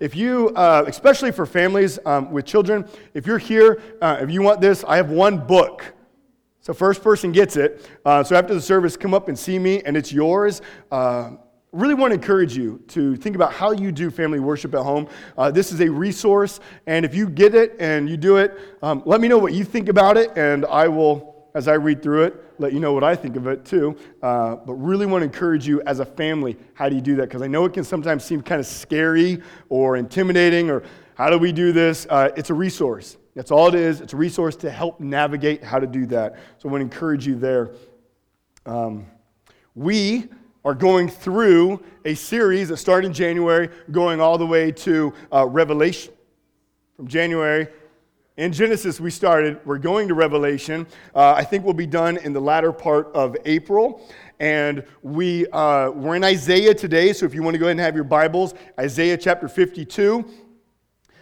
If 0.00 0.16
you, 0.16 0.50
uh, 0.56 0.84
especially 0.86 1.30
for 1.30 1.46
families 1.46 1.98
um, 2.04 2.32
with 2.32 2.44
children, 2.44 2.84
if 3.14 3.26
you're 3.26 3.38
here, 3.38 3.80
uh, 4.00 4.18
if 4.20 4.30
you 4.30 4.42
want 4.42 4.60
this, 4.60 4.84
I 4.84 4.96
have 4.96 5.10
one 5.10 5.38
book. 5.38 5.84
So 6.60 6.74
first 6.74 7.02
person 7.02 7.32
gets 7.32 7.56
it. 7.56 7.88
Uh, 8.04 8.22
so 8.22 8.36
after 8.36 8.54
the 8.54 8.60
service, 8.60 8.96
come 8.96 9.14
up 9.14 9.28
and 9.28 9.38
see 9.38 9.58
me, 9.58 9.82
and 9.82 9.96
it's 9.96 10.12
yours. 10.12 10.62
Uh, 10.90 11.30
really 11.72 11.94
want 11.94 12.10
to 12.10 12.14
encourage 12.14 12.54
you 12.54 12.82
to 12.86 13.16
think 13.16 13.34
about 13.34 13.50
how 13.50 13.72
you 13.72 13.90
do 13.90 14.10
family 14.10 14.38
worship 14.38 14.74
at 14.74 14.82
home. 14.82 15.08
Uh, 15.38 15.50
this 15.50 15.72
is 15.72 15.80
a 15.80 15.88
resource, 15.88 16.60
and 16.86 17.04
if 17.04 17.14
you 17.14 17.28
get 17.28 17.54
it 17.54 17.74
and 17.80 18.10
you 18.10 18.18
do 18.18 18.36
it, 18.36 18.58
um, 18.82 19.02
let 19.06 19.22
me 19.22 19.26
know 19.26 19.38
what 19.38 19.54
you 19.54 19.64
think 19.64 19.88
about 19.88 20.18
it, 20.18 20.30
and 20.36 20.66
I 20.66 20.86
will, 20.86 21.31
as 21.54 21.68
I 21.68 21.74
read 21.74 22.02
through 22.02 22.24
it, 22.24 22.44
let 22.58 22.72
you 22.72 22.80
know 22.80 22.92
what 22.92 23.04
I 23.04 23.14
think 23.14 23.36
of 23.36 23.46
it 23.46 23.64
too. 23.64 23.96
Uh, 24.22 24.56
but 24.56 24.74
really 24.74 25.06
want 25.06 25.22
to 25.22 25.26
encourage 25.26 25.66
you 25.66 25.82
as 25.82 26.00
a 26.00 26.06
family, 26.06 26.56
how 26.74 26.88
do 26.88 26.94
you 26.94 27.02
do 27.02 27.16
that? 27.16 27.28
Because 27.28 27.42
I 27.42 27.46
know 27.46 27.64
it 27.64 27.72
can 27.72 27.84
sometimes 27.84 28.24
seem 28.24 28.42
kind 28.42 28.60
of 28.60 28.66
scary 28.66 29.42
or 29.68 29.96
intimidating, 29.96 30.70
or 30.70 30.82
how 31.14 31.28
do 31.30 31.38
we 31.38 31.52
do 31.52 31.72
this? 31.72 32.06
Uh, 32.08 32.30
it's 32.36 32.50
a 32.50 32.54
resource. 32.54 33.18
That's 33.34 33.50
all 33.50 33.68
it 33.68 33.74
is. 33.74 34.00
It's 34.00 34.12
a 34.12 34.16
resource 34.16 34.56
to 34.56 34.70
help 34.70 35.00
navigate 35.00 35.62
how 35.62 35.78
to 35.78 35.86
do 35.86 36.06
that. 36.06 36.36
So 36.58 36.68
I 36.68 36.72
want 36.72 36.80
to 36.80 36.84
encourage 36.84 37.26
you 37.26 37.34
there. 37.34 37.72
Um, 38.66 39.06
we 39.74 40.28
are 40.64 40.74
going 40.74 41.08
through 41.08 41.82
a 42.04 42.14
series 42.14 42.68
that 42.68 42.76
started 42.76 43.08
in 43.08 43.12
January, 43.14 43.68
going 43.90 44.20
all 44.20 44.38
the 44.38 44.46
way 44.46 44.70
to 44.70 45.12
uh, 45.32 45.46
Revelation. 45.46 46.12
From 46.96 47.08
January, 47.08 47.68
in 48.38 48.50
Genesis, 48.50 48.98
we 48.98 49.10
started. 49.10 49.60
We're 49.66 49.76
going 49.76 50.08
to 50.08 50.14
Revelation. 50.14 50.86
Uh, 51.14 51.32
I 51.32 51.44
think 51.44 51.64
we'll 51.64 51.74
be 51.74 51.86
done 51.86 52.16
in 52.16 52.32
the 52.32 52.40
latter 52.40 52.72
part 52.72 53.10
of 53.14 53.36
April. 53.44 54.08
And 54.40 54.84
we, 55.02 55.46
uh, 55.48 55.90
we're 55.90 56.16
in 56.16 56.24
Isaiah 56.24 56.74
today, 56.74 57.12
so 57.12 57.26
if 57.26 57.34
you 57.34 57.42
want 57.42 57.54
to 57.54 57.58
go 57.58 57.66
ahead 57.66 57.72
and 57.72 57.80
have 57.80 57.94
your 57.94 58.04
Bibles, 58.04 58.54
Isaiah 58.80 59.18
chapter 59.18 59.48
52. 59.48 60.24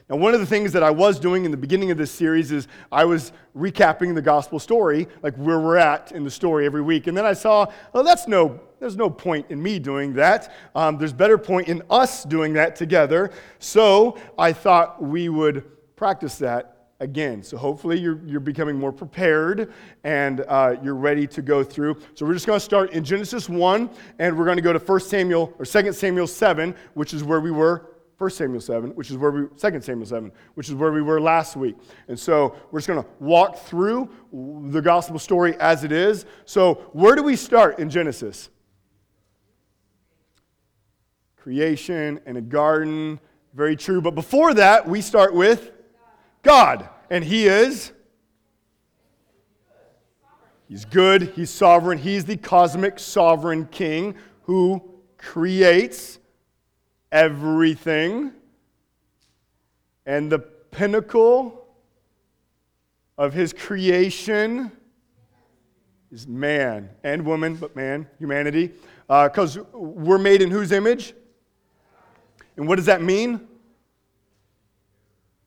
Now, 0.08 0.16
one 0.16 0.34
of 0.34 0.40
the 0.40 0.46
things 0.46 0.72
that 0.72 0.84
I 0.84 0.90
was 0.90 1.18
doing 1.18 1.44
in 1.44 1.50
the 1.50 1.56
beginning 1.56 1.90
of 1.90 1.98
this 1.98 2.12
series 2.12 2.52
is 2.52 2.68
I 2.92 3.04
was 3.04 3.32
recapping 3.56 4.14
the 4.14 4.22
gospel 4.22 4.60
story, 4.60 5.08
like 5.22 5.34
where 5.34 5.58
we're 5.58 5.76
at 5.78 6.12
in 6.12 6.22
the 6.22 6.30
story 6.30 6.64
every 6.64 6.82
week. 6.82 7.08
And 7.08 7.16
then 7.16 7.26
I 7.26 7.32
saw, 7.32 7.66
well, 7.92 8.04
that's 8.04 8.28
no, 8.28 8.60
there's 8.78 8.96
no 8.96 9.10
point 9.10 9.46
in 9.50 9.60
me 9.60 9.80
doing 9.80 10.14
that. 10.14 10.52
Um, 10.76 10.96
there's 10.96 11.12
better 11.12 11.38
point 11.38 11.66
in 11.66 11.82
us 11.90 12.22
doing 12.22 12.52
that 12.52 12.76
together. 12.76 13.32
So 13.58 14.16
I 14.38 14.52
thought 14.52 15.02
we 15.02 15.28
would 15.28 15.64
practice 15.96 16.38
that 16.38 16.79
again. 17.00 17.42
So 17.42 17.56
hopefully 17.56 17.98
you're, 17.98 18.20
you're 18.26 18.40
becoming 18.40 18.78
more 18.78 18.92
prepared 18.92 19.72
and 20.04 20.44
uh, 20.46 20.76
you're 20.82 20.94
ready 20.94 21.26
to 21.28 21.42
go 21.42 21.64
through. 21.64 21.96
So 22.14 22.26
we're 22.26 22.34
just 22.34 22.46
going 22.46 22.58
to 22.58 22.64
start 22.64 22.92
in 22.92 23.02
Genesis 23.02 23.48
1 23.48 23.90
and 24.18 24.38
we're 24.38 24.44
going 24.44 24.56
to 24.56 24.62
go 24.62 24.72
to 24.72 24.78
1 24.78 25.00
Samuel 25.00 25.54
or 25.58 25.64
2 25.64 25.92
Samuel 25.92 26.26
7, 26.26 26.74
which 26.94 27.14
is 27.14 27.24
where 27.24 27.40
we 27.40 27.50
were 27.50 27.86
1 28.18 28.30
Samuel 28.30 28.60
7, 28.60 28.90
which 28.90 29.10
is 29.10 29.16
where 29.16 29.30
we, 29.30 29.46
2 29.58 29.80
Samuel 29.80 30.06
7, 30.06 30.30
which 30.54 30.68
is 30.68 30.74
where 30.74 30.92
we 30.92 31.00
were 31.00 31.20
last 31.20 31.56
week. 31.56 31.74
And 32.08 32.20
so 32.20 32.54
we're 32.70 32.80
just 32.80 32.88
going 32.88 33.02
to 33.02 33.08
walk 33.18 33.56
through 33.60 34.10
the 34.32 34.82
gospel 34.82 35.18
story 35.18 35.56
as 35.58 35.84
it 35.84 35.92
is. 35.92 36.26
So, 36.44 36.74
where 36.92 37.16
do 37.16 37.22
we 37.22 37.34
start 37.34 37.78
in 37.78 37.88
Genesis? 37.88 38.50
Creation 41.36 42.20
and 42.26 42.36
a 42.36 42.42
garden, 42.42 43.18
very 43.54 43.74
true. 43.74 44.02
But 44.02 44.14
before 44.14 44.52
that, 44.52 44.86
we 44.86 45.00
start 45.00 45.32
with 45.32 45.72
God. 46.42 46.88
And 47.10 47.24
He 47.24 47.46
is? 47.46 47.92
He's 50.68 50.84
good, 50.84 51.32
He's 51.34 51.50
sovereign, 51.50 51.98
He's 51.98 52.24
the 52.24 52.36
cosmic 52.36 52.98
sovereign 52.98 53.66
King 53.66 54.14
who 54.42 54.82
creates 55.18 56.18
everything. 57.12 58.32
And 60.06 60.30
the 60.30 60.38
pinnacle 60.38 61.66
of 63.18 63.34
his 63.34 63.52
creation 63.52 64.72
is 66.10 66.26
man 66.26 66.88
and 67.04 67.24
woman, 67.24 67.54
but 67.54 67.76
man, 67.76 68.06
humanity. 68.18 68.72
Because 69.08 69.58
uh, 69.58 69.64
we're 69.74 70.18
made 70.18 70.40
in 70.40 70.50
whose 70.50 70.72
image? 70.72 71.14
And 72.56 72.66
what 72.66 72.76
does 72.76 72.86
that 72.86 73.02
mean? 73.02 73.46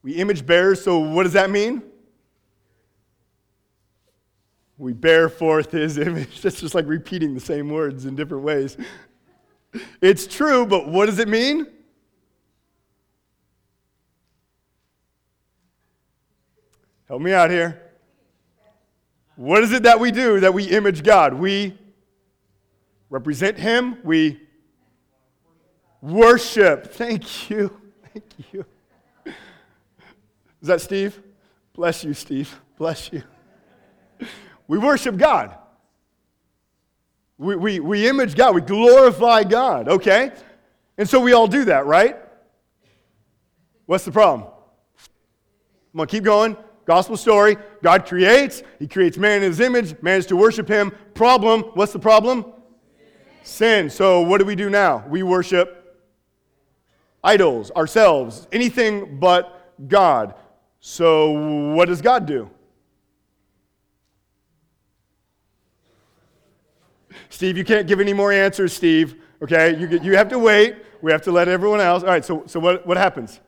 We 0.03 0.13
image 0.15 0.45
bearers, 0.45 0.83
so 0.83 0.99
what 0.99 1.23
does 1.23 1.33
that 1.33 1.49
mean? 1.49 1.81
We 4.77 4.91
bear 4.91 5.29
forth 5.29 5.71
his 5.71 5.97
image. 5.97 6.41
That's 6.41 6.59
just 6.59 6.75
like 6.75 6.85
repeating 6.87 7.33
the 7.33 7.39
same 7.39 7.69
words 7.69 8.05
in 8.05 8.15
different 8.15 8.43
ways. 8.43 8.77
It's 10.01 10.27
true, 10.27 10.65
but 10.65 10.87
what 10.87 11.07
does 11.07 11.19
it 11.19 11.27
mean? 11.27 11.67
Help 17.07 17.21
me 17.21 17.33
out 17.33 17.49
here. 17.49 17.79
What 19.35 19.63
is 19.63 19.71
it 19.71 19.83
that 19.83 19.99
we 19.99 20.11
do 20.11 20.39
that 20.41 20.53
we 20.53 20.65
image 20.65 21.03
God? 21.03 21.33
We 21.33 21.77
represent 23.09 23.57
Him. 23.57 23.97
We 24.03 24.41
worship. 26.01 26.93
Thank 26.93 27.49
you. 27.49 27.79
Thank 28.11 28.25
you. 28.51 28.65
Is 30.63 30.67
that 30.67 30.79
Steve? 30.79 31.21
Bless 31.73 32.05
you, 32.05 32.13
Steve. 32.13 32.57
Bless 32.77 33.11
you. 33.11 33.21
We 34.65 34.77
worship 34.77 35.17
God. 35.17 35.57
We, 37.37 37.57
we, 37.57 37.79
we 37.81 38.07
image 38.07 38.35
God, 38.35 38.55
we 38.55 38.61
glorify 38.61 39.43
God, 39.43 39.89
okay? 39.89 40.31
And 40.97 41.09
so 41.09 41.19
we 41.19 41.33
all 41.33 41.47
do 41.47 41.65
that, 41.65 41.85
right? 41.85 42.15
What's 43.87 44.05
the 44.05 44.11
problem? 44.13 44.49
Come 45.91 45.99
on, 45.99 46.07
keep 46.07 46.23
going. 46.23 46.55
Gospel 46.85 47.17
story 47.17 47.57
God 47.81 48.05
creates, 48.05 48.63
He 48.79 48.87
creates 48.87 49.17
man 49.17 49.43
in 49.43 49.49
His 49.49 49.59
image, 49.59 50.01
man 50.01 50.19
is 50.19 50.25
to 50.27 50.37
worship 50.37 50.69
Him. 50.69 50.93
Problem, 51.13 51.63
what's 51.73 51.91
the 51.91 51.99
problem? 51.99 52.45
Sin. 53.43 53.89
So 53.89 54.21
what 54.21 54.37
do 54.37 54.45
we 54.45 54.55
do 54.55 54.69
now? 54.69 55.03
We 55.09 55.23
worship 55.23 55.99
idols, 57.21 57.69
ourselves, 57.71 58.47
anything 58.53 59.19
but 59.19 59.87
God. 59.89 60.35
So 60.85 61.31
what 61.73 61.87
does 61.87 62.01
God 62.01 62.25
do? 62.25 62.49
Steve, 67.29 67.57
you 67.57 67.63
can't 67.63 67.87
give 67.87 68.01
any 68.01 68.11
more 68.11 68.33
answers, 68.33 68.73
Steve. 68.73 69.15
Okay, 69.41 69.79
you, 69.79 69.87
you 70.03 70.17
have 70.17 70.27
to 70.27 70.37
wait. 70.37 70.75
We 71.01 71.13
have 71.13 71.21
to 71.21 71.31
let 71.31 71.47
everyone 71.47 71.79
else. 71.79 72.03
All 72.03 72.09
right, 72.09 72.25
so, 72.25 72.43
so 72.47 72.59
what, 72.59 72.85
what 72.85 72.97
happens? 72.97 73.39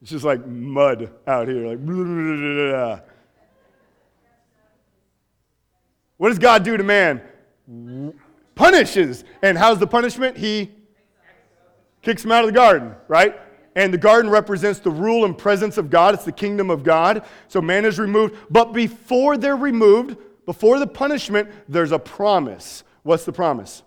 It's 0.00 0.12
just 0.12 0.24
like 0.24 0.46
mud 0.46 1.10
out 1.26 1.48
here, 1.48 1.66
like 1.66 1.84
blah, 1.84 1.94
blah, 2.04 2.96
blah, 2.96 3.00
What 6.18 6.28
does 6.28 6.38
God 6.38 6.62
do 6.62 6.76
to 6.76 6.84
man? 6.84 7.20
Punishes. 8.54 9.24
And 9.42 9.58
how's 9.58 9.80
the 9.80 9.88
punishment? 9.88 10.36
He 10.36 10.77
kicks 12.08 12.24
him 12.24 12.32
out 12.32 12.42
of 12.42 12.48
the 12.48 12.56
garden, 12.56 12.94
right? 13.06 13.38
And 13.76 13.92
the 13.92 13.98
garden 13.98 14.30
represents 14.30 14.80
the 14.80 14.90
rule 14.90 15.26
and 15.26 15.36
presence 15.36 15.76
of 15.76 15.90
God. 15.90 16.14
It's 16.14 16.24
the 16.24 16.32
kingdom 16.32 16.70
of 16.70 16.82
God. 16.82 17.22
So 17.48 17.60
man 17.60 17.84
is 17.84 17.98
removed. 17.98 18.34
But 18.48 18.72
before 18.72 19.36
they're 19.36 19.56
removed, 19.56 20.16
before 20.46 20.78
the 20.78 20.86
punishment, 20.86 21.50
there's 21.68 21.92
a 21.92 21.98
promise. 21.98 22.82
What's 23.02 23.26
the 23.26 23.32
promise? 23.32 23.82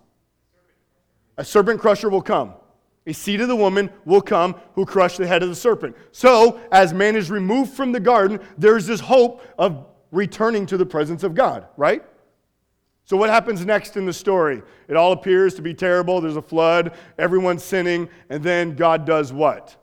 A 1.36 1.44
serpent 1.44 1.80
crusher 1.80 2.08
will 2.08 2.22
come. 2.22 2.54
A 3.08 3.12
seed 3.12 3.40
of 3.40 3.48
the 3.48 3.56
woman 3.56 3.90
will 4.04 4.22
come 4.22 4.54
who 4.76 4.86
crush 4.86 5.16
the 5.16 5.26
head 5.26 5.42
of 5.42 5.48
the 5.48 5.56
serpent. 5.56 5.96
So, 6.12 6.60
as 6.70 6.94
man 6.94 7.16
is 7.16 7.28
removed 7.28 7.72
from 7.72 7.90
the 7.90 7.98
garden, 7.98 8.38
there's 8.56 8.86
this 8.86 9.00
hope 9.00 9.44
of 9.58 9.84
returning 10.12 10.64
to 10.66 10.76
the 10.76 10.86
presence 10.86 11.24
of 11.24 11.34
God, 11.34 11.66
right? 11.76 12.04
So, 13.12 13.18
what 13.18 13.28
happens 13.28 13.66
next 13.66 13.98
in 13.98 14.06
the 14.06 14.12
story? 14.14 14.62
It 14.88 14.96
all 14.96 15.12
appears 15.12 15.52
to 15.56 15.60
be 15.60 15.74
terrible. 15.74 16.22
There's 16.22 16.36
a 16.38 16.40
flood, 16.40 16.94
everyone's 17.18 17.62
sinning, 17.62 18.08
and 18.30 18.42
then 18.42 18.74
God 18.74 19.04
does 19.04 19.34
what? 19.34 19.76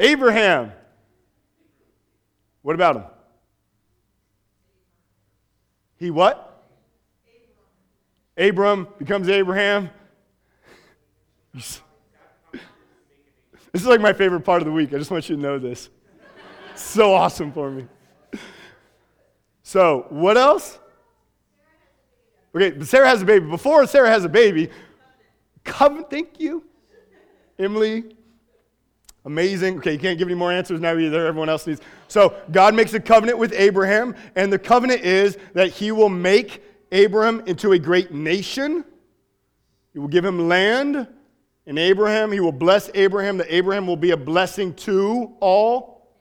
Abraham. 0.00 0.72
What 2.62 2.74
about 2.74 2.96
him? 2.96 3.04
He 5.94 6.10
what? 6.10 6.64
Abram 8.36 8.88
becomes 8.98 9.28
Abraham. 9.28 9.90
This 13.72 13.80
is 13.80 13.88
like 13.88 14.00
my 14.00 14.12
favorite 14.12 14.40
part 14.40 14.60
of 14.60 14.66
the 14.66 14.72
week. 14.72 14.92
I 14.92 14.98
just 14.98 15.10
want 15.10 15.30
you 15.30 15.36
to 15.36 15.40
know 15.40 15.58
this. 15.58 15.88
so 16.74 17.14
awesome 17.14 17.52
for 17.52 17.70
me. 17.70 17.86
So, 19.72 20.04
what 20.10 20.36
else? 20.36 20.78
Okay, 22.54 22.78
Sarah 22.84 23.08
has 23.08 23.22
a 23.22 23.24
baby. 23.24 23.46
Before 23.46 23.86
Sarah 23.86 24.10
has 24.10 24.22
a 24.22 24.28
baby, 24.28 24.68
covenant, 25.64 26.10
thank 26.10 26.38
you, 26.38 26.62
Emily. 27.58 28.14
Amazing. 29.24 29.78
Okay, 29.78 29.92
you 29.94 29.98
can't 29.98 30.18
give 30.18 30.28
any 30.28 30.34
more 30.34 30.52
answers 30.52 30.78
now 30.78 30.94
either. 30.98 31.26
Everyone 31.26 31.48
else 31.48 31.66
needs. 31.66 31.80
So, 32.08 32.36
God 32.50 32.74
makes 32.74 32.92
a 32.92 33.00
covenant 33.00 33.38
with 33.38 33.54
Abraham, 33.54 34.14
and 34.36 34.52
the 34.52 34.58
covenant 34.58 35.00
is 35.06 35.38
that 35.54 35.68
he 35.70 35.90
will 35.90 36.10
make 36.10 36.62
Abraham 36.92 37.40
into 37.46 37.72
a 37.72 37.78
great 37.78 38.12
nation. 38.12 38.84
He 39.94 39.98
will 39.98 40.08
give 40.08 40.22
him 40.22 40.48
land, 40.48 41.08
and 41.66 41.78
Abraham, 41.78 42.30
he 42.30 42.40
will 42.40 42.52
bless 42.52 42.90
Abraham, 42.92 43.38
that 43.38 43.46
Abraham 43.48 43.86
will 43.86 43.96
be 43.96 44.10
a 44.10 44.18
blessing 44.18 44.74
to 44.74 45.34
all 45.40 46.12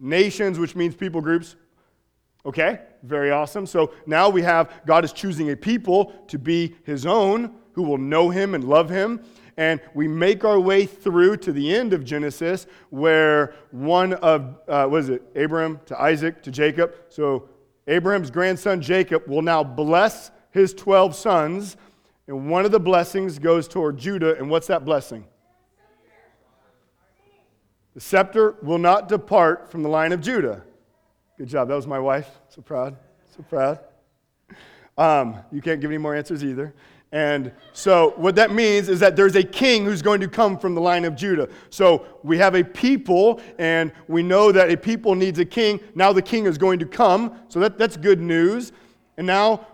nations, 0.00 0.58
which 0.58 0.74
means 0.74 0.94
people 0.94 1.20
groups. 1.20 1.56
Okay, 2.46 2.80
very 3.04 3.30
awesome. 3.30 3.66
So 3.66 3.92
now 4.06 4.28
we 4.28 4.42
have 4.42 4.82
God 4.86 5.04
is 5.04 5.12
choosing 5.12 5.50
a 5.50 5.56
people 5.56 6.12
to 6.28 6.38
be 6.38 6.74
his 6.84 7.06
own 7.06 7.54
who 7.72 7.82
will 7.82 7.98
know 7.98 8.30
him 8.30 8.54
and 8.54 8.64
love 8.64 8.88
him 8.88 9.20
and 9.56 9.80
we 9.94 10.08
make 10.08 10.44
our 10.44 10.58
way 10.58 10.86
through 10.86 11.36
to 11.38 11.52
the 11.52 11.74
end 11.74 11.92
of 11.92 12.04
Genesis, 12.04 12.66
where 12.90 13.54
one 13.70 14.14
of, 14.14 14.58
uh, 14.68 14.86
what 14.86 15.00
is 15.00 15.08
it, 15.08 15.22
Abraham 15.34 15.80
to 15.86 16.00
Isaac 16.00 16.42
to 16.42 16.50
Jacob. 16.50 16.94
So 17.08 17.48
Abraham's 17.86 18.30
grandson 18.30 18.80
Jacob 18.80 19.28
will 19.28 19.42
now 19.42 19.62
bless 19.62 20.30
his 20.50 20.74
12 20.74 21.14
sons, 21.14 21.76
and 22.26 22.48
one 22.48 22.64
of 22.64 22.72
the 22.72 22.80
blessings 22.80 23.38
goes 23.38 23.68
toward 23.68 23.96
Judah. 23.96 24.36
And 24.36 24.50
what's 24.50 24.66
that 24.68 24.84
blessing? 24.84 25.24
The 27.94 28.00
scepter 28.00 28.56
will 28.62 28.78
not 28.78 29.08
depart 29.08 29.70
from 29.70 29.82
the 29.82 29.88
line 29.88 30.12
of 30.12 30.20
Judah. 30.20 30.64
Good 31.36 31.48
job. 31.48 31.66
That 31.66 31.74
was 31.74 31.86
my 31.88 31.98
wife. 31.98 32.30
So 32.48 32.62
proud. 32.62 32.96
So 33.36 33.42
proud. 33.42 33.80
Um, 34.96 35.38
you 35.50 35.60
can't 35.60 35.80
give 35.80 35.90
any 35.90 35.98
more 35.98 36.14
answers 36.14 36.44
either. 36.44 36.72
And 37.10 37.50
so, 37.72 38.12
what 38.16 38.36
that 38.36 38.52
means 38.52 38.88
is 38.88 39.00
that 39.00 39.16
there's 39.16 39.34
a 39.34 39.42
king 39.42 39.84
who's 39.84 40.02
going 40.02 40.20
to 40.20 40.28
come 40.28 40.56
from 40.58 40.76
the 40.76 40.80
line 40.80 41.04
of 41.04 41.16
Judah. 41.16 41.48
So, 41.70 42.06
we 42.22 42.38
have 42.38 42.54
a 42.54 42.62
people, 42.62 43.40
and 43.58 43.92
we 44.06 44.22
know 44.22 44.52
that 44.52 44.70
a 44.70 44.76
people 44.76 45.16
needs 45.16 45.38
a 45.40 45.44
king. 45.44 45.80
Now, 45.96 46.12
the 46.12 46.22
king 46.22 46.46
is 46.46 46.56
going 46.56 46.78
to 46.80 46.86
come. 46.86 47.40
So, 47.48 47.58
that, 47.60 47.78
that's 47.78 47.96
good 47.96 48.20
news. 48.20 48.72
And 49.16 49.26
now, 49.26 49.66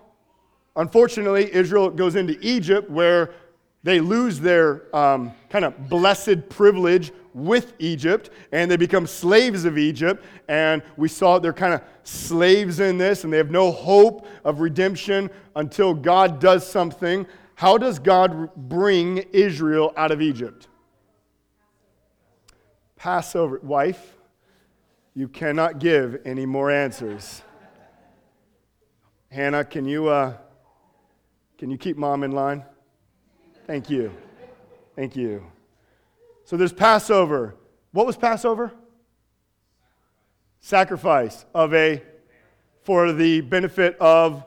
unfortunately, 0.77 1.55
Israel 1.55 1.91
goes 1.91 2.17
into 2.17 2.39
Egypt 2.41 2.91
where 2.91 3.35
they 3.83 4.01
lose 4.01 4.41
their 4.41 4.95
um, 4.95 5.33
kind 5.49 5.65
of 5.65 5.89
blessed 5.89 6.49
privilege 6.49 7.13
with 7.33 7.73
Egypt 7.79 8.31
and 8.53 8.71
they 8.71 8.77
become 8.77 9.07
slaves 9.07 9.65
of 9.65 9.79
Egypt. 9.79 10.25
And 10.49 10.83
we 10.97 11.09
saw 11.09 11.39
they're 11.39 11.53
kind 11.53 11.75
of 11.75 11.83
slaves 12.05 12.81
in 12.81 12.99
this 12.99 13.25
and 13.25 13.33
they 13.33 13.39
have 13.39 13.51
no 13.51 13.71
hope 13.71 14.27
of 14.45 14.61
redemption 14.61 15.31
until 15.57 15.95
God 15.95 16.41
does 16.41 16.69
something. 16.69 17.27
How 17.55 17.79
does 17.79 17.99
God 17.99 18.55
bring 18.55 19.19
Israel 19.33 19.93
out 19.97 20.11
of 20.11 20.21
Egypt? 20.21 20.69
Passover. 22.97 23.61
Wife, 23.63 24.17
you 25.15 25.27
cannot 25.27 25.79
give 25.79 26.21
any 26.27 26.45
more 26.45 26.71
answers. 26.71 27.43
Hannah, 29.31 29.65
can 29.65 29.87
you, 29.87 30.09
uh, 30.09 30.35
can 31.57 31.71
you 31.71 31.79
keep 31.79 31.97
mom 31.97 32.25
in 32.25 32.33
line? 32.33 32.65
Thank 33.71 33.89
you. 33.89 34.11
Thank 34.97 35.15
you. 35.15 35.45
So 36.45 36.57
there's 36.57 36.73
Passover. 36.73 37.55
What 37.93 38.05
was 38.05 38.17
Passover? 38.17 38.73
Sacrifice 40.59 41.47
of 41.55 41.73
a 41.73 42.03
for 42.83 43.13
the 43.13 43.43
benefit 43.43 43.97
of 44.01 44.45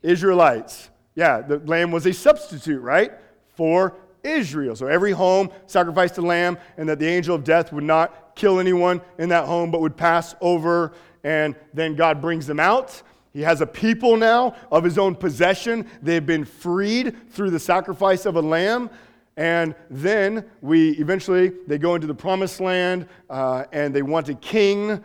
Israelites. 0.00 0.90
Yeah, 1.16 1.40
the 1.40 1.58
lamb 1.58 1.90
was 1.90 2.06
a 2.06 2.12
substitute, 2.12 2.82
right? 2.82 3.10
For 3.56 3.96
Israel. 4.22 4.76
So 4.76 4.86
every 4.86 5.10
home 5.10 5.50
sacrificed 5.66 6.18
a 6.18 6.22
lamb, 6.22 6.56
and 6.76 6.88
that 6.88 7.00
the 7.00 7.08
angel 7.08 7.34
of 7.34 7.42
death 7.42 7.72
would 7.72 7.82
not 7.82 8.36
kill 8.36 8.60
anyone 8.60 9.00
in 9.18 9.30
that 9.30 9.46
home, 9.46 9.72
but 9.72 9.80
would 9.80 9.96
pass 9.96 10.36
over, 10.40 10.92
and 11.24 11.56
then 11.74 11.96
God 11.96 12.20
brings 12.20 12.46
them 12.46 12.60
out. 12.60 13.02
He 13.36 13.42
has 13.42 13.60
a 13.60 13.66
people 13.66 14.16
now 14.16 14.56
of 14.72 14.82
his 14.82 14.96
own 14.96 15.14
possession. 15.14 15.86
They've 16.00 16.24
been 16.24 16.46
freed 16.46 17.30
through 17.30 17.50
the 17.50 17.60
sacrifice 17.60 18.24
of 18.24 18.36
a 18.36 18.40
lamb. 18.40 18.88
And 19.36 19.74
then 19.90 20.46
we 20.62 20.92
eventually 20.92 21.52
they 21.66 21.76
go 21.76 21.96
into 21.96 22.06
the 22.06 22.14
promised 22.14 22.60
land 22.62 23.06
uh, 23.28 23.64
and 23.72 23.94
they 23.94 24.00
want 24.00 24.30
a 24.30 24.34
king. 24.36 25.04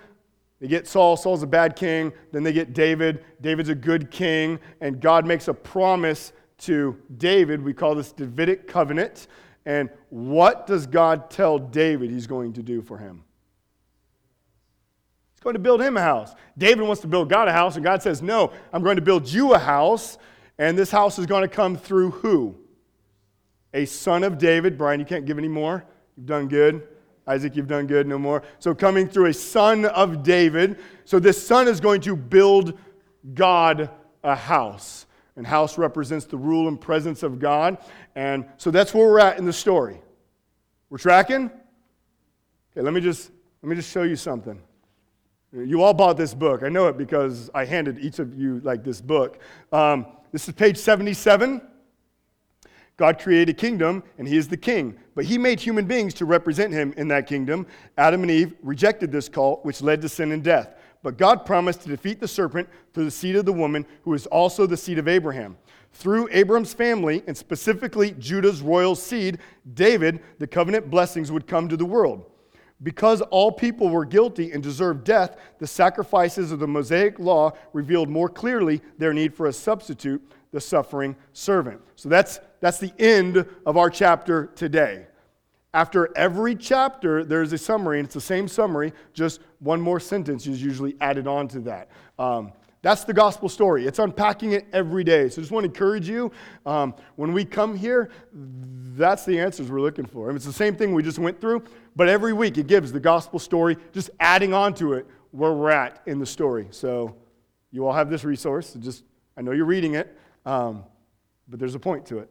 They 0.62 0.70
get 0.70 0.88
Saul. 0.88 1.18
Saul's 1.18 1.44
a 1.44 1.48
bad 1.48 1.76
king. 1.76 2.14
Then 2.32 2.44
they 2.44 2.54
get 2.54 2.72
David. 2.72 3.26
David's 3.42 3.68
a 3.68 3.76
good 3.76 4.10
king. 4.10 4.62
And 4.80 5.02
God 5.02 5.26
makes 5.26 5.50
a 5.50 5.54
promise 5.54 6.32
to 6.60 6.96
David. 7.18 7.62
We 7.62 7.74
call 7.74 7.96
this 7.96 8.14
Davidic 8.14 8.66
covenant. 8.66 9.28
And 9.66 9.90
what 10.10 10.68
does 10.68 10.88
God 10.88 11.30
tell 11.30 11.60
David 11.60 12.10
he's 12.10 12.28
going 12.28 12.54
to 12.54 12.64
do 12.64 12.82
for 12.82 12.98
him? 12.98 13.26
Going 15.42 15.54
to 15.56 15.60
build 15.60 15.82
him 15.82 15.98
a 15.98 16.02
house. 16.02 16.34
David 16.58 16.86
wants 16.86 17.02
to 17.02 17.08
build 17.08 17.30
God 17.30 17.48
a 17.48 17.52
house, 17.52 17.76
and 17.76 17.84
God 17.84 18.02
says, 18.02 18.22
No, 18.22 18.52
I'm 18.72 18.84
going 18.84 18.96
to 18.96 19.02
build 19.02 19.28
you 19.28 19.54
a 19.54 19.60
house, 19.60 20.18
and 20.58 20.78
this 20.78 20.92
house 20.92 21.18
is 21.20 21.26
going 21.26 21.42
to 21.42 21.48
come 21.48 21.76
through 21.76 22.12
who? 22.12 22.56
A 23.74 23.86
son 23.86 24.24
of 24.24 24.38
David. 24.38 24.78
Brian, 24.78 25.00
you 25.00 25.06
can't 25.06 25.26
give 25.26 25.38
any 25.38 25.48
more. 25.48 25.84
You've 26.16 26.28
done 26.28 26.48
good. 26.48 26.88
Isaac, 27.28 27.56
you've 27.56 27.68
done 27.68 27.88
good. 27.88 28.08
No 28.08 28.20
more. 28.20 28.44
So, 28.60 28.76
coming 28.76 29.08
through 29.08 29.28
a 29.28 29.34
son 29.34 29.86
of 29.86 30.24
David. 30.24 30.80
So, 31.06 31.20
this 31.20 31.46
son 31.46 31.68
is 31.68 31.80
going 31.80 32.02
to 32.02 32.16
build 32.16 32.78
God 33.34 33.90
a 34.24 34.36
house. 34.36 35.06
And 35.36 35.48
house 35.48 35.78
represents 35.78 36.26
the 36.26 36.38
rule 36.38 36.68
and 36.68 36.80
presence 36.80 37.24
of 37.24 37.40
God. 37.40 37.78
And 38.16 38.46
so 38.58 38.70
that's 38.70 38.94
where 38.94 39.08
we're 39.08 39.20
at 39.20 39.38
in 39.38 39.46
the 39.46 39.54
story. 39.54 40.02
We're 40.90 40.98
tracking? 40.98 41.46
Okay, 42.72 42.82
let 42.82 42.94
me 42.94 43.02
just 43.02 43.32
let 43.62 43.70
me 43.70 43.76
just 43.76 43.92
show 43.92 44.04
you 44.04 44.16
something. 44.16 44.62
You 45.54 45.82
all 45.82 45.94
bought 45.94 46.16
this 46.16 46.34
book. 46.34 46.64
I 46.64 46.70
know 46.70 46.88
it 46.88 46.98
because 46.98 47.50
I 47.54 47.66
handed 47.66 48.00
each 48.00 48.20
of 48.20 48.40
you 48.40 48.62
like 48.64 48.86
this 48.86 49.02
book. 49.02 49.40
Um, 49.74 50.06
this 50.32 50.48
is 50.48 50.54
page 50.54 50.78
77. 50.78 51.62
God 52.96 53.20
created 53.20 53.50
a 53.50 53.54
kingdom, 53.54 54.02
and 54.18 54.26
He 54.26 54.38
is 54.38 54.48
the 54.48 54.56
king. 54.56 54.98
But 55.14 55.26
He 55.26 55.38
made 55.38 55.60
human 55.60 55.86
beings 55.86 56.14
to 56.16 56.26
represent 56.26 56.72
Him 56.72 56.94
in 56.96 57.10
that 57.10 57.28
kingdom. 57.28 57.68
Adam 57.98 58.22
and 58.22 58.32
Eve 58.32 58.54
rejected 58.64 59.12
this 59.12 59.28
call, 59.28 59.60
which 59.64 59.82
led 59.82 60.02
to 60.04 60.10
sin 60.10 60.32
and 60.32 60.42
death. 60.42 60.76
But 61.04 61.18
God 61.18 61.46
promised 61.46 61.82
to 61.82 61.90
defeat 61.90 62.22
the 62.22 62.28
serpent 62.30 62.70
through 62.94 63.06
the 63.06 63.12
seed 63.12 63.36
of 63.36 63.44
the 63.44 63.52
woman, 63.52 63.86
who 64.04 64.14
is 64.14 64.28
also 64.28 64.66
the 64.66 64.78
seed 64.78 65.00
of 65.00 65.08
Abraham. 65.10 65.58
Through 65.92 66.30
Abram's 66.32 66.74
family, 66.74 67.24
and 67.28 67.36
specifically 67.36 68.12
Judah's 68.12 68.62
royal 68.62 68.96
seed, 68.96 69.40
David, 69.74 70.22
the 70.40 70.48
covenant 70.48 70.90
blessings 70.90 71.30
would 71.30 71.46
come 71.46 71.68
to 71.68 71.76
the 71.76 71.86
world. 71.86 72.32
Because 72.84 73.22
all 73.22 73.52
people 73.52 73.90
were 73.90 74.06
guilty 74.06 74.52
and 74.52 74.64
deserved 74.64 75.04
death, 75.04 75.38
the 75.60 75.68
sacrifices 75.68 76.52
of 76.52 76.60
the 76.60 76.68
Mosaic 76.68 77.20
law 77.20 77.52
revealed 77.74 78.10
more 78.10 78.30
clearly 78.30 78.82
their 78.98 79.14
need 79.14 79.36
for 79.36 79.46
a 79.46 79.54
substitute, 79.54 80.22
the 80.52 80.62
suffering 80.62 81.16
servant. 81.34 81.80
So 81.96 82.10
that's, 82.10 82.40
that's 82.60 82.80
the 82.80 82.94
end 82.98 83.46
of 83.66 83.78
our 83.78 83.90
chapter 83.90 84.48
today. 84.56 85.06
After 85.74 86.10
every 86.18 86.56
chapter, 86.56 87.24
there's 87.24 87.54
a 87.54 87.58
summary, 87.58 88.00
and 88.00 88.06
it's 88.06 88.14
the 88.14 88.20
same 88.20 88.48
summary, 88.48 88.92
just 89.14 89.40
one 89.60 89.80
more 89.80 90.00
sentence 90.00 90.46
is 90.48 90.62
usually 90.62 90.98
added 91.00 91.28
on 91.28 91.48
to 91.50 91.60
that. 91.62 91.90
Um, 92.20 92.52
that's 92.82 93.04
the 93.04 93.14
gospel 93.14 93.48
story. 93.48 93.86
It's 93.86 94.00
unpacking 94.00 94.54
it 94.54 94.66
every 94.74 95.04
day. 95.04 95.30
So 95.30 95.40
I 95.40 95.42
just 95.44 95.52
want 95.52 95.66
to 95.66 95.70
encourage 95.70 96.10
you 96.10 96.32
um, 96.66 96.96
when 97.16 97.32
we 97.32 97.46
come 97.46 97.78
here, 97.78 98.10
that's 98.34 99.24
the 99.24 99.40
answers 99.40 99.70
we're 99.70 99.82
looking 99.82 100.06
for. 100.06 100.30
And 100.30 100.36
it's 100.36 100.46
the 100.46 100.54
same 100.54 100.76
thing 100.76 100.94
we 100.94 101.04
just 101.04 101.20
went 101.20 101.40
through, 101.40 101.64
but 101.96 102.10
every 102.10 102.34
week 102.34 102.58
it 102.58 102.68
gives 102.68 102.92
the 102.92 103.00
gospel 103.00 103.38
story, 103.38 103.78
just 103.94 104.10
adding 104.20 104.54
on 104.54 104.74
to 104.76 104.94
it 104.94 105.06
where 105.30 105.54
we're 105.54 105.70
at 105.70 106.02
in 106.08 106.20
the 106.20 106.26
story. 106.26 106.68
So 106.72 107.16
you 107.72 107.86
all 107.86 107.94
have 107.94 108.10
this 108.10 108.24
resource. 108.24 108.74
Just 108.74 109.04
I 109.38 109.42
know 109.42 109.52
you're 109.52 109.66
reading 109.66 109.94
it, 109.94 110.18
um, 110.46 110.84
but 111.48 111.60
there's 111.60 111.76
a 111.76 111.80
point 111.80 112.06
to 112.08 112.20
it. 112.20 112.30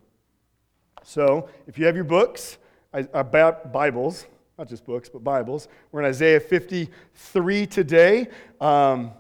So 1.04 1.49
if 1.66 1.78
you 1.78 1.87
have 1.87 1.95
your 1.95 2.04
books, 2.04 2.59
about 2.92 3.73
Bibles, 3.73 4.26
not 4.59 4.69
just 4.69 4.85
books, 4.85 5.09
but 5.09 5.23
Bibles, 5.23 5.69
we're 5.92 6.00
in 6.00 6.07
Isaiah 6.07 6.40
53 6.40 7.66
today. 7.66 8.26
Um, 8.61 9.12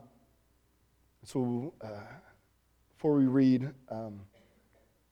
so, 1.32 1.72
uh, 1.80 1.86
before 2.92 3.14
we 3.14 3.26
read, 3.26 3.70
um, 3.88 4.18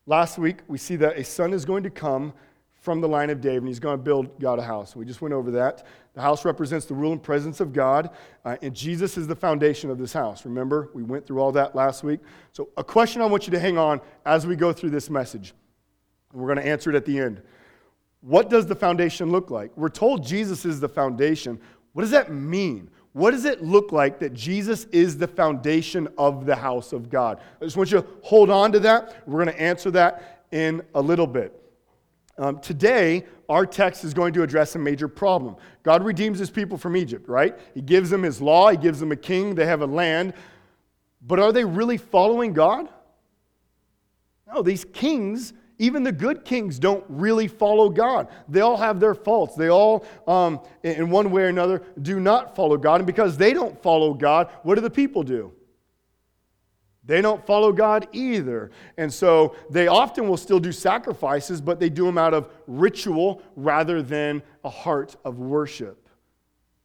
last 0.04 0.36
week 0.36 0.56
we 0.66 0.76
see 0.76 0.96
that 0.96 1.16
a 1.16 1.22
son 1.22 1.52
is 1.52 1.64
going 1.64 1.84
to 1.84 1.90
come 1.90 2.32
from 2.80 3.00
the 3.00 3.06
line 3.06 3.30
of 3.30 3.40
David, 3.40 3.58
and 3.58 3.68
he's 3.68 3.78
going 3.78 3.96
to 3.96 4.02
build 4.02 4.40
God 4.40 4.58
a 4.58 4.62
house. 4.62 4.96
We 4.96 5.04
just 5.04 5.22
went 5.22 5.32
over 5.32 5.52
that. 5.52 5.86
The 6.14 6.20
house 6.20 6.44
represents 6.44 6.86
the 6.86 6.94
rule 6.94 7.12
and 7.12 7.22
presence 7.22 7.60
of 7.60 7.72
God, 7.72 8.10
uh, 8.44 8.56
and 8.62 8.74
Jesus 8.74 9.16
is 9.16 9.28
the 9.28 9.36
foundation 9.36 9.90
of 9.90 9.98
this 9.98 10.12
house. 10.12 10.44
Remember, 10.44 10.90
we 10.92 11.04
went 11.04 11.24
through 11.24 11.38
all 11.38 11.52
that 11.52 11.76
last 11.76 12.02
week. 12.02 12.18
So, 12.50 12.68
a 12.76 12.82
question 12.82 13.22
I 13.22 13.26
want 13.26 13.46
you 13.46 13.52
to 13.52 13.60
hang 13.60 13.78
on 13.78 14.00
as 14.26 14.44
we 14.44 14.56
go 14.56 14.72
through 14.72 14.90
this 14.90 15.08
message, 15.08 15.54
and 16.32 16.42
we're 16.42 16.52
going 16.52 16.64
to 16.64 16.68
answer 16.68 16.90
it 16.90 16.96
at 16.96 17.04
the 17.04 17.16
end. 17.16 17.42
What 18.22 18.50
does 18.50 18.66
the 18.66 18.74
foundation 18.74 19.30
look 19.30 19.52
like? 19.52 19.70
We're 19.76 19.88
told 19.88 20.26
Jesus 20.26 20.64
is 20.64 20.80
the 20.80 20.88
foundation. 20.88 21.60
What 21.92 22.02
does 22.02 22.10
that 22.10 22.32
mean? 22.32 22.90
What 23.18 23.32
does 23.32 23.46
it 23.46 23.64
look 23.64 23.90
like 23.90 24.20
that 24.20 24.32
Jesus 24.32 24.84
is 24.92 25.18
the 25.18 25.26
foundation 25.26 26.06
of 26.16 26.46
the 26.46 26.54
house 26.54 26.92
of 26.92 27.10
God? 27.10 27.40
I 27.60 27.64
just 27.64 27.76
want 27.76 27.90
you 27.90 28.00
to 28.00 28.06
hold 28.22 28.48
on 28.48 28.70
to 28.70 28.78
that. 28.78 29.26
We're 29.26 29.42
going 29.42 29.56
to 29.56 29.60
answer 29.60 29.90
that 29.90 30.44
in 30.52 30.82
a 30.94 31.02
little 31.02 31.26
bit. 31.26 31.52
Um, 32.38 32.60
today, 32.60 33.26
our 33.48 33.66
text 33.66 34.04
is 34.04 34.14
going 34.14 34.34
to 34.34 34.44
address 34.44 34.76
a 34.76 34.78
major 34.78 35.08
problem. 35.08 35.56
God 35.82 36.04
redeems 36.04 36.38
his 36.38 36.48
people 36.48 36.78
from 36.78 36.96
Egypt, 36.96 37.28
right? 37.28 37.58
He 37.74 37.80
gives 37.80 38.08
them 38.08 38.22
his 38.22 38.40
law, 38.40 38.70
he 38.70 38.76
gives 38.76 39.00
them 39.00 39.10
a 39.10 39.16
king, 39.16 39.56
they 39.56 39.66
have 39.66 39.82
a 39.82 39.86
land. 39.86 40.32
But 41.20 41.40
are 41.40 41.50
they 41.50 41.64
really 41.64 41.96
following 41.96 42.52
God? 42.52 42.88
No, 44.46 44.62
these 44.62 44.84
kings, 44.84 45.54
even 45.78 46.02
the 46.02 46.12
good 46.12 46.44
kings, 46.44 46.78
don't 46.78 47.04
really 47.08 47.46
follow 47.46 47.88
God. 47.88 48.28
They 48.48 48.60
all 48.60 48.76
have 48.76 48.98
their 48.98 49.14
faults. 49.14 49.54
They 49.54 49.68
all, 49.68 50.04
um, 50.26 50.60
in 50.82 51.08
one 51.10 51.30
way 51.30 51.42
or 51.42 51.48
another, 51.48 51.82
do 52.02 52.18
not 52.18 52.56
follow 52.56 52.76
God. 52.76 52.96
And 52.96 53.06
because 53.06 53.36
they 53.36 53.52
don't 53.52 53.80
follow 53.80 54.12
God, 54.12 54.50
what 54.64 54.74
do 54.74 54.80
the 54.80 54.90
people 54.90 55.22
do? 55.22 55.52
They 57.04 57.22
don't 57.22 57.44
follow 57.46 57.72
God 57.72 58.06
either. 58.12 58.70
And 58.98 59.12
so 59.12 59.56
they 59.70 59.86
often 59.86 60.28
will 60.28 60.36
still 60.36 60.60
do 60.60 60.72
sacrifices, 60.72 61.60
but 61.60 61.80
they 61.80 61.88
do 61.88 62.04
them 62.04 62.18
out 62.18 62.34
of 62.34 62.50
ritual 62.66 63.40
rather 63.56 64.02
than 64.02 64.42
a 64.62 64.68
heart 64.68 65.16
of 65.24 65.38
worship. 65.38 66.08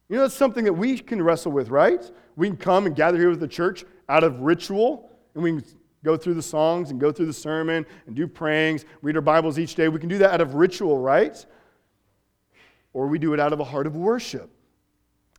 You 0.07 0.15
know, 0.17 0.21
that's 0.21 0.35
something 0.35 0.63
that 0.65 0.73
we 0.73 0.97
can 0.99 1.21
wrestle 1.21 1.51
with, 1.51 1.69
right? 1.69 2.09
We 2.35 2.47
can 2.47 2.57
come 2.57 2.85
and 2.85 2.95
gather 2.95 3.17
here 3.17 3.31
with 3.31 3.39
the 3.39 3.47
church 3.47 3.83
out 4.07 4.23
of 4.23 4.41
ritual, 4.41 5.09
and 5.33 5.43
we 5.43 5.51
can 5.51 5.63
go 6.03 6.17
through 6.17 6.33
the 6.33 6.41
songs 6.41 6.91
and 6.91 6.99
go 6.99 7.11
through 7.11 7.25
the 7.25 7.33
sermon 7.33 7.85
and 8.05 8.15
do 8.15 8.27
prayings, 8.27 8.85
read 9.01 9.15
our 9.15 9.21
Bibles 9.21 9.57
each 9.57 9.75
day. 9.75 9.87
We 9.87 9.99
can 9.99 10.09
do 10.09 10.17
that 10.19 10.31
out 10.31 10.41
of 10.41 10.55
ritual, 10.55 10.97
right? 10.97 11.45
Or 12.91 13.07
we 13.07 13.17
do 13.17 13.33
it 13.33 13.39
out 13.39 13.53
of 13.53 13.59
a 13.59 13.63
heart 13.63 13.87
of 13.87 13.95
worship. 13.95 14.49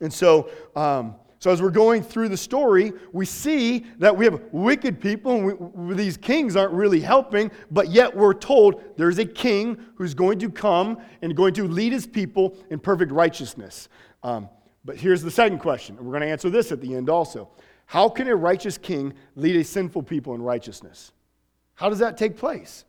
And 0.01 0.13
so, 0.13 0.51
um, 0.75 1.15
so, 1.39 1.51
as 1.51 1.61
we're 1.61 1.69
going 1.69 2.03
through 2.03 2.31
the 2.31 2.39
story, 2.39 2.95
we 3.13 3.27
see 3.27 3.85
that 3.99 4.17
we 4.17 4.25
have 4.25 4.41
wicked 4.51 4.99
people, 4.99 5.33
and 5.33 5.61
we, 5.75 5.95
these 5.95 6.17
kings 6.17 6.57
aren't 6.57 6.73
really 6.73 7.01
helping, 7.01 7.51
but 7.71 7.91
yet 7.91 8.17
we're 8.17 8.33
told 8.33 8.83
there's 8.97 9.19
a 9.19 9.27
king 9.27 9.77
who's 9.97 10.15
going 10.15 10.39
to 10.39 10.49
come 10.49 10.97
and 11.21 11.37
going 11.37 11.53
to 11.53 11.69
lead 11.69 11.93
his 11.93 12.07
people 12.07 12.57
in 12.71 12.79
perfect 12.79 13.13
righteousness. 13.13 13.91
Um, 14.23 14.49
but 14.87 14.97
here's 14.97 15.21
the 15.21 15.31
second 15.31 15.59
question, 15.59 15.99
and 15.99 16.07
we're 16.07 16.13
going 16.13 16.23
to 16.23 16.29
answer 16.29 16.49
this 16.49 16.73
at 16.73 16.81
the 16.81 16.95
end 16.95 17.11
also. 17.11 17.51
How 17.87 18.09
can 18.09 18.29
a 18.29 18.37
righteous 18.37 18.79
king 18.79 19.15
lead 19.37 19.57
a 19.57 19.65
sinful 19.65 20.03
people 20.03 20.35
in 20.35 20.43
righteousness? 20.43 21.13
How 21.75 21.89
does 21.89 21.99
that 21.99 22.17
take 22.17 22.37
place? 22.37 22.85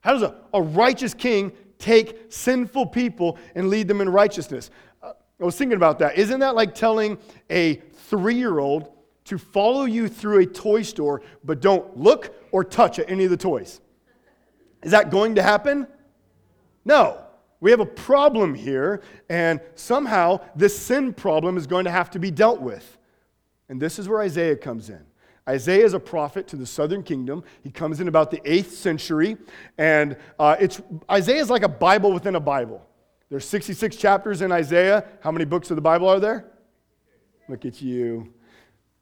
How 0.00 0.12
does 0.12 0.22
a, 0.22 0.34
a 0.52 0.60
righteous 0.60 1.14
king 1.14 1.52
take 1.78 2.26
sinful 2.28 2.86
people 2.86 3.38
and 3.54 3.68
lead 3.68 3.88
them 3.88 4.00
in 4.00 4.08
righteousness? 4.08 4.70
Uh, 5.02 5.12
I 5.40 5.44
was 5.44 5.56
thinking 5.56 5.76
about 5.76 5.98
that. 6.00 6.18
Isn't 6.18 6.40
that 6.40 6.54
like 6.54 6.74
telling 6.74 7.18
a 7.50 7.76
three 7.94 8.34
year 8.34 8.58
old 8.58 8.94
to 9.24 9.38
follow 9.38 9.84
you 9.84 10.08
through 10.08 10.40
a 10.40 10.46
toy 10.46 10.82
store, 10.82 11.22
but 11.44 11.60
don't 11.60 11.96
look 11.96 12.34
or 12.52 12.62
touch 12.62 12.98
at 12.98 13.10
any 13.10 13.24
of 13.24 13.30
the 13.30 13.36
toys. 13.36 13.80
Is 14.82 14.92
that 14.92 15.10
going 15.10 15.34
to 15.36 15.42
happen? 15.42 15.86
No. 16.84 17.20
We 17.60 17.70
have 17.70 17.80
a 17.80 17.86
problem 17.86 18.54
here, 18.54 19.00
and 19.30 19.58
somehow 19.74 20.40
this 20.54 20.78
sin 20.78 21.14
problem 21.14 21.56
is 21.56 21.66
going 21.66 21.86
to 21.86 21.90
have 21.90 22.10
to 22.10 22.18
be 22.18 22.30
dealt 22.30 22.60
with. 22.60 22.98
And 23.68 23.80
this 23.80 23.98
is 23.98 24.08
where 24.08 24.20
Isaiah 24.20 24.56
comes 24.56 24.90
in. 24.90 25.04
Isaiah 25.48 25.84
is 25.84 25.92
a 25.92 26.00
prophet 26.00 26.46
to 26.48 26.56
the 26.56 26.66
southern 26.66 27.02
kingdom. 27.02 27.44
He 27.62 27.70
comes 27.70 28.00
in 28.00 28.08
about 28.08 28.30
the 28.30 28.38
8th 28.40 28.70
century, 28.70 29.36
and 29.76 30.16
uh, 30.38 30.56
it's, 30.58 30.80
Isaiah 31.10 31.40
is 31.40 31.50
like 31.50 31.62
a 31.62 31.68
Bible 31.68 32.12
within 32.12 32.34
a 32.34 32.40
Bible. 32.40 32.86
There's 33.28 33.44
66 33.44 33.96
chapters 33.96 34.42
in 34.42 34.52
Isaiah. 34.52 35.04
How 35.20 35.30
many 35.30 35.44
books 35.44 35.70
of 35.70 35.76
the 35.76 35.82
Bible 35.82 36.08
are 36.08 36.20
there? 36.20 36.46
Look 37.48 37.66
at 37.66 37.82
you. 37.82 38.32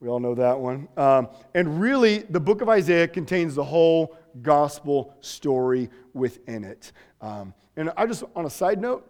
We 0.01 0.09
all 0.09 0.19
know 0.19 0.35
that 0.35 0.59
one. 0.59 0.89
Um, 0.97 1.29
and 1.55 1.79
really, 1.79 2.19
the 2.19 2.39
book 2.39 2.61
of 2.61 2.67
Isaiah 2.67 3.07
contains 3.07 3.55
the 3.55 3.63
whole 3.63 4.17
gospel 4.41 5.15
story 5.21 5.89
within 6.13 6.65
it. 6.65 6.91
Um, 7.21 7.53
and 7.77 7.89
I 7.95 8.05
just, 8.05 8.23
on 8.35 8.45
a 8.45 8.49
side 8.49 8.81
note, 8.81 9.09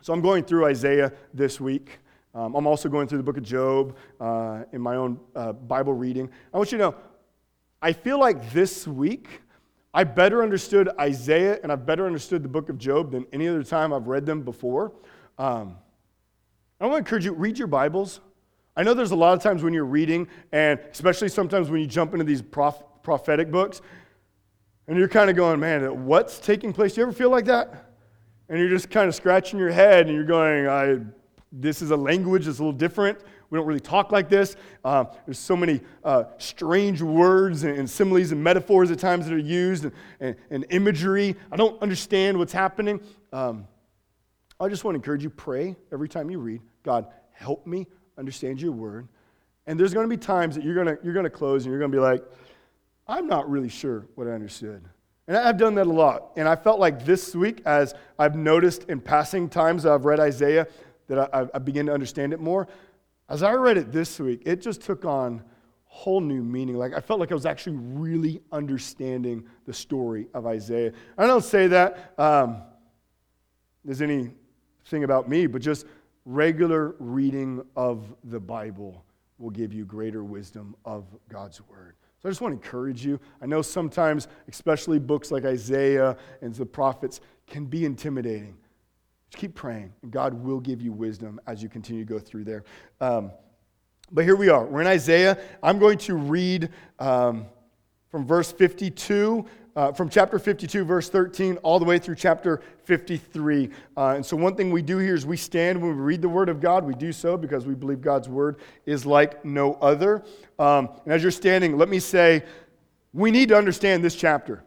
so 0.00 0.12
I'm 0.12 0.22
going 0.22 0.44
through 0.44 0.64
Isaiah 0.66 1.12
this 1.34 1.60
week. 1.60 1.98
Um, 2.34 2.56
I'm 2.56 2.66
also 2.66 2.88
going 2.88 3.06
through 3.06 3.18
the 3.18 3.24
book 3.24 3.36
of 3.36 3.44
Job 3.44 3.96
uh, 4.20 4.64
in 4.72 4.80
my 4.80 4.96
own 4.96 5.20
uh, 5.36 5.52
Bible 5.52 5.92
reading. 5.92 6.28
I 6.52 6.56
want 6.56 6.72
you 6.72 6.78
to 6.78 6.84
know, 6.84 6.94
I 7.80 7.92
feel 7.92 8.18
like 8.18 8.52
this 8.52 8.88
week, 8.88 9.42
I 9.92 10.02
better 10.02 10.42
understood 10.42 10.88
Isaiah 10.98 11.60
and 11.62 11.70
I've 11.70 11.86
better 11.86 12.06
understood 12.06 12.42
the 12.42 12.48
book 12.48 12.68
of 12.68 12.78
Job 12.78 13.12
than 13.12 13.24
any 13.32 13.46
other 13.46 13.62
time 13.62 13.92
I've 13.92 14.08
read 14.08 14.26
them 14.26 14.42
before. 14.42 14.92
Um, 15.38 15.76
I 16.80 16.86
want 16.86 16.94
to 16.94 16.98
encourage 16.98 17.24
you, 17.24 17.32
read 17.32 17.56
your 17.56 17.68
Bibles. 17.68 18.20
I 18.76 18.82
know 18.82 18.94
there's 18.94 19.12
a 19.12 19.16
lot 19.16 19.34
of 19.34 19.42
times 19.42 19.62
when 19.62 19.72
you're 19.72 19.84
reading, 19.84 20.26
and 20.50 20.80
especially 20.90 21.28
sometimes 21.28 21.70
when 21.70 21.80
you 21.80 21.86
jump 21.86 22.12
into 22.12 22.24
these 22.24 22.42
prof- 22.42 22.82
prophetic 23.04 23.52
books, 23.52 23.80
and 24.88 24.98
you're 24.98 25.08
kind 25.08 25.30
of 25.30 25.36
going, 25.36 25.60
man, 25.60 26.04
what's 26.04 26.38
taking 26.38 26.72
place? 26.72 26.94
Do 26.94 27.00
you 27.00 27.06
ever 27.06 27.12
feel 27.12 27.30
like 27.30 27.44
that? 27.44 27.92
And 28.48 28.58
you're 28.58 28.68
just 28.68 28.90
kind 28.90 29.08
of 29.08 29.14
scratching 29.14 29.58
your 29.58 29.70
head 29.70 30.06
and 30.06 30.14
you're 30.14 30.26
going, 30.26 30.66
I, 30.66 30.98
this 31.60 31.80
is 31.82 31.90
a 31.90 31.96
language 31.96 32.46
that's 32.46 32.58
a 32.58 32.62
little 32.62 32.76
different. 32.76 33.18
We 33.50 33.58
don't 33.58 33.66
really 33.66 33.80
talk 33.80 34.10
like 34.10 34.28
this. 34.28 34.56
Um, 34.84 35.08
there's 35.24 35.38
so 35.38 35.56
many 35.56 35.80
uh, 36.02 36.24
strange 36.38 37.00
words 37.00 37.62
and, 37.62 37.78
and, 37.78 37.88
similes 37.88 38.32
and 38.32 38.42
metaphors 38.42 38.90
at 38.90 38.98
times 38.98 39.26
that 39.26 39.34
are 39.34 39.38
used 39.38 39.84
and, 39.84 39.92
and, 40.18 40.36
and 40.50 40.66
imagery. 40.70 41.36
I 41.52 41.56
don't 41.56 41.80
understand 41.80 42.36
what's 42.36 42.52
happening. 42.52 43.00
Um, 43.32 43.68
I 44.58 44.68
just 44.68 44.84
want 44.84 44.94
to 44.94 44.96
encourage 44.96 45.22
you 45.22 45.30
pray 45.30 45.76
every 45.92 46.08
time 46.08 46.30
you 46.30 46.38
read 46.38 46.60
God, 46.82 47.06
help 47.32 47.66
me 47.66 47.86
understand 48.18 48.60
your 48.60 48.72
word. 48.72 49.08
And 49.66 49.80
there's 49.80 49.94
going 49.94 50.08
to 50.08 50.16
be 50.16 50.20
times 50.20 50.54
that 50.54 50.64
you're 50.64 50.74
going 50.74 50.86
to, 50.86 50.98
you're 51.02 51.14
going 51.14 51.24
to 51.24 51.30
close 51.30 51.64
and 51.64 51.72
you're 51.72 51.78
going 51.78 51.90
to 51.90 51.96
be 51.96 52.02
like, 52.02 52.22
I'm 53.06 53.26
not 53.26 53.48
really 53.50 53.68
sure 53.68 54.06
what 54.14 54.26
I 54.26 54.32
understood. 54.32 54.84
And 55.26 55.36
I've 55.36 55.56
done 55.56 55.74
that 55.76 55.86
a 55.86 55.92
lot. 55.92 56.32
And 56.36 56.46
I 56.46 56.56
felt 56.56 56.78
like 56.78 57.04
this 57.04 57.34
week, 57.34 57.62
as 57.64 57.94
I've 58.18 58.36
noticed 58.36 58.84
in 58.84 59.00
passing 59.00 59.48
times 59.48 59.86
I've 59.86 60.04
read 60.04 60.20
Isaiah, 60.20 60.66
that 61.08 61.34
I, 61.34 61.46
I 61.54 61.58
begin 61.58 61.86
to 61.86 61.92
understand 61.92 62.32
it 62.32 62.40
more. 62.40 62.68
As 63.28 63.42
I 63.42 63.52
read 63.52 63.76
it 63.76 63.92
this 63.92 64.18
week, 64.18 64.42
it 64.44 64.60
just 64.60 64.82
took 64.82 65.04
on 65.04 65.42
whole 65.86 66.20
new 66.20 66.42
meaning. 66.42 66.76
Like 66.76 66.92
I 66.92 67.00
felt 67.00 67.20
like 67.20 67.30
I 67.30 67.34
was 67.34 67.46
actually 67.46 67.76
really 67.76 68.40
understanding 68.50 69.44
the 69.64 69.72
story 69.72 70.26
of 70.34 70.44
Isaiah. 70.44 70.92
I 71.16 71.26
don't 71.26 71.44
say 71.44 71.68
that 71.68 72.14
um, 72.18 72.62
there's 73.84 74.02
anything 74.02 75.04
about 75.04 75.28
me, 75.28 75.46
but 75.46 75.62
just 75.62 75.86
regular 76.24 76.96
reading 76.98 77.64
of 77.76 78.12
the 78.24 78.40
Bible 78.40 79.04
will 79.38 79.50
give 79.50 79.72
you 79.72 79.84
greater 79.84 80.24
wisdom 80.24 80.74
of 80.84 81.06
God's 81.28 81.60
Word. 81.68 81.94
So 82.20 82.28
I 82.28 82.30
just 82.30 82.40
want 82.40 82.52
to 82.52 82.66
encourage 82.66 83.04
you. 83.04 83.20
I 83.40 83.46
know 83.46 83.62
sometimes, 83.62 84.28
especially 84.48 84.98
books 84.98 85.30
like 85.30 85.44
Isaiah 85.44 86.16
and 86.40 86.54
the 86.54 86.66
prophets, 86.66 87.20
can 87.46 87.66
be 87.66 87.84
intimidating. 87.84 88.56
Just 89.34 89.40
keep 89.40 89.56
praying, 89.56 89.92
God 90.10 90.32
will 90.32 90.60
give 90.60 90.80
you 90.80 90.92
wisdom 90.92 91.40
as 91.48 91.60
you 91.60 91.68
continue 91.68 92.04
to 92.04 92.08
go 92.08 92.20
through 92.20 92.44
there. 92.44 92.62
Um, 93.00 93.32
but 94.12 94.22
here 94.22 94.36
we 94.36 94.48
are. 94.48 94.64
We're 94.64 94.82
in 94.82 94.86
Isaiah. 94.86 95.36
I'm 95.60 95.80
going 95.80 95.98
to 95.98 96.14
read 96.14 96.68
um, 97.00 97.46
from 98.12 98.28
verse 98.28 98.52
52 98.52 99.44
uh, 99.74 99.90
from 99.90 100.08
chapter 100.08 100.38
52, 100.38 100.84
verse 100.84 101.08
13, 101.08 101.56
all 101.64 101.80
the 101.80 101.84
way 101.84 101.98
through 101.98 102.14
chapter 102.14 102.62
53. 102.84 103.70
Uh, 103.96 104.10
and 104.10 104.24
so, 104.24 104.36
one 104.36 104.54
thing 104.54 104.70
we 104.70 104.82
do 104.82 104.98
here 104.98 105.16
is 105.16 105.26
we 105.26 105.36
stand 105.36 105.82
when 105.82 105.96
we 105.96 106.00
read 106.00 106.22
the 106.22 106.28
Word 106.28 106.48
of 106.48 106.60
God. 106.60 106.84
We 106.84 106.94
do 106.94 107.10
so 107.10 107.36
because 107.36 107.66
we 107.66 107.74
believe 107.74 108.00
God's 108.00 108.28
Word 108.28 108.60
is 108.86 109.04
like 109.04 109.44
no 109.44 109.72
other. 109.82 110.22
Um, 110.60 110.90
and 111.06 111.12
as 111.12 111.22
you're 111.22 111.32
standing, 111.32 111.76
let 111.76 111.88
me 111.88 111.98
say, 111.98 112.44
we 113.12 113.32
need 113.32 113.48
to 113.48 113.58
understand 113.58 114.04
this 114.04 114.14
chapter. 114.14 114.62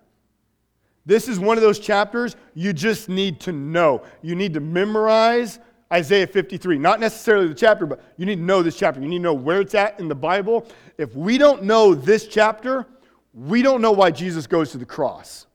This 1.08 1.30
is 1.30 1.40
one 1.40 1.58
of 1.58 1.64
those 1.64 1.80
chapters 1.80 2.36
you 2.54 2.74
just 2.74 3.08
need 3.08 3.40
to 3.40 3.54
know. 3.54 4.04
You 4.22 4.36
need 4.36 4.54
to 4.56 4.60
memorize 4.60 5.58
Isaiah 5.92 6.28
53. 6.28 6.78
Not 6.78 7.00
necessarily 7.00 7.48
the 7.48 7.56
chapter, 7.56 7.86
but 7.86 8.04
you 8.18 8.26
need 8.26 8.36
to 8.36 8.42
know 8.42 8.62
this 8.62 8.78
chapter. 8.78 9.00
You 9.00 9.08
need 9.08 9.20
to 9.20 9.24
know 9.24 9.34
where 9.34 9.62
it's 9.62 9.74
at 9.74 10.02
in 10.02 10.10
the 10.10 10.16
Bible. 10.16 10.68
If 10.98 11.16
we 11.16 11.38
don't 11.38 11.64
know 11.64 11.96
this 11.96 12.28
chapter, 12.28 12.86
we 13.34 13.62
don't 13.62 13.82
know 13.82 13.94
why 13.94 14.12
Jesus 14.12 14.48
goes 14.48 14.72
to 14.72 14.78
the 14.78 14.86
cross. 14.86 15.48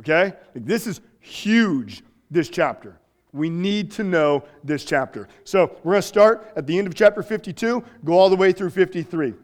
Okay? 0.00 0.32
Like, 0.52 0.66
this 0.66 0.88
is 0.88 1.00
huge, 1.20 2.02
this 2.28 2.48
chapter. 2.48 2.98
We 3.32 3.50
need 3.50 3.92
to 3.92 4.02
know 4.02 4.42
this 4.64 4.84
chapter. 4.84 5.28
So 5.44 5.76
we're 5.84 5.92
going 5.92 6.02
to 6.02 6.08
start 6.08 6.52
at 6.56 6.66
the 6.66 6.76
end 6.76 6.88
of 6.88 6.96
chapter 6.96 7.22
52, 7.22 7.84
go 8.04 8.14
all 8.14 8.30
the 8.30 8.36
way 8.36 8.50
through 8.50 8.70
53. 8.70 9.34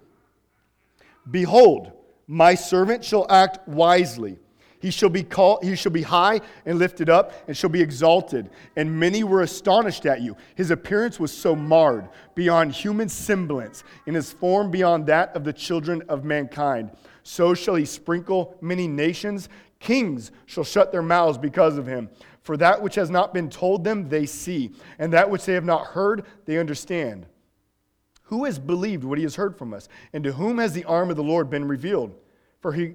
Behold, 1.31 1.93
my 2.27 2.57
servant 2.57 3.05
shall 3.05 3.25
act 3.31 3.69
wisely. 3.69 4.37
He 4.81 4.91
shall 4.91 5.09
be 5.09 5.23
called, 5.25 5.65
he 5.65 5.75
shall 5.75 5.93
be 5.93 6.03
high 6.03 6.41
and 6.65 6.79
lifted 6.79 7.11
up, 7.11 7.33
and 7.49 7.57
shall 7.57 7.71
be 7.71 7.81
exalted. 7.81 8.51
And 8.77 8.99
many 8.99 9.25
were 9.25 9.43
astonished 9.43 10.07
at 10.07 10.21
you. 10.21 10.37
His 10.55 10.71
appearance 10.71 11.19
was 11.19 11.33
so 11.33 11.57
marred, 11.57 12.09
beyond 12.35 12.73
human 12.73 13.09
semblance, 13.09 13.83
in 14.07 14.15
his 14.15 14.33
form 14.33 14.71
beyond 14.71 15.07
that 15.07 15.35
of 15.35 15.45
the 15.45 15.53
children 15.53 16.03
of 16.09 16.25
mankind. 16.25 16.91
So 17.25 17.55
shall 17.55 17.75
he 17.75 17.85
sprinkle 17.85 18.57
many 18.61 18.87
nations. 18.87 19.49
Kings 19.81 20.31
shall 20.47 20.65
shut 20.65 20.93
their 20.93 21.03
mouths 21.03 21.39
because 21.39 21.77
of 21.77 21.87
him. 21.87 22.09
For 22.43 22.57
that 22.57 22.81
which 22.81 22.95
has 22.95 23.11
not 23.11 23.35
been 23.35 23.51
told 23.51 23.85
them, 23.85 24.09
they 24.09 24.27
see, 24.27 24.73
and 24.99 25.13
that 25.13 25.29
which 25.29 25.45
they 25.45 25.55
have 25.55 25.65
not 25.65 25.89
heard, 25.89 26.25
they 26.47 26.59
understand. 26.59 27.27
Who 28.23 28.45
has 28.45 28.59
believed 28.59 29.05
what 29.05 29.19
he 29.19 29.25
has 29.25 29.35
heard 29.35 29.57
from 29.57 29.75
us? 29.75 29.89
And 30.13 30.23
to 30.25 30.33
whom 30.33 30.59
has 30.59 30.73
the 30.73 30.85
arm 30.85 31.11
of 31.11 31.17
the 31.17 31.23
Lord 31.23 31.51
been 31.51 31.67
revealed? 31.67 32.15
For 32.61 32.73
he, 32.73 32.95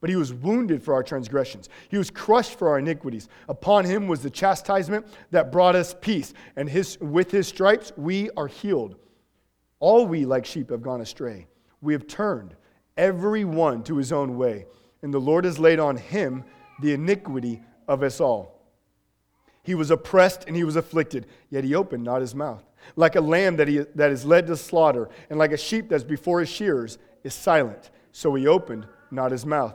But 0.00 0.10
he 0.10 0.16
was 0.16 0.32
wounded 0.32 0.82
for 0.82 0.94
our 0.94 1.02
transgressions. 1.02 1.68
He 1.88 1.98
was 1.98 2.10
crushed 2.10 2.58
for 2.58 2.70
our 2.70 2.78
iniquities. 2.78 3.28
Upon 3.48 3.84
him 3.84 4.08
was 4.08 4.22
the 4.22 4.30
chastisement 4.30 5.06
that 5.30 5.52
brought 5.52 5.76
us 5.76 5.94
peace, 6.00 6.32
and 6.56 6.68
his, 6.68 6.98
with 7.00 7.30
his 7.30 7.48
stripes 7.48 7.92
we 7.96 8.30
are 8.36 8.46
healed. 8.46 8.96
All 9.78 10.06
we, 10.06 10.24
like 10.24 10.46
sheep, 10.46 10.70
have 10.70 10.82
gone 10.82 11.00
astray. 11.00 11.46
We 11.82 11.92
have 11.92 12.06
turned 12.06 12.54
every 12.96 13.44
one 13.44 13.82
to 13.84 13.96
his 13.96 14.12
own 14.12 14.36
way, 14.36 14.66
and 15.02 15.12
the 15.12 15.18
Lord 15.18 15.44
has 15.44 15.58
laid 15.58 15.78
on 15.78 15.96
him 15.96 16.44
the 16.80 16.92
iniquity 16.92 17.62
of 17.86 18.02
us 18.02 18.20
all. 18.20 18.60
He 19.62 19.74
was 19.74 19.90
oppressed 19.90 20.44
and 20.46 20.56
he 20.56 20.64
was 20.64 20.76
afflicted, 20.76 21.26
yet 21.50 21.64
he 21.64 21.74
opened 21.74 22.04
not 22.04 22.22
his 22.22 22.34
mouth. 22.34 22.64
Like 22.96 23.16
a 23.16 23.20
lamb 23.20 23.56
that, 23.56 23.68
he, 23.68 23.78
that 23.94 24.10
is 24.10 24.24
led 24.24 24.46
to 24.46 24.56
slaughter, 24.56 25.10
and 25.28 25.38
like 25.38 25.52
a 25.52 25.56
sheep 25.58 25.88
that's 25.88 26.04
before 26.04 26.40
his 26.40 26.48
shearers 26.48 26.98
is 27.22 27.34
silent, 27.34 27.90
so 28.12 28.34
he 28.34 28.46
opened 28.46 28.86
not 29.10 29.32
his 29.32 29.44
mouth. 29.44 29.74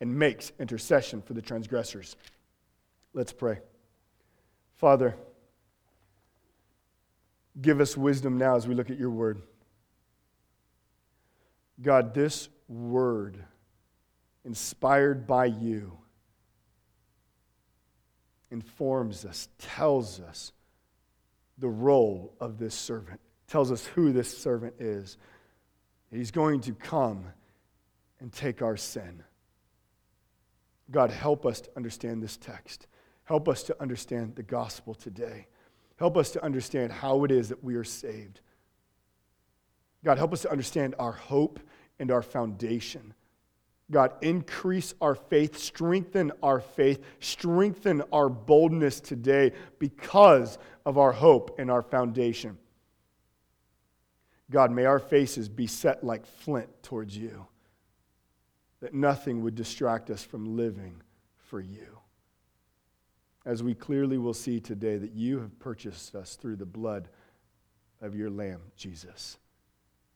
and 0.00 0.14
makes 0.18 0.52
intercession 0.58 1.22
for 1.22 1.34
the 1.34 1.42
transgressors. 1.42 2.16
Let's 3.14 3.32
pray. 3.32 3.58
Father, 4.76 5.16
give 7.60 7.80
us 7.80 7.96
wisdom 7.96 8.38
now 8.38 8.56
as 8.56 8.68
we 8.68 8.74
look 8.74 8.90
at 8.90 8.98
your 8.98 9.10
word. 9.10 9.42
God, 11.80 12.14
this 12.14 12.48
word, 12.68 13.42
inspired 14.44 15.26
by 15.26 15.46
you, 15.46 15.98
informs 18.50 19.24
us, 19.24 19.48
tells 19.58 20.20
us 20.20 20.52
the 21.58 21.68
role 21.68 22.34
of 22.40 22.58
this 22.58 22.74
servant, 22.74 23.20
tells 23.46 23.70
us 23.72 23.84
who 23.86 24.12
this 24.12 24.36
servant 24.36 24.74
is. 24.78 25.16
He's 26.10 26.30
going 26.30 26.60
to 26.62 26.72
come 26.72 27.26
and 28.20 28.32
take 28.32 28.62
our 28.62 28.76
sin. 28.76 29.22
God, 30.90 31.10
help 31.10 31.44
us 31.44 31.60
to 31.62 31.70
understand 31.76 32.22
this 32.22 32.36
text. 32.36 32.86
Help 33.24 33.48
us 33.48 33.62
to 33.64 33.76
understand 33.80 34.36
the 34.36 34.42
gospel 34.42 34.94
today. 34.94 35.46
Help 35.96 36.16
us 36.16 36.30
to 36.30 36.42
understand 36.42 36.92
how 36.92 37.24
it 37.24 37.30
is 37.30 37.50
that 37.50 37.62
we 37.62 37.74
are 37.74 37.84
saved. 37.84 38.40
God, 40.04 40.16
help 40.16 40.32
us 40.32 40.42
to 40.42 40.50
understand 40.50 40.94
our 40.98 41.12
hope 41.12 41.60
and 41.98 42.10
our 42.10 42.22
foundation. 42.22 43.12
God, 43.90 44.12
increase 44.22 44.94
our 45.00 45.14
faith, 45.14 45.58
strengthen 45.58 46.30
our 46.42 46.60
faith, 46.60 47.02
strengthen 47.20 48.02
our 48.12 48.28
boldness 48.28 49.00
today 49.00 49.52
because 49.78 50.58
of 50.86 50.98
our 50.98 51.12
hope 51.12 51.58
and 51.58 51.70
our 51.70 51.82
foundation. 51.82 52.58
God, 54.50 54.70
may 54.70 54.84
our 54.84 54.98
faces 54.98 55.48
be 55.48 55.66
set 55.66 56.04
like 56.04 56.26
flint 56.26 56.68
towards 56.82 57.16
you 57.16 57.46
that 58.80 58.94
nothing 58.94 59.42
would 59.42 59.54
distract 59.54 60.10
us 60.10 60.22
from 60.22 60.56
living 60.56 61.02
for 61.36 61.60
you. 61.60 61.98
As 63.44 63.62
we 63.62 63.74
clearly 63.74 64.18
will 64.18 64.34
see 64.34 64.60
today, 64.60 64.98
that 64.98 65.12
you 65.12 65.40
have 65.40 65.58
purchased 65.58 66.14
us 66.14 66.36
through 66.36 66.56
the 66.56 66.66
blood 66.66 67.08
of 68.00 68.14
your 68.14 68.30
Lamb, 68.30 68.60
Jesus. 68.76 69.38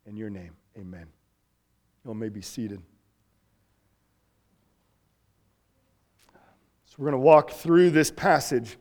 In 0.07 0.17
your 0.17 0.31
name, 0.31 0.53
amen. 0.77 1.07
You 2.05 2.15
may 2.15 2.29
be 2.29 2.43
seated. 2.43 2.83
So 6.85 6.97
we're 6.99 7.11
going 7.11 7.13
to 7.13 7.27
walk 7.27 7.53
through 7.53 7.91
this 7.91 8.11
passage. 8.11 8.77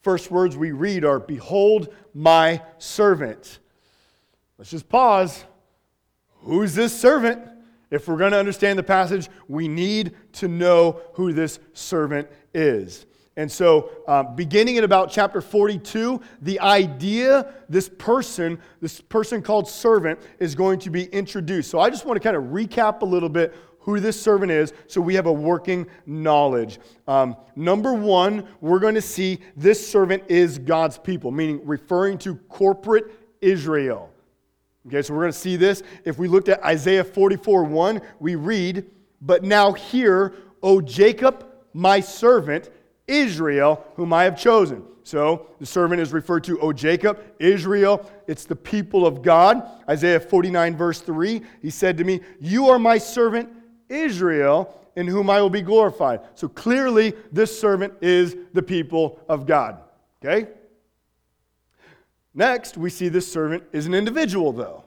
First 0.00 0.30
words 0.32 0.56
we 0.56 0.72
read 0.72 1.04
are 1.04 1.20
Behold 1.20 1.94
my 2.12 2.60
servant. 2.78 3.60
Let's 4.58 4.70
just 4.70 4.88
pause. 4.88 5.44
Who's 6.40 6.74
this 6.74 6.98
servant? 6.98 7.51
If 7.92 8.08
we're 8.08 8.16
going 8.16 8.32
to 8.32 8.38
understand 8.38 8.78
the 8.78 8.82
passage, 8.82 9.28
we 9.48 9.68
need 9.68 10.14
to 10.32 10.48
know 10.48 11.02
who 11.12 11.34
this 11.34 11.60
servant 11.74 12.26
is. 12.54 13.04
And 13.36 13.50
so, 13.50 13.90
uh, 14.08 14.22
beginning 14.22 14.78
at 14.78 14.84
about 14.84 15.10
chapter 15.10 15.40
42, 15.40 16.20
the 16.40 16.58
idea, 16.60 17.52
this 17.68 17.88
person, 17.88 18.58
this 18.80 19.00
person 19.00 19.42
called 19.42 19.68
servant, 19.68 20.18
is 20.38 20.54
going 20.54 20.78
to 20.80 20.90
be 20.90 21.04
introduced. 21.04 21.70
So, 21.70 21.80
I 21.80 21.90
just 21.90 22.04
want 22.06 22.16
to 22.16 22.20
kind 22.20 22.36
of 22.36 22.44
recap 22.44 23.02
a 23.02 23.06
little 23.06 23.28
bit 23.28 23.54
who 23.80 24.00
this 24.00 24.20
servant 24.20 24.50
is 24.52 24.72
so 24.86 25.00
we 25.00 25.14
have 25.14 25.26
a 25.26 25.32
working 25.32 25.86
knowledge. 26.06 26.78
Um, 27.08 27.36
number 27.56 27.92
one, 27.92 28.46
we're 28.60 28.78
going 28.78 28.94
to 28.94 29.02
see 29.02 29.40
this 29.56 29.86
servant 29.86 30.24
is 30.28 30.58
God's 30.58 30.98
people, 30.98 31.30
meaning 31.30 31.60
referring 31.64 32.18
to 32.18 32.36
corporate 32.48 33.12
Israel. 33.40 34.11
Okay, 34.86 35.02
so 35.02 35.14
we're 35.14 35.20
going 35.20 35.32
to 35.32 35.38
see 35.38 35.56
this. 35.56 35.82
If 36.04 36.18
we 36.18 36.26
looked 36.26 36.48
at 36.48 36.62
Isaiah 36.64 37.04
44 37.04 37.64
1, 37.64 38.00
we 38.18 38.34
read, 38.34 38.90
But 39.20 39.44
now 39.44 39.72
hear, 39.72 40.34
O 40.62 40.80
Jacob, 40.80 41.46
my 41.72 42.00
servant, 42.00 42.70
Israel, 43.06 43.84
whom 43.96 44.12
I 44.12 44.24
have 44.24 44.38
chosen. 44.38 44.84
So 45.04 45.48
the 45.58 45.66
servant 45.66 46.00
is 46.00 46.12
referred 46.12 46.44
to, 46.44 46.60
O 46.60 46.72
Jacob, 46.72 47.20
Israel. 47.38 48.10
It's 48.26 48.44
the 48.44 48.56
people 48.56 49.06
of 49.06 49.22
God. 49.22 49.68
Isaiah 49.88 50.20
49, 50.20 50.76
verse 50.76 51.00
3, 51.00 51.42
he 51.60 51.70
said 51.70 51.96
to 51.98 52.04
me, 52.04 52.20
You 52.40 52.68
are 52.68 52.78
my 52.78 52.98
servant, 52.98 53.50
Israel, 53.88 54.80
in 54.96 55.06
whom 55.06 55.30
I 55.30 55.40
will 55.40 55.50
be 55.50 55.62
glorified. 55.62 56.20
So 56.34 56.48
clearly, 56.48 57.14
this 57.32 57.58
servant 57.58 57.94
is 58.00 58.36
the 58.52 58.62
people 58.62 59.20
of 59.28 59.46
God. 59.46 59.78
Okay? 60.24 60.48
Next, 62.34 62.76
we 62.76 62.90
see 62.90 63.08
this 63.08 63.30
servant 63.30 63.64
is 63.72 63.86
an 63.86 63.94
individual, 63.94 64.52
though. 64.52 64.84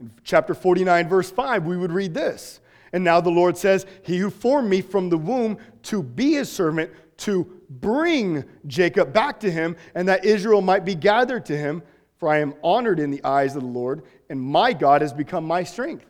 In 0.00 0.10
chapter 0.24 0.54
49, 0.54 1.08
verse 1.08 1.30
5, 1.30 1.66
we 1.66 1.76
would 1.76 1.92
read 1.92 2.14
this. 2.14 2.60
And 2.92 3.02
now 3.04 3.20
the 3.20 3.30
Lord 3.30 3.56
says, 3.56 3.86
He 4.02 4.18
who 4.18 4.30
formed 4.30 4.70
me 4.70 4.80
from 4.80 5.08
the 5.08 5.18
womb 5.18 5.58
to 5.84 6.02
be 6.02 6.34
his 6.34 6.50
servant, 6.50 6.90
to 7.18 7.44
bring 7.68 8.44
Jacob 8.66 9.12
back 9.12 9.40
to 9.40 9.50
him, 9.50 9.76
and 9.94 10.08
that 10.08 10.24
Israel 10.24 10.62
might 10.62 10.84
be 10.84 10.94
gathered 10.94 11.44
to 11.46 11.56
him. 11.56 11.82
For 12.16 12.28
I 12.28 12.38
am 12.38 12.54
honored 12.62 13.00
in 13.00 13.10
the 13.10 13.22
eyes 13.24 13.56
of 13.56 13.62
the 13.62 13.68
Lord, 13.68 14.02
and 14.30 14.40
my 14.40 14.72
God 14.72 15.02
has 15.02 15.12
become 15.12 15.44
my 15.44 15.64
strength. 15.64 16.06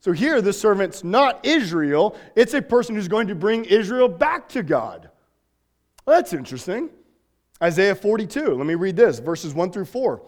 So 0.00 0.12
here, 0.12 0.42
the 0.42 0.52
servant's 0.52 1.02
not 1.02 1.44
Israel, 1.46 2.16
it's 2.34 2.54
a 2.54 2.62
person 2.62 2.94
who's 2.94 3.08
going 3.08 3.28
to 3.28 3.34
bring 3.34 3.64
Israel 3.64 4.08
back 4.08 4.48
to 4.50 4.62
God. 4.62 5.08
Well, 6.04 6.16
that's 6.16 6.32
interesting. 6.32 6.90
Isaiah 7.62 7.94
42, 7.94 8.54
let 8.54 8.66
me 8.66 8.74
read 8.74 8.96
this, 8.96 9.18
verses 9.18 9.54
1 9.54 9.72
through 9.72 9.86
4. 9.86 10.22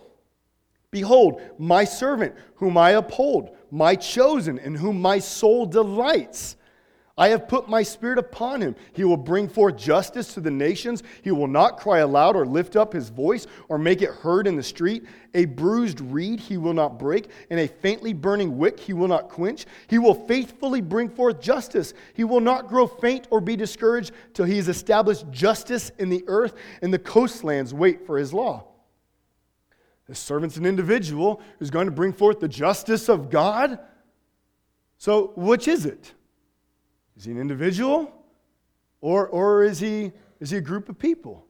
Behold, 0.91 1.43
my 1.59 1.85
servant, 1.85 2.35
whom 2.55 2.79
I 2.79 2.93
uphold, 2.93 3.57
my 3.71 3.95
chosen, 3.95 4.59
in 4.59 4.75
whom 4.75 5.01
my 5.01 5.19
soul 5.19 5.67
delights. 5.67 6.57
I 7.19 7.31
have 7.31 7.49
put 7.49 7.69
my 7.69 7.83
spirit 7.83 8.17
upon 8.17 8.61
him. 8.61 8.77
He 8.93 9.03
will 9.03 9.17
bring 9.17 9.49
forth 9.49 9.77
justice 9.77 10.33
to 10.35 10.41
the 10.41 10.53
nations. 10.53 11.03
He 11.23 11.33
will 11.33 11.49
not 11.49 11.77
cry 11.77 11.99
aloud 11.99 12.37
or 12.37 12.47
lift 12.47 12.77
up 12.77 12.93
his 12.93 13.09
voice 13.09 13.49
or 13.69 13.77
make 13.77 14.03
it 14.03 14.11
heard 14.11 14.47
in 14.47 14.55
the 14.55 14.63
street. 14.63 15.05
A 15.35 15.45
bruised 15.45 16.01
reed 16.01 16.39
he 16.39 16.57
will 16.57 16.73
not 16.73 16.97
break, 16.97 17.29
and 17.51 17.59
a 17.59 17.67
faintly 17.67 18.13
burning 18.13 18.57
wick 18.57 18.79
he 18.79 18.93
will 18.93 19.09
not 19.09 19.29
quench. 19.29 19.67
He 19.89 19.99
will 19.99 20.15
faithfully 20.15 20.81
bring 20.81 21.09
forth 21.09 21.41
justice. 21.41 21.93
He 22.15 22.23
will 22.23 22.41
not 22.41 22.69
grow 22.69 22.87
faint 22.87 23.27
or 23.31 23.41
be 23.41 23.57
discouraged 23.57 24.13
till 24.33 24.45
he 24.45 24.57
has 24.57 24.69
established 24.69 25.29
justice 25.33 25.91
in 25.99 26.11
the 26.11 26.23
earth, 26.29 26.55
and 26.83 26.95
the 26.95 27.01
coastlands 27.01 27.75
wait 27.75 28.07
for 28.07 28.17
his 28.17 28.33
law. 28.33 28.65
The 30.07 30.15
servant's 30.15 30.57
an 30.57 30.67
individual 30.67 31.43
who's 31.59 31.71
going 31.71 31.87
to 31.87 31.93
bring 31.93 32.13
forth 32.13 32.39
the 32.39 32.49
justice 32.49 33.09
of 33.09 33.29
God. 33.29 33.81
So, 34.99 35.33
which 35.35 35.67
is 35.67 35.85
it? 35.85 36.15
Is 37.19 37.25
he 37.25 37.33
an 37.33 37.41
individual 37.41 38.13
or, 39.01 39.27
or 39.27 39.65
is, 39.65 39.81
he, 39.81 40.13
is 40.41 40.51
he 40.51 40.59
a 40.59 40.61
group 40.61 40.89
of 40.89 40.99
people? 40.99 41.47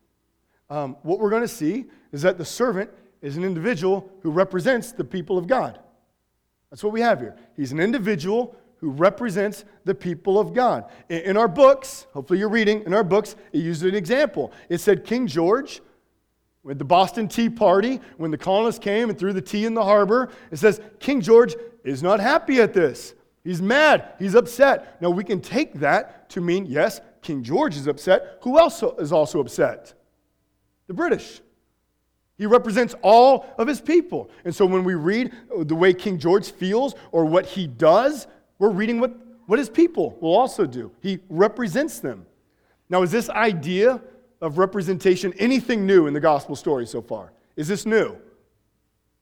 Um, 0.70 0.96
what 1.02 1.20
we're 1.20 1.31
going 1.31 1.42
to 1.42 1.48
see 1.48 1.85
is 2.11 2.22
that 2.22 2.38
the 2.38 2.44
servant 2.44 2.90
is 3.20 3.37
an 3.37 3.44
individual 3.44 4.11
who 4.22 4.31
represents 4.31 4.92
the 4.92 5.04
people 5.04 5.37
of 5.37 5.46
God. 5.46 5.78
That's 6.70 6.83
what 6.83 6.92
we 6.92 7.00
have 7.00 7.20
here. 7.20 7.37
He's 7.54 7.72
an 7.72 7.81
individual 7.81 8.57
who 8.76 8.90
represents 8.90 9.64
the 9.85 9.94
people 9.94 10.38
of 10.38 10.54
God. 10.54 10.85
In, 11.09 11.20
in 11.22 11.37
our 11.37 11.48
books, 11.48 12.07
hopefully 12.12 12.38
you're 12.38 12.48
reading, 12.48 12.83
in 12.85 12.94
our 12.94 13.04
books, 13.04 13.37
it 13.52 13.59
used 13.59 13.83
an 13.83 13.94
example. 13.94 14.52
It 14.68 14.78
said 14.78 15.04
King 15.04 15.26
George, 15.26 15.81
with 16.62 16.78
the 16.78 16.85
Boston 16.85 17.28
Tea 17.28 17.48
Party, 17.48 18.00
when 18.16 18.31
the 18.31 18.38
colonists 18.38 18.78
came 18.78 19.11
and 19.11 19.18
threw 19.18 19.33
the 19.33 19.40
tea 19.40 19.64
in 19.64 19.74
the 19.74 19.85
harbor, 19.85 20.31
it 20.50 20.59
says 20.59 20.81
King 20.98 21.20
George 21.20 21.54
is 21.85 22.02
not 22.02 22.20
happy 22.20 22.61
at 22.61 22.74
this. 22.74 23.14
He's 23.49 23.63
mad. 23.63 24.13
He's 24.19 24.35
upset. 24.35 25.01
Now, 25.01 25.09
we 25.09 25.25
can 25.25 25.41
take 25.41 25.73
that 25.81 26.29
to 26.29 26.43
mean, 26.43 26.67
yes, 26.67 27.01
King 27.23 27.43
George 27.43 27.77
is 27.77 27.87
upset. 27.87 28.41
Who 28.43 28.59
else 28.59 28.83
is 28.99 29.11
also 29.11 29.41
upset? 29.41 29.95
The 30.87 30.93
British. 30.93 31.41
He 32.37 32.45
represents 32.45 32.95
all 33.01 33.47
of 33.57 33.67
his 33.67 33.81
people. 33.81 34.29
And 34.45 34.55
so 34.55 34.67
when 34.67 34.85
we 34.85 34.97
read 34.97 35.33
the 35.61 35.75
way 35.75 35.95
King 35.95 36.19
George 36.19 36.51
feels 36.51 36.95
or 37.11 37.25
what 37.25 37.47
he 37.47 37.67
does, 37.67 38.27
we're 38.59 38.69
reading 38.69 39.01
what, 39.01 39.17
what 39.47 39.59
his 39.59 39.71
people 39.71 40.19
will 40.21 40.37
also 40.37 40.67
do. 40.67 40.93
He 41.01 41.21
represents 41.31 42.01
them. 42.01 42.27
Now, 42.91 43.01
is 43.01 43.11
this 43.11 43.31
idea 43.31 44.03
of 44.43 44.59
representation 44.59 45.33
anything 45.39 45.87
new 45.87 46.07
in 46.07 46.13
the 46.13 46.21
gospel 46.21 46.55
story 46.55 46.87
so 46.87 47.01
far? 47.01 47.33
Is 47.57 47.67
this 47.67 47.87
new? 47.87 48.15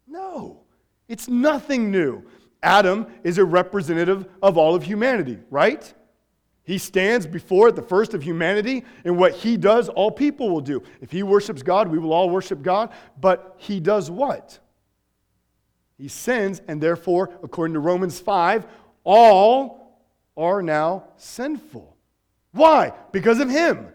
No, 0.09 0.63
it's 1.07 1.29
nothing 1.29 1.93
new. 1.93 2.25
Adam 2.63 3.07
is 3.23 3.39
a 3.39 3.45
representative 3.45 4.27
of 4.43 4.57
all 4.57 4.75
of 4.75 4.83
humanity, 4.83 5.39
right? 5.51 5.93
He 6.65 6.79
stands 6.79 7.27
before 7.27 7.71
the 7.71 7.83
first 7.83 8.13
of 8.13 8.23
humanity, 8.23 8.85
and 9.05 9.17
what 9.17 9.35
he 9.35 9.57
does, 9.57 9.89
all 9.89 10.11
people 10.11 10.51
will 10.51 10.61
do. 10.61 10.83
If 11.01 11.13
he 11.13 11.23
worships 11.23 11.63
God, 11.63 11.87
we 11.89 11.99
will 11.99 12.13
all 12.13 12.29
worship 12.29 12.63
God, 12.63 12.91
but 13.21 13.55
he 13.59 13.79
does 13.79 14.11
what? 14.11 14.59
He 15.97 16.09
sins, 16.09 16.61
and 16.67 16.81
therefore, 16.81 17.31
according 17.43 17.75
to 17.75 17.81
Romans 17.81 18.19
5, 18.19 18.67
all 19.05 20.03
are 20.37 20.61
now 20.61 21.05
sinful. 21.17 21.97
Why? 22.51 22.93
Because 23.13 23.39
of 23.39 23.49
him. 23.49 23.89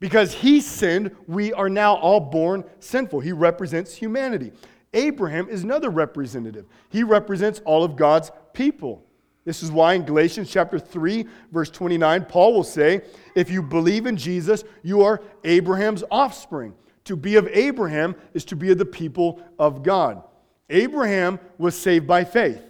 Because 0.00 0.32
he 0.32 0.62
sinned, 0.62 1.14
we 1.26 1.52
are 1.52 1.68
now 1.68 1.96
all 1.96 2.20
born 2.20 2.64
sinful. 2.78 3.20
He 3.20 3.32
represents 3.32 3.94
humanity. 3.94 4.52
Abraham 4.92 5.48
is 5.48 5.62
another 5.62 5.90
representative. 5.90 6.66
He 6.88 7.02
represents 7.02 7.60
all 7.64 7.84
of 7.84 7.96
God's 7.96 8.30
people. 8.52 9.04
This 9.44 9.62
is 9.62 9.72
why 9.72 9.94
in 9.94 10.04
Galatians 10.04 10.50
chapter 10.50 10.78
3, 10.78 11.26
verse 11.50 11.70
29, 11.70 12.24
Paul 12.26 12.54
will 12.54 12.64
say, 12.64 13.02
If 13.34 13.50
you 13.50 13.62
believe 13.62 14.06
in 14.06 14.16
Jesus, 14.16 14.64
you 14.82 15.02
are 15.02 15.22
Abraham's 15.44 16.04
offspring. 16.10 16.74
To 17.04 17.16
be 17.16 17.36
of 17.36 17.48
Abraham 17.48 18.14
is 18.34 18.44
to 18.46 18.56
be 18.56 18.70
of 18.70 18.78
the 18.78 18.84
people 18.84 19.42
of 19.58 19.82
God. 19.82 20.22
Abraham 20.68 21.40
was 21.58 21.76
saved 21.76 22.06
by 22.06 22.24
faith. 22.24 22.62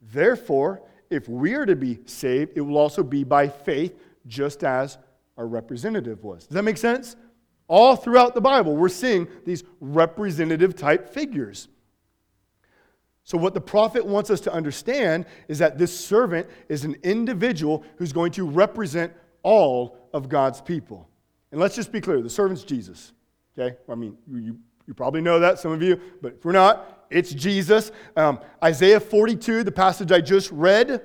Therefore, 0.00 0.82
if 1.10 1.28
we 1.28 1.54
are 1.54 1.66
to 1.66 1.76
be 1.76 1.98
saved, 2.06 2.52
it 2.56 2.60
will 2.60 2.78
also 2.78 3.02
be 3.02 3.24
by 3.24 3.48
faith, 3.48 3.94
just 4.26 4.64
as 4.64 4.98
our 5.36 5.46
representative 5.46 6.24
was. 6.24 6.46
Does 6.46 6.54
that 6.54 6.64
make 6.64 6.78
sense? 6.78 7.16
All 7.68 7.96
throughout 7.96 8.34
the 8.34 8.40
Bible, 8.40 8.76
we're 8.76 8.88
seeing 8.88 9.28
these 9.44 9.62
representative 9.80 10.74
type 10.74 11.10
figures. 11.10 11.68
So, 13.24 13.36
what 13.36 13.52
the 13.52 13.60
prophet 13.60 14.06
wants 14.06 14.30
us 14.30 14.40
to 14.40 14.52
understand 14.52 15.26
is 15.48 15.58
that 15.58 15.76
this 15.76 15.96
servant 15.98 16.48
is 16.70 16.84
an 16.84 16.96
individual 17.02 17.84
who's 17.96 18.12
going 18.12 18.32
to 18.32 18.46
represent 18.46 19.12
all 19.42 19.98
of 20.14 20.30
God's 20.30 20.62
people. 20.62 21.06
And 21.52 21.60
let's 21.60 21.76
just 21.76 21.92
be 21.92 22.00
clear 22.00 22.22
the 22.22 22.30
servant's 22.30 22.64
Jesus. 22.64 23.12
Okay? 23.58 23.76
I 23.86 23.94
mean, 23.94 24.16
you, 24.30 24.58
you 24.86 24.94
probably 24.94 25.20
know 25.20 25.38
that, 25.40 25.58
some 25.58 25.72
of 25.72 25.82
you, 25.82 26.00
but 26.22 26.34
if 26.34 26.44
we're 26.44 26.52
not, 26.52 27.06
it's 27.10 27.32
Jesus. 27.32 27.92
Um, 28.16 28.40
Isaiah 28.64 29.00
42, 29.00 29.62
the 29.62 29.72
passage 29.72 30.10
I 30.10 30.22
just 30.22 30.50
read, 30.50 31.02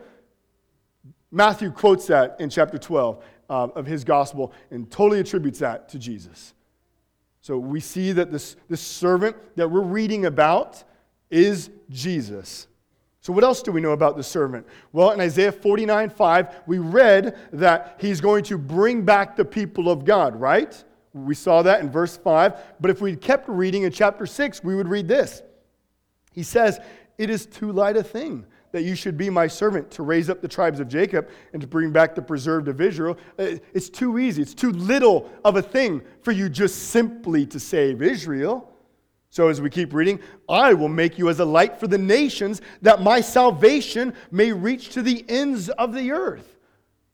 Matthew 1.31 1.71
quotes 1.71 2.07
that 2.07 2.37
in 2.39 2.49
chapter 2.49 2.77
12 2.77 3.23
uh, 3.53 3.67
of 3.75 3.85
his 3.85 4.03
gospel 4.03 4.51
and 4.71 4.89
totally 4.89 5.19
attributes 5.19 5.59
that 5.59 5.87
to 5.87 5.99
Jesus. 5.99 6.55
So 7.41 7.59
we 7.59 7.79
see 7.79 8.11
that 8.13 8.31
this, 8.31 8.55
this 8.67 8.81
servant 8.81 9.35
that 9.57 9.69
we're 9.69 9.81
reading 9.81 10.25
about 10.25 10.83
is 11.29 11.69
Jesus. 11.91 12.67
So, 13.21 13.31
what 13.31 13.43
else 13.43 13.61
do 13.61 13.71
we 13.71 13.79
know 13.79 13.91
about 13.91 14.17
the 14.17 14.23
servant? 14.23 14.65
Well, 14.91 15.11
in 15.11 15.21
Isaiah 15.21 15.51
49 15.51 16.09
5, 16.09 16.63
we 16.65 16.79
read 16.79 17.37
that 17.53 17.97
he's 17.99 18.19
going 18.19 18.43
to 18.45 18.57
bring 18.57 19.03
back 19.05 19.35
the 19.35 19.45
people 19.45 19.89
of 19.89 20.03
God, 20.03 20.35
right? 20.35 20.83
We 21.13 21.35
saw 21.35 21.61
that 21.61 21.81
in 21.81 21.91
verse 21.91 22.17
5. 22.17 22.59
But 22.81 22.89
if 22.89 23.01
we 23.01 23.15
kept 23.15 23.47
reading 23.47 23.83
in 23.83 23.91
chapter 23.91 24.25
6, 24.25 24.63
we 24.63 24.75
would 24.75 24.87
read 24.87 25.07
this. 25.07 25.43
He 26.31 26.41
says, 26.41 26.79
It 27.19 27.29
is 27.29 27.45
too 27.45 27.71
light 27.71 27.97
a 27.97 28.03
thing 28.03 28.45
that 28.73 28.83
you 28.83 28.95
should 28.95 29.17
be 29.17 29.29
my 29.29 29.47
servant 29.47 29.89
to 29.91 30.03
raise 30.03 30.29
up 30.29 30.41
the 30.41 30.47
tribes 30.47 30.81
of 30.81 30.89
Jacob 30.89 31.29
and 31.53 31.61
to 31.61 31.67
bring 31.67 31.91
back 31.91 32.15
the 32.15 32.21
preserved 32.21 32.67
of 32.67 32.81
Israel. 32.81 33.17
Uh, 33.39 33.55
it's 33.73 33.87
too 33.87 34.19
easy. 34.19 34.41
It's 34.41 34.53
too 34.53 34.71
little 34.71 35.31
of 35.45 35.55
a 35.55 35.61
thing 35.61 36.01
for 36.23 36.31
you 36.31 36.49
just 36.49 36.89
simply 36.89 37.45
to 37.45 37.59
save 37.59 38.01
Israel. 38.01 38.69
So, 39.29 39.47
as 39.47 39.61
we 39.61 39.69
keep 39.69 39.93
reading, 39.93 40.19
I 40.49 40.73
will 40.73 40.89
make 40.89 41.17
you 41.17 41.29
as 41.29 41.39
a 41.39 41.45
light 41.45 41.79
for 41.79 41.87
the 41.87 41.97
nations, 41.97 42.61
that 42.81 43.01
my 43.01 43.21
salvation 43.21 44.13
may 44.29 44.51
reach 44.51 44.89
to 44.89 45.01
the 45.01 45.25
ends 45.29 45.69
of 45.69 45.93
the 45.93 46.11
earth. 46.11 46.53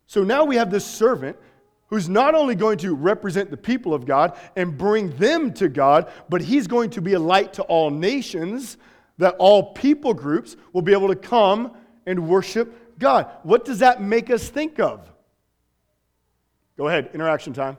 So 0.10 0.24
now 0.24 0.44
we 0.44 0.56
have 0.56 0.72
this 0.72 0.86
servant 0.86 1.38
who's 1.86 2.10
not 2.10 2.34
only 2.34 2.56
going 2.56 2.80
to 2.80 2.96
represent 2.96 3.52
the 3.52 3.58
people 3.58 3.94
of 3.94 4.08
God 4.08 4.36
and 4.56 4.76
bring 4.76 5.16
them 5.18 5.54
to 5.54 5.70
God, 5.70 6.12
but 6.30 6.42
he's 6.42 6.66
going 6.66 6.90
to 6.92 7.02
be 7.02 7.14
a 7.14 7.20
light 7.20 7.54
to 7.54 7.64
all 7.64 7.92
nations 7.92 8.78
that 9.20 9.36
all 9.38 9.74
people 9.74 10.14
groups 10.14 10.56
will 10.74 10.82
be 10.82 10.94
able 10.94 11.10
to 11.10 11.16
come 11.16 11.74
and 12.06 12.28
worship 12.28 12.98
God. 12.98 13.30
What 13.44 13.66
does 13.66 13.80
that 13.80 14.02
make 14.02 14.32
us 14.32 14.50
think 14.50 14.80
of? 14.80 15.12
Go 16.78 16.88
ahead, 16.88 17.12
interaction 17.14 17.54
time. 17.54 17.78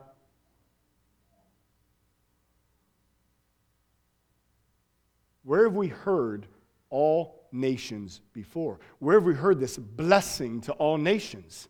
Where 5.42 5.64
have 5.64 5.74
we 5.74 5.88
heard 5.88 6.46
all 6.90 7.48
nations 7.50 8.20
before? 8.34 8.78
Where 8.98 9.14
have 9.14 9.24
we 9.24 9.34
heard 9.34 9.58
this 9.58 9.78
blessing 9.78 10.60
to 10.62 10.72
all 10.72 10.98
nations? 10.98 11.68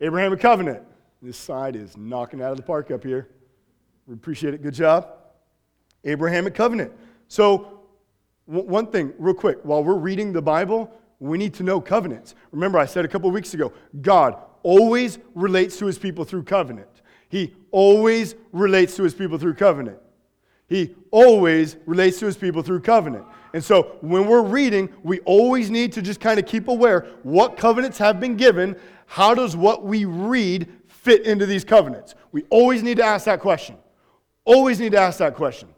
Abrahamic 0.00 0.38
covenant. 0.38 0.84
This 1.20 1.36
side 1.36 1.74
is 1.74 1.96
knocking 1.96 2.40
out 2.40 2.52
of 2.52 2.56
the 2.56 2.62
park 2.62 2.92
up 2.92 3.02
here. 3.02 3.28
We 4.06 4.14
appreciate 4.14 4.54
it. 4.54 4.62
Good 4.62 4.74
job. 4.74 5.08
Abrahamic 6.04 6.54
covenant. 6.54 6.92
So 7.28 7.79
one 8.50 8.88
thing, 8.88 9.12
real 9.18 9.34
quick, 9.34 9.58
while 9.62 9.84
we're 9.84 9.94
reading 9.94 10.32
the 10.32 10.42
Bible, 10.42 10.90
we 11.20 11.38
need 11.38 11.54
to 11.54 11.62
know 11.62 11.80
covenants. 11.80 12.34
Remember, 12.50 12.78
I 12.78 12.86
said 12.86 13.04
a 13.04 13.08
couple 13.08 13.30
weeks 13.30 13.54
ago, 13.54 13.72
God 14.00 14.36
always 14.64 15.18
relates 15.34 15.78
to 15.78 15.86
his 15.86 15.98
people 15.98 16.24
through 16.24 16.42
covenant. 16.42 16.88
He 17.28 17.54
always 17.70 18.34
relates 18.50 18.96
to 18.96 19.04
his 19.04 19.14
people 19.14 19.38
through 19.38 19.54
covenant. 19.54 19.98
He 20.66 20.96
always 21.12 21.76
relates 21.86 22.18
to 22.20 22.26
his 22.26 22.36
people 22.36 22.62
through 22.62 22.80
covenant. 22.80 23.24
And 23.54 23.62
so 23.62 23.96
when 24.00 24.26
we're 24.26 24.42
reading, 24.42 24.88
we 25.02 25.20
always 25.20 25.70
need 25.70 25.92
to 25.92 26.02
just 26.02 26.20
kind 26.20 26.38
of 26.38 26.46
keep 26.46 26.68
aware 26.68 27.06
what 27.22 27.56
covenants 27.56 27.98
have 27.98 28.18
been 28.18 28.36
given. 28.36 28.76
How 29.06 29.34
does 29.34 29.56
what 29.56 29.84
we 29.84 30.04
read 30.04 30.68
fit 30.88 31.24
into 31.24 31.46
these 31.46 31.64
covenants? 31.64 32.16
We 32.32 32.44
always 32.50 32.82
need 32.82 32.96
to 32.96 33.04
ask 33.04 33.26
that 33.26 33.40
question. 33.40 33.76
Always 34.44 34.80
need 34.80 34.92
to 34.92 35.00
ask 35.00 35.18
that 35.18 35.34
question. 35.36 35.68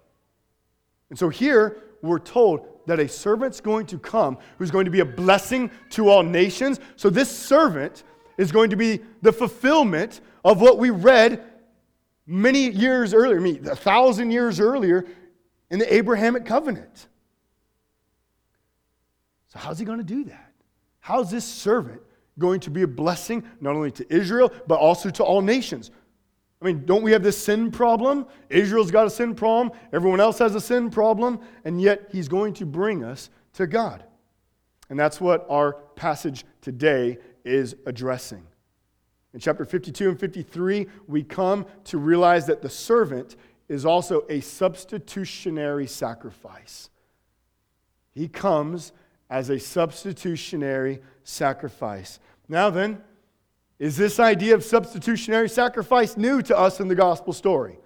And 1.11 1.19
so 1.19 1.29
here, 1.29 1.83
we're 2.03 2.19
told 2.19 2.67
that 2.87 2.99
a 2.99 3.09
servant's 3.09 3.61
going 3.61 3.87
to 3.87 3.99
come 3.99 4.37
who's 4.59 4.71
going 4.71 4.85
to 4.85 4.91
be 4.91 5.01
a 5.01 5.05
blessing 5.05 5.71
to 5.91 6.09
all 6.09 6.23
nations. 6.23 6.81
So 6.97 7.11
this 7.11 7.31
servant 7.31 8.03
is 8.37 8.51
going 8.51 8.71
to 8.71 8.77
be 8.77 9.01
the 9.23 9.33
fulfillment 9.33 10.21
of 10.45 10.61
what 10.61 10.79
we 10.79 10.91
read 10.91 11.45
many 12.27 12.71
years 12.71 13.15
earlier, 13.15 13.39
I 13.39 13.43
mean, 13.43 13.67
a 13.69 13.77
thousand 13.77 14.31
years 14.31 14.61
earlier 14.61 15.07
in 15.71 15.79
the 15.79 15.95
Abrahamic 15.95 16.45
covenant. 16.45 17.09
So, 19.49 19.59
how's 19.59 19.79
he 19.79 19.85
going 19.85 19.99
to 19.99 20.05
do 20.05 20.25
that? 20.25 20.53
How's 21.01 21.31
this 21.31 21.45
servant 21.45 22.01
going 22.39 22.61
to 22.61 22.71
be 22.71 22.83
a 22.83 22.87
blessing 22.87 23.45
not 23.61 23.75
only 23.75 23.91
to 23.93 24.15
Israel, 24.15 24.51
but 24.67 24.77
also 24.77 25.11
to 25.11 25.23
all 25.23 25.43
nations. 25.43 25.91
I 26.63 26.65
mean, 26.65 26.85
don't 26.87 27.03
we 27.03 27.11
have 27.11 27.25
this 27.25 27.37
sin 27.37 27.73
problem? 27.73 28.25
Israel's 28.49 28.93
got 28.93 29.07
a 29.07 29.11
sin 29.11 29.35
problem, 29.35 29.77
everyone 29.93 30.21
else 30.21 30.39
has 30.39 30.55
a 30.55 30.61
sin 30.61 30.91
problem, 30.91 31.41
and 31.65 31.81
yet 31.81 32.09
he's 32.13 32.29
going 32.29 32.55
to 32.55 32.67
bring 32.67 33.03
us 33.03 33.31
to 33.55 33.67
God. 33.67 34.05
And 34.89 34.99
that's 34.99 35.21
what 35.21 35.45
our 35.51 35.73
passage 35.97 36.45
today 36.61 37.19
is 37.45 37.75
addressing. 37.85 38.47
In 39.35 39.41
chapter 39.41 39.65
52 39.65 40.11
and 40.11 40.21
53, 40.21 40.87
we 41.09 41.25
come 41.25 41.67
to 41.85 41.99
realize 41.99 42.47
that 42.47 42.63
the 42.63 42.71
servant 42.71 43.35
is 43.69 43.85
also 43.85 44.25
a 44.29 44.41
substitutionary 44.41 45.89
sacrifice. 45.89 46.91
He 48.13 48.29
comes 48.29 48.93
as 49.31 49.51
a 49.51 49.59
substitutionary 49.59 51.01
sacrifice. 51.25 52.21
Now 52.49 52.71
then, 52.71 53.03
is 53.83 53.97
this 53.97 54.21
idea 54.21 54.55
of 54.55 54.63
substitutionary 54.63 55.49
sacrifice 55.49 56.17
new 56.17 56.41
to 56.43 56.57
us 56.57 56.79
in 56.79 56.87
the 56.87 56.95
gospel 56.95 57.33
story? 57.33 57.81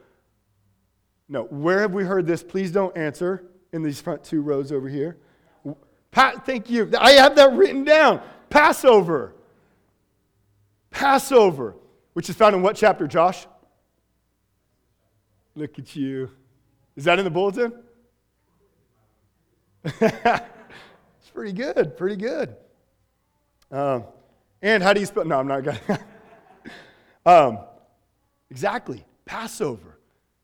No. 1.26 1.44
Where 1.44 1.80
have 1.80 1.94
we 1.94 2.04
heard 2.04 2.26
this? 2.26 2.42
Please 2.42 2.70
don't 2.70 2.94
answer 2.94 3.46
in 3.72 3.82
these 3.82 3.98
front 3.98 4.22
two 4.22 4.42
rows 4.42 4.72
over 4.72 4.90
here. 4.90 5.16
Pat, 6.11 6.44
thank 6.44 6.68
you. 6.68 6.92
I 6.98 7.12
have 7.12 7.35
that 7.37 7.54
written 7.54 7.82
down. 7.82 8.20
Passover. 8.50 9.37
Passover, 10.90 11.76
which 12.12 12.28
is 12.28 12.37
found 12.37 12.54
in 12.54 12.61
what 12.61 12.76
chapter, 12.76 13.06
Josh? 13.06 13.46
Look 15.54 15.78
at 15.78 15.96
you. 15.96 16.30
Is 16.94 17.04
that 17.04 17.18
in 17.18 17.24
the 17.24 17.30
bulletin? 17.30 17.72
it's 19.82 21.30
pretty 21.32 21.54
good, 21.54 21.96
pretty 21.96 22.16
good. 22.16 22.54
Um, 23.70 24.04
and 24.62 24.83
how 24.83 24.92
do 24.92 25.01
you 25.01 25.07
spell? 25.07 25.25
No, 25.25 25.38
I'm 25.38 25.49
not 25.49 25.64
going 25.64 25.79
um, 27.27 27.59
exactly, 28.51 29.05
Passover. 29.25 29.99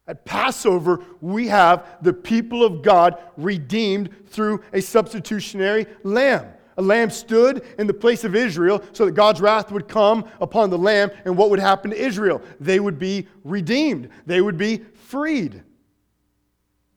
At 0.06 0.24
Passover, 0.24 1.04
we 1.20 1.46
have 1.48 1.86
the 2.02 2.12
people 2.12 2.64
of 2.64 2.82
God 2.82 3.22
redeemed 3.36 4.10
through 4.26 4.62
a 4.72 4.80
substitutionary 4.82 5.86
lamb. 6.02 6.46
A 6.76 6.82
lamb 6.82 7.10
stood 7.10 7.64
in 7.78 7.86
the 7.86 7.94
place 7.94 8.24
of 8.24 8.34
Israel 8.34 8.82
so 8.92 9.04
that 9.04 9.12
God's 9.12 9.40
wrath 9.40 9.70
would 9.70 9.88
come 9.88 10.24
upon 10.40 10.70
the 10.70 10.78
lamb, 10.78 11.10
and 11.24 11.36
what 11.36 11.50
would 11.50 11.58
happen 11.58 11.90
to 11.90 11.96
Israel? 11.96 12.42
They 12.60 12.80
would 12.80 12.98
be 12.98 13.28
redeemed, 13.44 14.08
they 14.26 14.40
would 14.40 14.56
be 14.56 14.78
freed. 14.94 15.62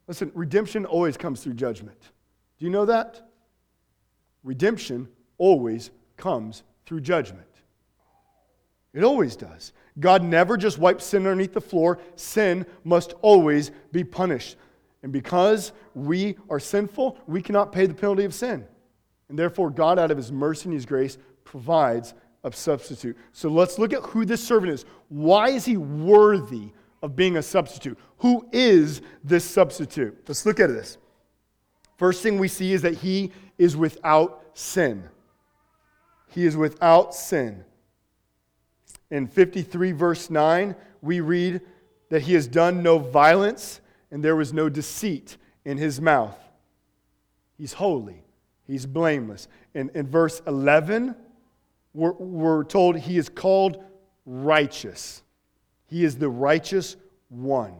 Listen, 0.08 0.32
redemption 0.34 0.86
always 0.86 1.18
comes 1.18 1.42
through 1.42 1.56
judgment. 1.56 2.00
Do 2.60 2.66
you 2.66 2.72
know 2.72 2.86
that? 2.86 3.30
Redemption 4.44 5.08
always 5.38 5.92
comes 6.16 6.64
through 6.86 7.02
judgment. 7.02 7.48
It 8.94 9.04
always 9.04 9.36
does. 9.36 9.74
God 10.00 10.24
never 10.24 10.58
just 10.58 10.78
wipes 10.78 11.06
sin 11.06 11.24
underneath 11.26 11.54
the 11.54 11.62
floor. 11.62 12.00
Sin 12.16 12.66
must 12.84 13.14
always 13.22 13.72
be 13.92 14.04
punished. 14.04 14.56
And 15.04 15.12
because 15.12 15.74
we 15.94 16.38
are 16.50 16.60
sinful, 16.60 17.18
we 17.28 17.42
cannot 17.42 17.72
pay 17.72 17.86
the 17.86 17.94
penalty 17.94 18.24
of 18.24 18.34
sin. 18.34 18.66
And 19.30 19.38
therefore, 19.38 19.70
God, 19.70 20.00
out 20.00 20.12
of 20.12 20.18
his 20.18 20.32
mercy 20.32 20.66
and 20.66 20.74
his 20.74 20.86
grace, 20.86 21.18
provides 21.44 22.14
a 22.44 22.52
substitute. 22.52 23.18
So 23.32 23.50
let's 23.50 23.78
look 23.80 23.92
at 23.92 24.02
who 24.02 24.26
this 24.26 24.46
servant 24.46 24.72
is. 24.72 24.86
Why 25.10 25.50
is 25.50 25.66
he 25.66 25.78
worthy 25.78 26.72
of 27.02 27.16
being 27.16 27.38
a 27.38 27.42
substitute? 27.42 27.98
Who 28.20 28.48
is 28.52 29.02
this 29.24 29.44
substitute? 29.44 30.18
Let's 30.28 30.46
look 30.46 30.60
at 30.60 30.70
this. 30.70 30.98
First 31.98 32.24
thing 32.24 32.38
we 32.38 32.48
see 32.48 32.74
is 32.74 32.82
that 32.82 32.96
he 32.96 33.32
is 33.58 33.76
without 33.76 34.44
sin. 34.54 35.10
He 36.30 36.46
is 36.46 36.58
without 36.58 37.14
sin. 37.14 37.64
In 39.12 39.28
53, 39.28 39.92
verse 39.92 40.30
9, 40.30 40.76
we 41.02 41.20
read 41.20 41.62
that 42.10 42.24
he 42.24 42.34
has 42.34 42.48
done 42.48 42.84
no 42.84 42.98
violence 42.98 43.82
and 44.12 44.24
there 44.24 44.36
was 44.36 44.54
no 44.54 44.70
deceit 44.70 45.38
in 45.64 45.78
his 45.78 46.00
mouth. 46.02 46.38
He's 47.58 47.74
holy, 47.74 48.24
he's 48.68 48.86
blameless. 48.86 49.48
In, 49.74 49.90
in 49.94 50.08
verse 50.08 50.42
11, 50.46 51.16
we're, 51.94 52.12
we're 52.14 52.64
told 52.64 52.98
he 52.98 53.18
is 53.18 53.30
called 53.30 53.84
righteous. 54.26 55.24
He 55.88 56.04
is 56.04 56.18
the 56.18 56.30
righteous 56.30 56.98
one. 57.30 57.76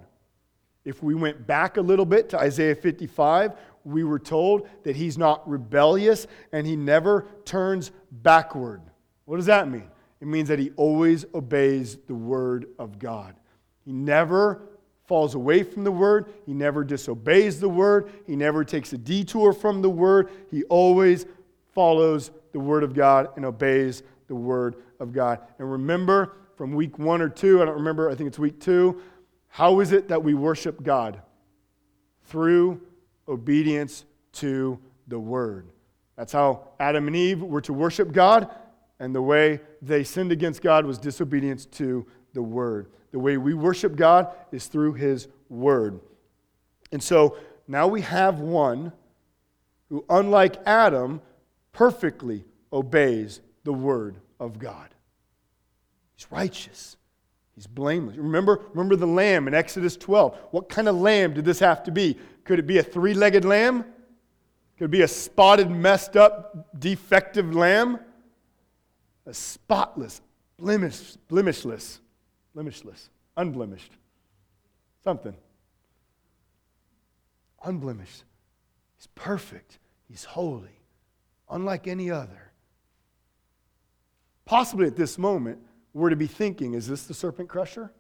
If 0.86 1.02
we 1.02 1.16
went 1.16 1.46
back 1.48 1.78
a 1.78 1.82
little 1.82 2.06
bit 2.06 2.30
to 2.30 2.40
Isaiah 2.40 2.76
55, 2.76 3.54
we 3.86 4.04
were 4.04 4.20
told 4.20 4.68
that 4.84 4.96
he's 4.96 5.18
not 5.18 5.48
rebellious 5.48 6.28
and 6.52 6.68
he 6.68 6.76
never 6.76 7.28
turns 7.46 7.92
backward. 8.12 8.82
What 9.26 9.38
does 9.38 9.46
that 9.46 9.70
mean? 9.70 9.90
It 10.20 10.28
means 10.28 10.50
that 10.50 10.60
he 10.60 10.72
always 10.76 11.26
obeys 11.34 11.98
the 12.08 12.16
word 12.16 12.68
of 12.80 13.00
God. 13.00 13.36
He 13.84 13.94
never 13.94 14.64
falls 15.06 15.36
away 15.36 15.62
from 15.62 15.84
the 15.84 15.92
word, 15.92 16.34
he 16.48 16.54
never 16.54 16.84
disobeys 16.84 17.60
the 17.60 17.70
word, 17.70 18.12
he 18.26 18.36
never 18.36 18.64
takes 18.64 18.92
a 18.92 18.98
detour 18.98 19.54
from 19.54 19.84
the 19.84 19.90
word. 19.90 20.32
He 20.50 20.64
always 20.64 21.28
follows 21.74 22.32
the 22.54 22.60
word 22.60 22.84
of 22.84 22.96
God 22.96 23.30
and 23.36 23.46
obeys 23.46 24.02
the 24.28 24.36
word 24.36 24.78
of 25.00 25.14
God. 25.14 25.40
And 25.60 25.72
remember 25.72 26.38
from 26.56 26.74
week 26.74 26.98
one 26.98 27.22
or 27.22 27.30
two, 27.30 27.62
I 27.62 27.66
don't 27.66 27.76
remember, 27.76 28.10
I 28.10 28.16
think 28.16 28.30
it's 28.30 28.40
week 28.40 28.60
two, 28.60 29.02
how 29.48 29.80
is 29.80 29.92
it 29.92 30.08
that 30.08 30.24
we 30.24 30.34
worship 30.34 30.82
God? 30.82 31.22
Through 32.24 32.82
obedience 33.28 34.06
to 34.34 34.80
the 35.08 35.20
word. 35.20 35.68
That's 36.16 36.34
how 36.34 36.70
Adam 36.80 37.08
and 37.08 37.16
Eve 37.16 37.42
were 37.42 37.62
to 37.62 37.74
worship 37.74 38.12
God, 38.12 38.50
and 39.00 39.14
the 39.14 39.22
way 39.22 39.60
they 39.82 40.04
sinned 40.04 40.32
against 40.32 40.62
God 40.62 40.86
was 40.86 40.98
disobedience 40.98 41.66
to 41.66 42.06
the 42.34 42.42
word. 42.42 42.88
The 43.12 43.20
way 43.20 43.38
we 43.38 43.54
worship 43.54 43.96
God 43.96 44.28
is 44.52 44.68
through 44.68 44.94
his 44.94 45.28
word. 45.50 46.00
And 46.92 47.02
so 47.02 47.38
now 47.68 47.88
we 47.88 48.02
have 48.02 48.40
one 48.40 48.92
who, 49.90 50.06
unlike 50.10 50.58
Adam, 50.66 51.22
perfectly 51.72 52.46
obeys 52.72 53.42
the 53.64 53.74
word 53.74 54.16
of 54.40 54.60
God. 54.60 54.90
He's 56.16 56.32
righteous. 56.32 56.98
He's 57.56 57.68
blameless. 57.68 58.18
Remember, 58.18 58.62
remember 58.74 58.98
the 58.98 59.08
lamb 59.08 59.48
in 59.48 59.54
Exodus 59.54 59.96
12. 59.96 60.38
What 60.52 60.68
kind 60.68 60.90
of 60.90 60.96
lamb 60.96 61.34
did 61.34 61.46
this 61.46 61.60
have 61.60 61.84
to 61.84 61.92
be? 61.92 62.18
Could 62.44 62.60
it 62.60 62.68
be 62.68 62.80
a 62.80 62.84
three 62.84 63.14
legged 63.14 63.46
lamb? 63.46 63.86
Could 64.78 64.86
it 64.86 64.92
be 64.92 65.04
a 65.04 65.08
spotted, 65.08 65.70
messed 65.70 66.18
up, 66.18 66.68
defective 66.78 67.56
lamb? 67.56 68.00
A 69.26 69.34
spotless, 69.34 70.22
blemish, 70.58 71.16
blemishless, 71.30 72.00
blemishless, 72.56 73.10
unblemished. 73.38 73.94
Something. 75.04 75.36
Unblemished. 77.64 78.26
He's 78.98 79.08
perfect. 79.16 79.80
He's 80.10 80.26
holy, 80.26 80.82
unlike 81.50 81.88
any 81.88 82.12
other. 82.12 82.52
Possibly 84.44 84.88
at 84.88 84.96
this 84.96 85.18
moment, 85.18 85.60
we're 85.96 86.10
to 86.10 86.16
be 86.16 86.28
thinking 86.28 86.74
is 86.74 86.88
this 86.88 87.06
the 87.06 87.14
serpent 87.14 87.50
crusher? 87.50 87.92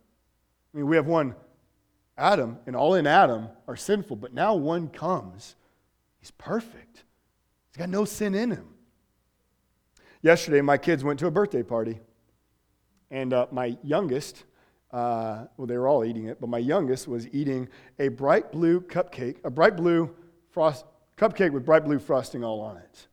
I 0.73 0.77
mean, 0.77 0.87
we 0.87 0.97
have 0.97 1.07
one 1.07 1.35
Adam, 2.17 2.59
and 2.65 2.75
all 2.75 2.95
in 2.95 3.07
Adam 3.07 3.47
are 3.67 3.75
sinful, 3.75 4.17
but 4.17 4.33
now 4.33 4.55
one 4.55 4.87
comes. 4.87 5.55
He's 6.19 6.31
perfect, 6.31 7.03
he's 7.69 7.77
got 7.77 7.89
no 7.89 8.05
sin 8.05 8.35
in 8.35 8.51
him. 8.51 8.67
Yesterday, 10.21 10.61
my 10.61 10.77
kids 10.77 11.03
went 11.03 11.19
to 11.19 11.27
a 11.27 11.31
birthday 11.31 11.63
party, 11.63 11.99
and 13.11 13.33
uh, 13.33 13.47
my 13.51 13.77
youngest, 13.83 14.43
uh, 14.91 15.45
well, 15.57 15.67
they 15.67 15.77
were 15.77 15.87
all 15.87 16.03
eating 16.03 16.25
it, 16.25 16.41
but 16.41 16.49
my 16.49 16.57
youngest 16.57 17.07
was 17.07 17.27
eating 17.33 17.67
a 17.99 18.07
bright 18.07 18.51
blue 18.51 18.81
cupcake, 18.81 19.37
a 19.43 19.49
bright 19.49 19.77
blue 19.77 20.13
frost, 20.49 20.85
cupcake 21.17 21.51
with 21.51 21.65
bright 21.65 21.85
blue 21.85 21.99
frosting 21.99 22.43
all 22.43 22.61
on 22.61 22.77
it. 22.77 23.07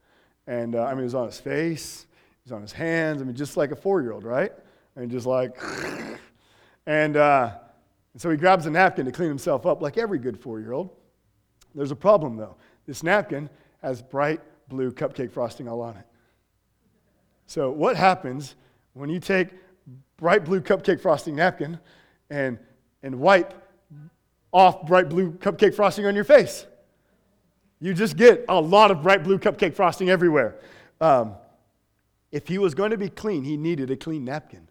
And 0.47 0.75
uh, 0.75 0.85
I 0.85 0.91
mean, 0.95 1.01
it 1.01 1.05
was 1.05 1.15
on 1.15 1.27
his 1.27 1.39
face, 1.39 2.07
it 2.11 2.45
was 2.45 2.53
on 2.53 2.63
his 2.63 2.73
hands. 2.73 3.21
I 3.21 3.25
mean, 3.25 3.37
just 3.37 3.57
like 3.57 3.73
a 3.73 3.77
four 3.77 4.01
year 4.01 4.13
old, 4.13 4.25
right? 4.25 4.53
And 4.97 5.11
just 5.11 5.27
like, 5.27 5.57
and, 6.87 7.17
uh, 7.17 7.53
so 8.17 8.31
he 8.31 8.37
grabs 8.37 8.67
a 8.67 8.71
napkin 8.71 9.07
to 9.07 9.13
clean 9.13 9.29
himself 9.29 9.65
up, 9.65 9.81
like 9.81 9.97
every 9.97 10.19
good 10.19 10.39
four 10.39 10.61
year 10.61 10.73
old. 10.73 10.91
There's 11.75 11.91
a 11.91 11.97
problem, 11.97 12.37
though. 12.37 12.57
This 12.87 13.03
napkin 13.03 13.49
has 13.81 14.03
bright 14.03 14.41
blue 14.69 14.93
cupcake 14.93 15.33
frosting 15.33 15.69
all 15.69 15.81
on 15.81 15.97
it. 15.97 16.05
So, 17.47 17.71
what 17.71 17.97
happens 17.97 18.55
when 18.93 19.09
you 19.09 19.21
take 19.21 19.49
bright 20.17 20.45
blue 20.45 20.61
cupcake 20.61 21.01
frosting 21.01 21.37
napkin 21.37 21.79
and, 22.31 22.59
and 23.03 23.19
wipe 23.19 23.55
off 24.53 24.87
bright 24.87 25.09
blue 25.09 25.33
cupcake 25.33 25.75
frosting 25.75 26.07
on 26.07 26.15
your 26.15 26.25
face? 26.25 26.67
You 27.81 27.95
just 27.95 28.17
get 28.17 28.45
a 28.49 28.61
lot 28.61 28.91
of 28.91 29.03
bright 29.03 29.25
blue 29.25 29.39
cupcake 29.39 29.75
frosting 29.75 30.09
everywhere. 30.09 30.57
Um, 31.01 31.35
if 32.31 32.47
he 32.47 32.59
was 32.59 32.75
going 32.75 32.93
to 32.93 32.99
be 32.99 33.09
clean, 33.09 33.43
he 33.43 33.57
needed 33.57 33.91
a 33.91 33.97
clean 33.97 34.25
napkin. 34.25 34.69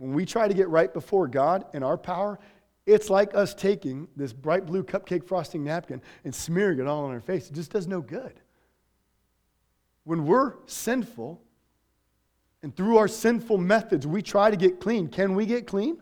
When 0.00 0.14
we 0.14 0.24
try 0.24 0.48
to 0.48 0.54
get 0.54 0.70
right 0.70 0.90
before 0.90 1.28
God 1.28 1.66
in 1.74 1.82
our 1.82 1.98
power, 1.98 2.38
it's 2.86 3.10
like 3.10 3.34
us 3.34 3.52
taking 3.52 4.08
this 4.16 4.32
bright 4.32 4.64
blue 4.64 4.82
cupcake 4.82 5.26
frosting 5.26 5.62
napkin 5.62 6.00
and 6.24 6.34
smearing 6.34 6.78
it 6.78 6.86
all 6.86 7.04
on 7.04 7.10
our 7.10 7.20
face. 7.20 7.50
It 7.50 7.52
just 7.52 7.70
does 7.70 7.86
no 7.86 8.00
good. 8.00 8.40
When 10.04 10.24
we're 10.24 10.54
sinful, 10.64 11.42
And 12.62 12.74
through 12.74 12.96
our 12.96 13.08
sinful 13.08 13.58
methods, 13.58 14.06
we 14.06 14.22
try 14.22 14.50
to 14.50 14.56
get 14.56 14.80
clean. 14.80 15.08
Can 15.08 15.34
we 15.34 15.44
get 15.46 15.66
clean? 15.66 15.98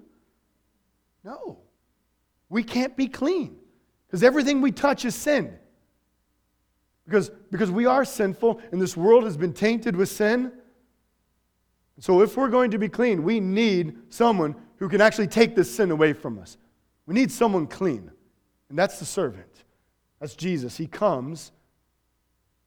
No. 1.25 1.59
We 2.49 2.63
can't 2.63 2.97
be 2.97 3.09
clean 3.09 3.57
because 4.07 4.23
everything 4.23 4.61
we 4.61 4.73
touch 4.73 5.05
is 5.05 5.15
sin. 5.15 5.57
Because, 7.05 7.31
because 7.51 7.71
we 7.71 7.87
are 7.87 8.05
sinful 8.05 8.61
and 8.71 8.81
this 8.81 8.97
world 8.97 9.25
has 9.25 9.37
been 9.37 9.53
tainted 9.53 9.97
with 9.97 10.09
sin. 10.09 10.53
So, 12.01 12.23
if 12.23 12.37
we're 12.37 12.49
going 12.49 12.71
to 12.71 12.79
be 12.79 12.89
clean, 12.89 13.23
we 13.23 13.41
need 13.41 13.97
someone 14.09 14.55
who 14.77 14.89
can 14.89 15.01
actually 15.01 15.27
take 15.27 15.57
this 15.57 15.75
sin 15.75 15.91
away 15.91 16.13
from 16.13 16.39
us. 16.39 16.57
We 17.07 17.15
need 17.15 17.33
someone 17.33 17.67
clean, 17.67 18.11
and 18.69 18.79
that's 18.79 18.99
the 18.99 19.05
servant. 19.05 19.65
That's 20.21 20.37
Jesus. 20.37 20.77
He 20.77 20.87
comes 20.87 21.53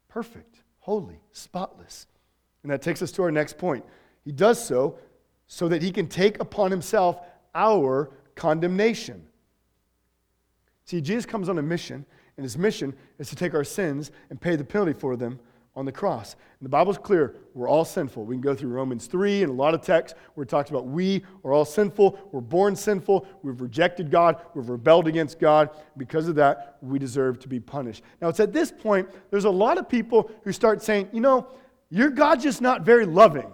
perfect, 0.09 0.63
holy, 0.79 1.21
spotless. 1.31 2.07
And 2.63 2.71
that 2.71 2.81
takes 2.81 3.01
us 3.01 3.11
to 3.13 3.23
our 3.23 3.31
next 3.31 3.57
point. 3.57 3.85
He 4.23 4.31
does 4.31 4.63
so 4.63 4.97
so 5.47 5.67
that 5.67 5.81
he 5.81 5.91
can 5.91 6.07
take 6.07 6.39
upon 6.39 6.71
himself 6.71 7.19
our 7.55 8.11
condemnation. 8.35 9.23
See, 10.85 11.01
Jesus 11.01 11.25
comes 11.25 11.49
on 11.49 11.57
a 11.57 11.61
mission, 11.61 12.05
and 12.37 12.43
his 12.43 12.57
mission 12.57 12.93
is 13.17 13.29
to 13.29 13.35
take 13.35 13.53
our 13.53 13.63
sins 13.63 14.11
and 14.29 14.39
pay 14.39 14.55
the 14.55 14.63
penalty 14.63 14.93
for 14.93 15.15
them 15.15 15.39
on 15.75 15.85
the 15.85 15.91
cross. 15.91 16.35
And 16.59 16.65
the 16.65 16.69
Bible's 16.69 16.97
clear. 16.97 17.35
We're 17.53 17.69
all 17.69 17.85
sinful. 17.85 18.25
We 18.25 18.35
can 18.35 18.41
go 18.41 18.53
through 18.53 18.71
Romans 18.71 19.07
3 19.07 19.43
and 19.43 19.49
a 19.49 19.55
lot 19.55 19.73
of 19.73 19.81
texts 19.81 20.17
where 20.33 20.43
it 20.43 20.49
talks 20.49 20.69
about 20.69 20.85
we 20.85 21.23
are 21.45 21.53
all 21.53 21.65
sinful. 21.65 22.19
We're 22.31 22.41
born 22.41 22.75
sinful. 22.75 23.25
We've 23.41 23.61
rejected 23.61 24.11
God. 24.11 24.41
We've 24.53 24.67
rebelled 24.67 25.07
against 25.07 25.39
God. 25.39 25.69
Because 25.95 26.27
of 26.27 26.35
that, 26.35 26.77
we 26.81 26.99
deserve 26.99 27.39
to 27.39 27.47
be 27.47 27.59
punished. 27.59 28.03
Now, 28.21 28.27
it's 28.27 28.39
at 28.39 28.51
this 28.51 28.71
point, 28.71 29.09
there's 29.29 29.45
a 29.45 29.49
lot 29.49 29.77
of 29.77 29.87
people 29.87 30.29
who 30.43 30.51
start 30.51 30.81
saying, 30.81 31.09
you 31.13 31.21
know, 31.21 31.47
your 31.89 32.09
God's 32.09 32.43
just 32.43 32.61
not 32.61 32.81
very 32.81 33.05
loving. 33.05 33.51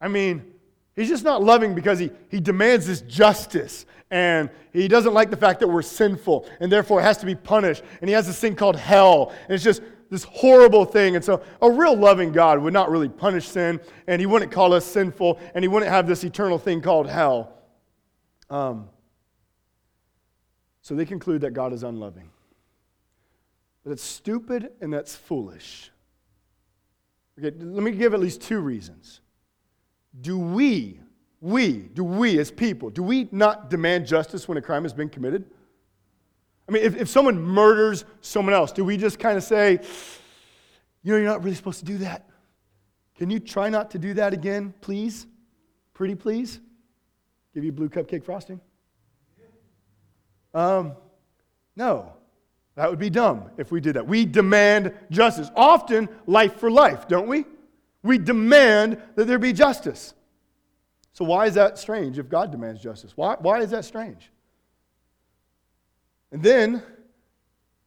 I 0.00 0.08
mean, 0.08 0.52
he's 0.94 1.08
just 1.08 1.24
not 1.24 1.42
loving 1.42 1.74
because 1.74 1.98
he, 1.98 2.10
he 2.28 2.40
demands 2.40 2.86
this 2.86 3.00
justice 3.02 3.86
and 4.10 4.50
he 4.72 4.86
doesn't 4.86 5.14
like 5.14 5.30
the 5.30 5.36
fact 5.36 5.60
that 5.60 5.68
we're 5.68 5.82
sinful 5.82 6.48
and 6.60 6.70
therefore 6.70 7.00
it 7.00 7.04
has 7.04 7.18
to 7.18 7.26
be 7.26 7.34
punished. 7.34 7.82
And 8.00 8.08
he 8.08 8.14
has 8.14 8.26
this 8.26 8.38
thing 8.38 8.54
called 8.54 8.76
hell. 8.76 9.32
And 9.44 9.52
it's 9.52 9.64
just 9.64 9.82
this 10.10 10.24
horrible 10.24 10.84
thing. 10.84 11.16
And 11.16 11.24
so, 11.24 11.42
a 11.60 11.70
real 11.70 11.96
loving 11.96 12.32
God 12.32 12.58
would 12.60 12.72
not 12.72 12.90
really 12.90 13.08
punish 13.08 13.48
sin, 13.48 13.80
and 14.06 14.20
He 14.20 14.26
wouldn't 14.26 14.52
call 14.52 14.72
us 14.72 14.84
sinful, 14.84 15.40
and 15.54 15.64
He 15.64 15.68
wouldn't 15.68 15.90
have 15.90 16.06
this 16.06 16.24
eternal 16.24 16.58
thing 16.58 16.80
called 16.80 17.08
hell. 17.08 17.52
Um, 18.50 18.88
so, 20.82 20.94
they 20.94 21.04
conclude 21.04 21.40
that 21.42 21.52
God 21.52 21.72
is 21.72 21.82
unloving. 21.82 22.30
That's 23.84 24.02
stupid 24.02 24.72
and 24.80 24.92
that's 24.92 25.14
foolish. 25.14 25.92
Okay, 27.38 27.56
let 27.56 27.82
me 27.82 27.92
give 27.92 28.14
at 28.14 28.20
least 28.20 28.40
two 28.40 28.58
reasons. 28.58 29.20
Do 30.20 30.38
we, 30.38 30.98
we, 31.40 31.72
do 31.72 32.02
we 32.02 32.38
as 32.40 32.50
people, 32.50 32.90
do 32.90 33.02
we 33.02 33.28
not 33.30 33.70
demand 33.70 34.06
justice 34.06 34.48
when 34.48 34.58
a 34.58 34.62
crime 34.62 34.82
has 34.82 34.92
been 34.92 35.08
committed? 35.08 35.44
I 36.68 36.72
mean, 36.72 36.82
if, 36.82 36.96
if 36.96 37.08
someone 37.08 37.40
murders 37.40 38.04
someone 38.20 38.54
else, 38.54 38.72
do 38.72 38.84
we 38.84 38.96
just 38.96 39.18
kind 39.18 39.36
of 39.36 39.44
say, 39.44 39.80
you 41.02 41.12
know, 41.12 41.18
you're 41.18 41.24
not 41.24 41.44
really 41.44 41.56
supposed 41.56 41.78
to 41.80 41.84
do 41.84 41.98
that? 41.98 42.28
Can 43.16 43.30
you 43.30 43.38
try 43.40 43.68
not 43.68 43.90
to 43.92 43.98
do 43.98 44.14
that 44.14 44.32
again, 44.32 44.74
please? 44.80 45.26
Pretty 45.94 46.14
please? 46.14 46.60
Give 47.54 47.64
you 47.64 47.72
blue 47.72 47.88
cupcake 47.88 48.24
frosting? 48.24 48.60
Um, 50.52 50.94
no. 51.76 52.12
That 52.74 52.90
would 52.90 52.98
be 52.98 53.08
dumb 53.08 53.50
if 53.56 53.72
we 53.72 53.80
did 53.80 53.96
that. 53.96 54.06
We 54.06 54.26
demand 54.26 54.92
justice. 55.10 55.50
Often, 55.56 56.10
life 56.26 56.56
for 56.56 56.70
life, 56.70 57.08
don't 57.08 57.26
we? 57.26 57.46
We 58.02 58.18
demand 58.18 59.00
that 59.14 59.26
there 59.26 59.38
be 59.38 59.54
justice. 59.54 60.12
So, 61.12 61.24
why 61.24 61.46
is 61.46 61.54
that 61.54 61.78
strange 61.78 62.18
if 62.18 62.28
God 62.28 62.52
demands 62.52 62.82
justice? 62.82 63.12
Why, 63.16 63.36
why 63.40 63.60
is 63.60 63.70
that 63.70 63.86
strange? 63.86 64.30
And 66.32 66.42
then, 66.42 66.82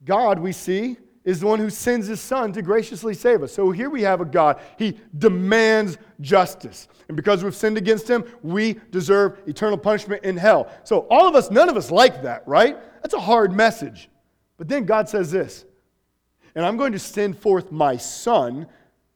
God, 0.03 0.39
we 0.39 0.51
see, 0.51 0.97
is 1.25 1.41
the 1.41 1.45
one 1.45 1.59
who 1.59 1.69
sends 1.69 2.07
his 2.07 2.19
son 2.19 2.51
to 2.53 2.61
graciously 2.61 3.13
save 3.13 3.43
us. 3.43 3.53
So 3.53 3.71
here 3.71 3.89
we 3.89 4.01
have 4.01 4.21
a 4.21 4.25
God. 4.25 4.59
He 4.77 4.97
demands 5.17 5.97
justice. 6.21 6.87
And 7.07 7.15
because 7.15 7.43
we've 7.43 7.55
sinned 7.55 7.77
against 7.77 8.09
him, 8.09 8.23
we 8.41 8.79
deserve 8.91 9.39
eternal 9.45 9.77
punishment 9.77 10.23
in 10.23 10.37
hell. 10.37 10.71
So 10.83 11.07
all 11.09 11.27
of 11.27 11.35
us, 11.35 11.51
none 11.51 11.69
of 11.69 11.77
us 11.77 11.91
like 11.91 12.23
that, 12.23 12.47
right? 12.47 12.77
That's 13.03 13.13
a 13.13 13.19
hard 13.19 13.53
message. 13.53 14.09
But 14.57 14.67
then 14.67 14.85
God 14.85 15.09
says 15.09 15.29
this 15.29 15.65
And 16.55 16.65
I'm 16.65 16.77
going 16.77 16.93
to 16.93 16.99
send 16.99 17.37
forth 17.37 17.71
my 17.71 17.97
son 17.97 18.67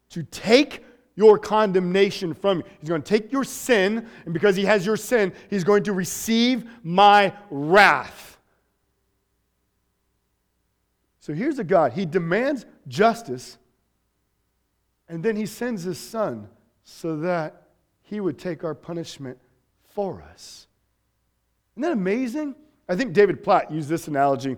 to 0.09 0.23
take 0.23 0.83
your 1.15 1.37
condemnation 1.37 2.33
from 2.33 2.59
you. 2.59 2.63
He's 2.79 2.89
going 2.89 3.01
to 3.01 3.07
take 3.07 3.31
your 3.31 3.43
sin, 3.43 4.07
and 4.25 4.33
because 4.33 4.55
he 4.55 4.65
has 4.65 4.85
your 4.85 4.97
sin, 4.97 5.31
he's 5.49 5.63
going 5.63 5.83
to 5.83 5.93
receive 5.93 6.69
my 6.83 7.33
wrath. 7.49 8.32
So 11.23 11.33
here's 11.33 11.57
a 11.57 11.63
God. 11.63 11.93
He 11.93 12.05
demands 12.05 12.65
justice, 12.89 13.57
and 15.07 15.23
then 15.23 15.37
he 15.37 15.45
sends 15.45 15.81
his 15.81 15.97
son 15.97 16.49
so 16.83 17.15
that 17.15 17.67
he 18.01 18.19
would 18.19 18.37
take 18.37 18.65
our 18.65 18.75
punishment 18.75 19.37
for 19.93 20.21
us. 20.21 20.67
Isn't 21.75 21.83
that 21.83 21.93
amazing? 21.93 22.55
I 22.89 22.97
think 22.97 23.13
David 23.13 23.41
Platt 23.41 23.71
used 23.71 23.87
this 23.87 24.09
analogy. 24.09 24.57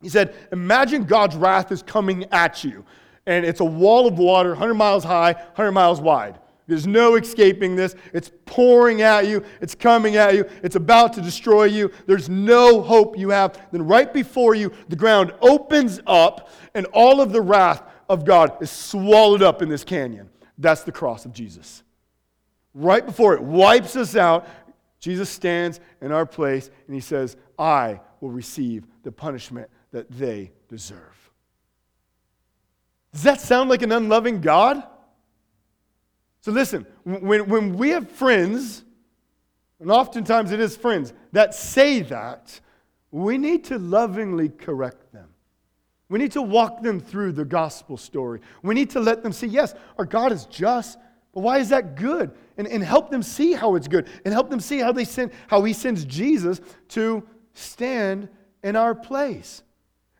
He 0.00 0.08
said, 0.08 0.36
Imagine 0.52 1.02
God's 1.02 1.34
wrath 1.34 1.72
is 1.72 1.82
coming 1.82 2.26
at 2.26 2.62
you, 2.62 2.84
and 3.26 3.44
it's 3.44 3.58
a 3.58 3.64
wall 3.64 4.06
of 4.06 4.18
water, 4.18 4.50
100 4.50 4.74
miles 4.74 5.02
high, 5.02 5.32
100 5.32 5.72
miles 5.72 6.00
wide. 6.00 6.38
There's 6.68 6.86
no 6.86 7.16
escaping 7.16 7.74
this. 7.74 7.96
It's 8.12 8.30
pouring 8.44 9.02
at 9.02 9.26
you. 9.26 9.42
It's 9.60 9.74
coming 9.74 10.16
at 10.16 10.34
you. 10.34 10.44
It's 10.62 10.76
about 10.76 11.14
to 11.14 11.22
destroy 11.22 11.64
you. 11.64 11.90
There's 12.06 12.28
no 12.28 12.82
hope 12.82 13.18
you 13.18 13.30
have. 13.30 13.58
Then, 13.72 13.86
right 13.86 14.12
before 14.12 14.54
you, 14.54 14.70
the 14.88 14.96
ground 14.96 15.32
opens 15.40 15.98
up, 16.06 16.50
and 16.74 16.86
all 16.92 17.22
of 17.22 17.32
the 17.32 17.40
wrath 17.40 17.82
of 18.08 18.24
God 18.26 18.62
is 18.62 18.70
swallowed 18.70 19.42
up 19.42 19.62
in 19.62 19.70
this 19.70 19.82
canyon. 19.82 20.28
That's 20.58 20.82
the 20.82 20.92
cross 20.92 21.24
of 21.24 21.32
Jesus. 21.32 21.82
Right 22.74 23.04
before 23.04 23.34
it 23.34 23.42
wipes 23.42 23.96
us 23.96 24.14
out, 24.14 24.46
Jesus 25.00 25.30
stands 25.30 25.80
in 26.02 26.12
our 26.12 26.26
place 26.26 26.70
and 26.86 26.94
he 26.94 27.00
says, 27.00 27.36
I 27.58 28.00
will 28.20 28.30
receive 28.30 28.84
the 29.04 29.12
punishment 29.12 29.70
that 29.92 30.10
they 30.10 30.52
deserve. 30.68 31.00
Does 33.12 33.22
that 33.22 33.40
sound 33.40 33.70
like 33.70 33.82
an 33.82 33.92
unloving 33.92 34.40
God? 34.40 34.82
So 36.40 36.52
listen, 36.52 36.86
when, 37.04 37.48
when 37.48 37.76
we 37.76 37.90
have 37.90 38.10
friends, 38.10 38.84
and 39.80 39.90
oftentimes 39.90 40.52
it 40.52 40.60
is 40.60 40.76
friends, 40.76 41.12
that 41.32 41.54
say 41.54 42.00
that, 42.02 42.60
we 43.10 43.38
need 43.38 43.64
to 43.64 43.78
lovingly 43.78 44.48
correct 44.48 45.12
them. 45.12 45.28
We 46.08 46.18
need 46.18 46.32
to 46.32 46.42
walk 46.42 46.82
them 46.82 47.00
through 47.00 47.32
the 47.32 47.44
gospel 47.44 47.96
story. 47.96 48.40
We 48.62 48.74
need 48.74 48.90
to 48.90 49.00
let 49.00 49.22
them 49.22 49.32
see, 49.32 49.46
yes, 49.46 49.74
our 49.98 50.04
God 50.04 50.32
is 50.32 50.46
just, 50.46 50.98
but 51.34 51.40
why 51.40 51.58
is 51.58 51.68
that 51.68 51.96
good? 51.96 52.30
And, 52.56 52.66
and 52.66 52.82
help 52.82 53.10
them 53.10 53.22
see 53.22 53.52
how 53.52 53.74
it's 53.74 53.88
good. 53.88 54.08
And 54.24 54.32
help 54.32 54.50
them 54.50 54.60
see 54.60 54.78
how 54.78 54.92
they 54.92 55.04
send, 55.04 55.32
how 55.48 55.62
he 55.62 55.72
sends 55.72 56.04
Jesus 56.04 56.60
to 56.88 57.26
stand 57.54 58.28
in 58.62 58.74
our 58.74 58.94
place. 58.94 59.62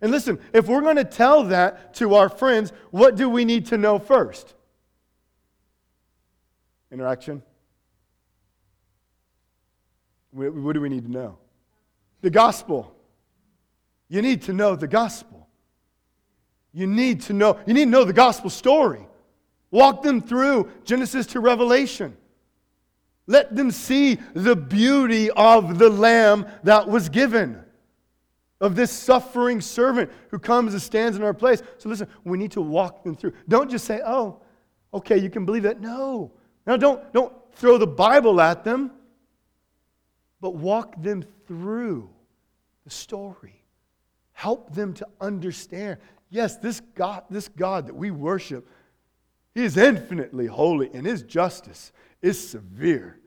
And 0.00 0.11
listen, 0.11 0.38
if 0.52 0.68
we're 0.68 0.83
going 0.83 0.96
to 0.96 1.04
tell 1.04 1.44
that 1.44 1.94
to 1.94 2.14
our 2.14 2.28
friends, 2.28 2.72
what 2.90 3.16
do 3.16 3.28
we 3.28 3.44
need 3.44 3.66
to 3.66 3.78
know 3.78 3.98
first? 3.98 4.54
Interaction? 6.92 7.42
What 10.33 10.72
do 10.74 10.81
we 10.81 10.88
need 10.88 11.05
to 11.05 11.11
know? 11.11 11.38
The 12.20 12.31
gospel. 12.31 12.94
You 14.09 14.22
need 14.22 14.42
to 14.42 14.53
know 14.53 14.77
the 14.77 14.88
gospel. 14.88 15.48
You 16.72 16.87
need 16.87 17.22
to 17.22 17.33
know, 17.33 17.59
you 17.66 17.74
need 17.74 17.87
to 17.87 17.90
know 17.90 18.05
the 18.05 18.12
gospel 18.12 18.51
story. 18.51 19.07
Walk 19.70 20.03
them 20.03 20.20
through 20.20 20.70
Genesis 20.85 21.27
to 21.29 21.40
Revelation. 21.40 22.16
Let 23.27 23.55
them 23.55 23.70
see 23.70 24.18
the 24.33 24.57
beauty 24.57 25.31
of 25.31 25.79
the 25.79 25.90
lamb 25.90 26.46
that 26.62 26.88
was 26.88 27.11
given, 27.11 27.62
of 28.61 28.74
this 28.74 28.90
suffering 28.90 29.61
servant 29.61 30.11
who 30.31 30.38
comes 30.38 30.72
and 30.72 30.81
stands 30.81 31.16
in 31.16 31.22
our 31.22 31.34
place. 31.34 31.62
So 31.76 31.91
listen, 31.91 32.09
we 32.24 32.39
need 32.39 32.53
to 32.53 32.62
walk 32.62 33.05
them 33.05 33.14
through. 33.14 33.32
Don't 33.47 33.70
just 33.70 33.84
say, 33.84 34.01
oh, 34.07 34.41
okay, 34.95 35.18
you 35.18 35.28
can 35.28 35.45
believe 35.45 35.64
that. 35.64 35.80
No. 35.80 36.32
Now, 36.69 36.77
don't, 36.77 37.12
don't 37.14 37.33
throw 37.55 37.79
the 37.79 37.87
Bible 37.87 38.43
at 38.43 38.62
them, 38.62 38.91
but 40.39 40.55
walk 40.55 41.03
them 41.03 41.25
through 41.47 42.11
the 42.85 42.91
story. 42.91 43.64
Help 44.35 44.75
them 44.75 44.93
to 44.93 45.09
understand. 45.19 45.97
Yes, 46.29 46.59
this 46.59 46.81
God, 46.95 47.25
this 47.31 47.49
God 47.49 47.87
that 47.87 47.95
we 47.95 48.11
worship, 48.11 48.69
He 49.55 49.64
is 49.64 49.79
infinitely 49.79 50.45
holy, 50.45 50.91
and 50.93 51.07
His 51.07 51.23
justice 51.23 51.91
is 52.21 52.51
severe. 52.51 53.19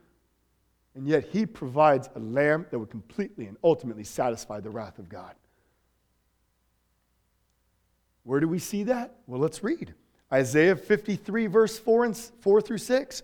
And 0.94 1.08
yet, 1.08 1.26
He 1.32 1.48
provides 1.48 2.12
a 2.16 2.20
lamb 2.20 2.68
that 2.70 2.78
would 2.78 2.92
completely 2.92 3.48
and 3.48 3.58
ultimately 3.64 4.04
satisfy 4.04 4.60
the 4.60 4.70
wrath 4.70 5.00
of 5.00 5.10
God. 5.10 5.34
Where 8.22 8.40
do 8.40 8.48
we 8.48 8.60
see 8.60 8.84
that? 8.84 9.16
Well, 9.26 9.40
let's 9.40 9.64
read 9.64 9.96
Isaiah 10.32 10.76
53, 10.76 11.48
verse 11.48 11.80
4, 11.80 12.06
and 12.06 12.16
4 12.16 12.62
through 12.62 12.78
6. 12.78 13.24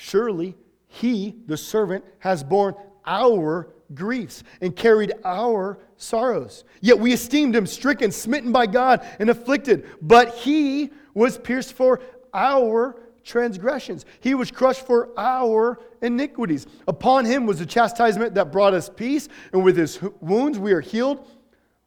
Surely 0.00 0.56
he, 0.88 1.36
the 1.46 1.58
servant, 1.58 2.02
has 2.20 2.42
borne 2.42 2.74
our 3.04 3.68
griefs 3.94 4.42
and 4.62 4.74
carried 4.74 5.12
our 5.26 5.78
sorrows. 5.98 6.64
Yet 6.80 6.98
we 6.98 7.12
esteemed 7.12 7.54
him 7.54 7.66
stricken, 7.66 8.10
smitten 8.10 8.50
by 8.50 8.66
God, 8.66 9.06
and 9.18 9.28
afflicted. 9.28 9.86
But 10.00 10.34
he 10.36 10.88
was 11.12 11.36
pierced 11.36 11.74
for 11.74 12.00
our 12.32 12.96
transgressions, 13.22 14.06
he 14.20 14.34
was 14.34 14.50
crushed 14.50 14.86
for 14.86 15.10
our 15.18 15.78
iniquities. 16.00 16.66
Upon 16.88 17.26
him 17.26 17.44
was 17.44 17.58
the 17.58 17.66
chastisement 17.66 18.34
that 18.34 18.50
brought 18.50 18.72
us 18.72 18.88
peace, 18.88 19.28
and 19.52 19.62
with 19.62 19.76
his 19.76 20.00
wounds 20.20 20.58
we 20.58 20.72
are 20.72 20.80
healed. 20.80 21.28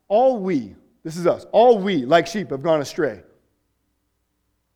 All 0.08 0.38
we, 0.38 0.76
this 1.04 1.18
is 1.18 1.26
us, 1.26 1.48
all 1.52 1.80
we, 1.80 2.06
like 2.06 2.28
sheep, 2.28 2.52
have 2.52 2.62
gone 2.62 2.80
astray. 2.80 3.24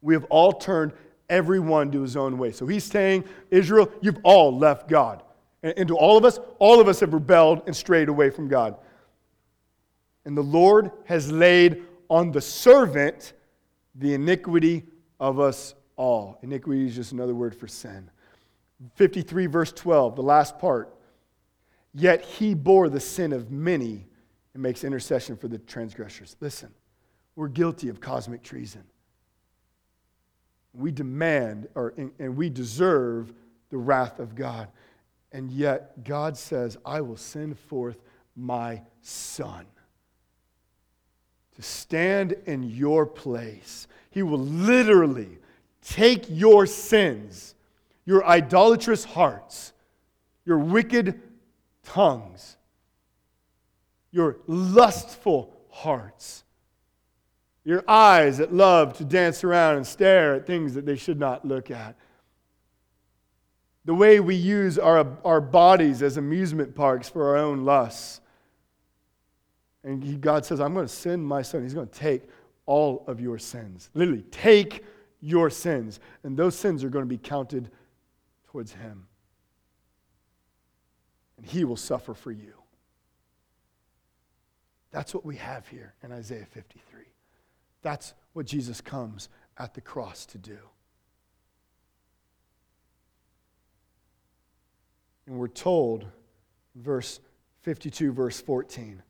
We 0.01 0.15
have 0.15 0.25
all 0.25 0.53
turned 0.53 0.93
everyone 1.29 1.91
to 1.91 2.01
his 2.01 2.15
own 2.15 2.37
way. 2.37 2.51
So 2.51 2.67
he's 2.67 2.83
saying, 2.83 3.25
Israel, 3.51 3.91
you've 4.01 4.19
all 4.23 4.57
left 4.57 4.87
God. 4.87 5.23
And, 5.63 5.87
to 5.87 5.97
all 5.97 6.17
of 6.17 6.23
us, 6.23 6.39
all 6.59 6.79
of 6.79 6.87
us 6.87 6.99
have 6.99 7.13
rebelled 7.13 7.63
and 7.65 7.75
strayed 7.75 8.09
away 8.09 8.29
from 8.29 8.47
God. 8.47 8.77
And 10.25 10.37
the 10.37 10.43
Lord 10.43 10.91
has 11.05 11.31
laid 11.31 11.83
on 12.09 12.31
the 12.31 12.41
servant 12.41 13.33
the 13.95 14.13
iniquity 14.13 14.85
of 15.19 15.39
us 15.39 15.73
all. 15.95 16.37
Iniquity 16.43 16.85
is 16.85 16.95
just 16.95 17.11
another 17.11 17.33
word 17.33 17.55
for 17.55 17.67
sin. 17.67 18.09
53, 18.95 19.47
verse 19.47 19.71
12, 19.71 20.15
the 20.15 20.21
last 20.21 20.59
part. 20.59 20.93
Yet 21.93 22.23
he 22.23 22.53
bore 22.53 22.89
the 22.89 22.99
sin 22.99 23.33
of 23.33 23.49
many 23.49 24.05
and 24.53 24.61
makes 24.61 24.83
intercession 24.83 25.35
for 25.35 25.47
the 25.47 25.57
transgressors. 25.57 26.35
Listen, 26.39 26.69
we're 27.35 27.47
guilty 27.47 27.89
of 27.89 27.99
cosmic 27.99 28.43
treason. 28.43 28.83
We 30.77 30.91
demand 30.91 31.67
or, 31.75 31.93
and 31.97 32.37
we 32.37 32.49
deserve 32.49 33.33
the 33.69 33.77
wrath 33.77 34.19
of 34.19 34.35
God. 34.35 34.67
And 35.31 35.51
yet, 35.51 36.03
God 36.03 36.37
says, 36.37 36.77
I 36.85 37.01
will 37.01 37.17
send 37.17 37.57
forth 37.57 37.97
my 38.35 38.81
son 39.01 39.65
to 41.55 41.61
stand 41.61 42.35
in 42.45 42.63
your 42.63 43.05
place. 43.05 43.87
He 44.11 44.21
will 44.21 44.39
literally 44.39 45.39
take 45.81 46.25
your 46.29 46.65
sins, 46.67 47.55
your 48.05 48.25
idolatrous 48.25 49.03
hearts, 49.03 49.73
your 50.45 50.59
wicked 50.59 51.19
tongues, 51.83 52.57
your 54.11 54.37
lustful 54.45 55.51
hearts, 55.69 56.43
your 57.67 57.83
eyes 57.85 58.37
that 58.37 58.53
love 58.53 58.97
to 58.97 59.03
dance 59.03 59.43
around 59.43 59.75
and 59.75 59.85
stare 59.85 60.35
at 60.35 60.47
things 60.47 60.73
that 60.73 60.85
they 60.85 60.95
should 60.95 61.19
not 61.19 61.43
look 61.43 61.69
at 61.69 61.97
the 63.83 63.93
way 63.93 64.21
we 64.21 64.35
use 64.35 64.79
our, 64.79 65.17
our 65.25 65.41
bodies 65.41 66.01
as 66.01 66.15
amusement 66.15 66.75
parks 66.75 67.09
for 67.09 67.27
our 67.27 67.37
own 67.37 67.65
lusts. 67.65 68.21
And 69.83 70.01
he, 70.03 70.15
God 70.15 70.45
says, 70.45 70.61
I'm 70.61 70.73
going 70.73 70.85
to 70.85 70.91
send 70.91 71.25
my 71.25 71.41
son. 71.41 71.63
He's 71.63 71.73
going 71.73 71.87
to 71.87 71.99
take 71.99 72.23
all 72.65 73.03
of 73.07 73.19
your 73.19 73.37
sins. 73.37 73.89
Literally, 73.93 74.23
take 74.23 74.85
your 75.21 75.49
sins. 75.49 76.01
And 76.23 76.37
those 76.37 76.57
sins 76.57 76.85
are 76.85 76.89
going 76.89 77.03
to 77.03 77.09
be 77.09 77.17
counted 77.17 77.69
towards 78.49 78.73
him. 78.73 79.07
And 81.37 81.45
he 81.45 81.65
will 81.65 81.77
suffer 81.77 82.13
for 82.13 82.31
you. 82.31 82.53
That's 84.91 85.13
what 85.13 85.25
we 85.25 85.35
have 85.35 85.67
here 85.67 85.93
in 86.01 86.13
Isaiah 86.13 86.47
53. 86.49 86.96
That's 87.87 88.13
what 88.33 88.45
Jesus 88.45 88.81
comes 88.81 89.29
at 89.57 89.73
the 89.73 89.79
cross 89.79 90.25
to 90.25 90.37
do. 90.37 90.57
And 95.25 95.39
we're 95.39 95.47
told, 95.47 96.05
verse 96.75 97.21
52, 97.61 98.11
verse 98.11 98.41
14, 98.41 99.01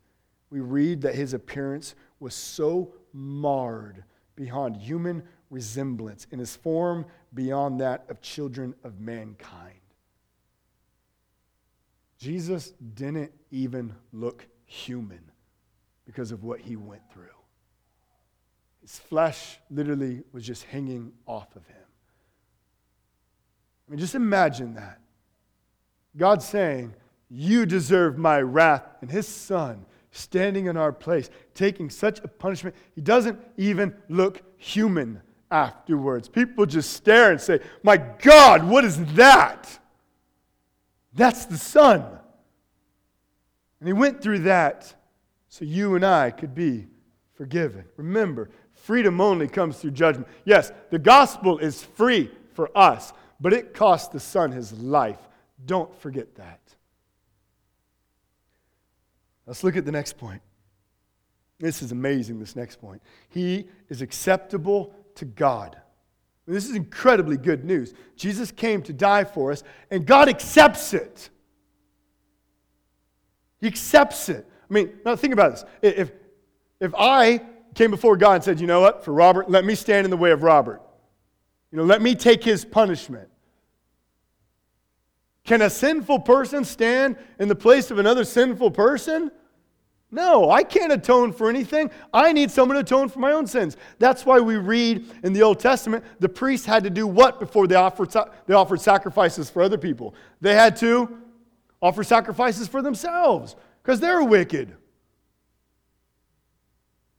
we 0.51 0.59
read 0.59 1.01
that 1.01 1.15
his 1.15 1.33
appearance 1.33 1.95
was 2.19 2.35
so 2.35 2.93
marred 3.13 4.03
beyond 4.35 4.77
human 4.77 5.23
resemblance, 5.49 6.27
in 6.29 6.37
his 6.37 6.55
form 6.55 7.03
beyond 7.33 7.81
that 7.81 8.05
of 8.09 8.21
children 8.21 8.75
of 8.83 8.99
mankind. 8.99 9.81
Jesus 12.19 12.73
didn't 12.93 13.31
even 13.49 13.95
look 14.13 14.45
human 14.65 15.31
because 16.05 16.31
of 16.31 16.43
what 16.43 16.59
he 16.59 16.75
went 16.75 17.01
through. 17.11 17.36
His 18.87 18.99
flesh 18.99 19.59
literally 19.69 20.23
was 20.31 20.47
just 20.47 20.63
hanging 20.63 21.11
off 21.25 21.53
of 21.57 21.67
him. 21.67 21.75
I 23.85 23.91
mean, 23.91 23.99
just 23.99 24.15
imagine 24.15 24.75
that. 24.75 25.01
God 26.15 26.41
saying, 26.41 26.93
You 27.29 27.65
deserve 27.65 28.17
my 28.17 28.39
wrath, 28.39 28.83
and 29.01 29.11
his 29.11 29.27
son 29.27 29.85
standing 30.11 30.67
in 30.67 30.77
our 30.77 30.93
place, 30.93 31.29
taking 31.53 31.89
such 31.89 32.19
a 32.23 32.29
punishment. 32.29 32.77
He 32.95 33.01
doesn't 33.01 33.37
even 33.57 33.93
look 34.07 34.41
human 34.55 35.21
afterwards. 35.51 36.29
People 36.29 36.65
just 36.65 36.93
stare 36.93 37.31
and 37.31 37.41
say, 37.41 37.59
My 37.83 37.97
God, 37.97 38.63
what 38.63 38.85
is 38.85 39.03
that? 39.15 39.67
That's 41.13 41.43
the 41.43 41.57
Son. 41.57 42.05
And 43.81 43.87
He 43.87 43.91
went 43.91 44.21
through 44.21 44.39
that 44.39 44.95
so 45.49 45.65
you 45.65 45.95
and 45.95 46.05
I 46.05 46.31
could 46.31 46.55
be 46.55 46.87
forgiven. 47.37 47.85
Remember, 47.95 48.49
freedom 48.73 49.21
only 49.21 49.47
comes 49.47 49.77
through 49.77 49.91
judgment. 49.91 50.27
Yes, 50.43 50.71
the 50.89 50.99
gospel 50.99 51.59
is 51.59 51.83
free 51.83 52.31
for 52.53 52.75
us, 52.75 53.13
but 53.39 53.53
it 53.53 53.73
cost 53.73 54.11
the 54.11 54.19
Son 54.19 54.51
his 54.51 54.73
life 54.73 55.19
don't 55.65 55.93
forget 55.99 56.35
that. 56.35 56.59
Let's 59.45 59.63
look 59.63 59.77
at 59.77 59.85
the 59.85 59.91
next 59.91 60.17
point. 60.17 60.41
This 61.59 61.81
is 61.81 61.91
amazing, 61.91 62.39
this 62.39 62.55
next 62.55 62.79
point. 62.79 63.01
He 63.29 63.67
is 63.89 64.01
acceptable 64.01 64.93
to 65.15 65.25
God. 65.25 65.77
This 66.45 66.69
is 66.69 66.75
incredibly 66.75 67.37
good 67.37 67.65
news. 67.65 67.93
Jesus 68.15 68.51
came 68.51 68.81
to 68.83 68.93
die 68.93 69.23
for 69.23 69.51
us, 69.51 69.63
and 69.89 70.05
God 70.05 70.29
accepts 70.29 70.93
it. 70.93 71.29
He 73.59 73.67
accepts 73.67 74.29
it. 74.29 74.47
I 74.69 74.73
mean, 74.73 74.93
now 75.03 75.15
think 75.15 75.33
about 75.33 75.51
this. 75.51 75.65
If, 75.81 76.11
if 76.79 76.93
I 76.97 77.41
came 77.75 77.91
before 77.91 78.17
God 78.17 78.33
and 78.33 78.43
said, 78.43 78.59
you 78.59 78.67
know 78.67 78.81
what, 78.81 79.03
for 79.03 79.13
Robert, 79.13 79.49
let 79.49 79.65
me 79.65 79.75
stand 79.75 80.05
in 80.05 80.11
the 80.11 80.17
way 80.17 80.31
of 80.31 80.43
Robert, 80.43 80.81
you 81.71 81.77
know, 81.77 81.83
let 81.83 82.01
me 82.01 82.15
take 82.15 82.43
his 82.43 82.65
punishment. 82.65 83.29
Can 85.43 85.61
a 85.61 85.69
sinful 85.69 86.19
person 86.19 86.65
stand 86.65 87.15
in 87.39 87.47
the 87.47 87.55
place 87.55 87.89
of 87.89 87.99
another 87.99 88.25
sinful 88.25 88.71
person? 88.71 89.31
No, 90.09 90.49
I 90.49 90.63
can't 90.63 90.91
atone 90.91 91.33
for 91.33 91.49
anything. 91.49 91.91
I 92.13 92.31
need 92.31 92.49
someone 92.49 92.75
to 92.75 92.81
atone 92.81 93.09
for 93.09 93.19
my 93.19 93.33
own 93.33 93.45
sins. 93.45 93.75
That's 93.99 94.25
why 94.25 94.39
we 94.39 94.55
read 94.55 95.05
in 95.23 95.33
the 95.33 95.43
Old 95.43 95.59
Testament 95.59 96.03
the 96.19 96.29
priests 96.29 96.65
had 96.65 96.83
to 96.85 96.89
do 96.89 97.05
what 97.05 97.39
before 97.39 97.67
they 97.67 97.75
offered, 97.75 98.13
they 98.45 98.53
offered 98.53 98.79
sacrifices 98.79 99.49
for 99.49 99.61
other 99.61 99.77
people? 99.77 100.15
They 100.39 100.53
had 100.53 100.77
to 100.77 101.17
offer 101.81 102.03
sacrifices 102.03 102.67
for 102.67 102.81
themselves 102.81 103.55
because 103.83 103.99
they're 103.99 104.23
wicked. 104.23 104.75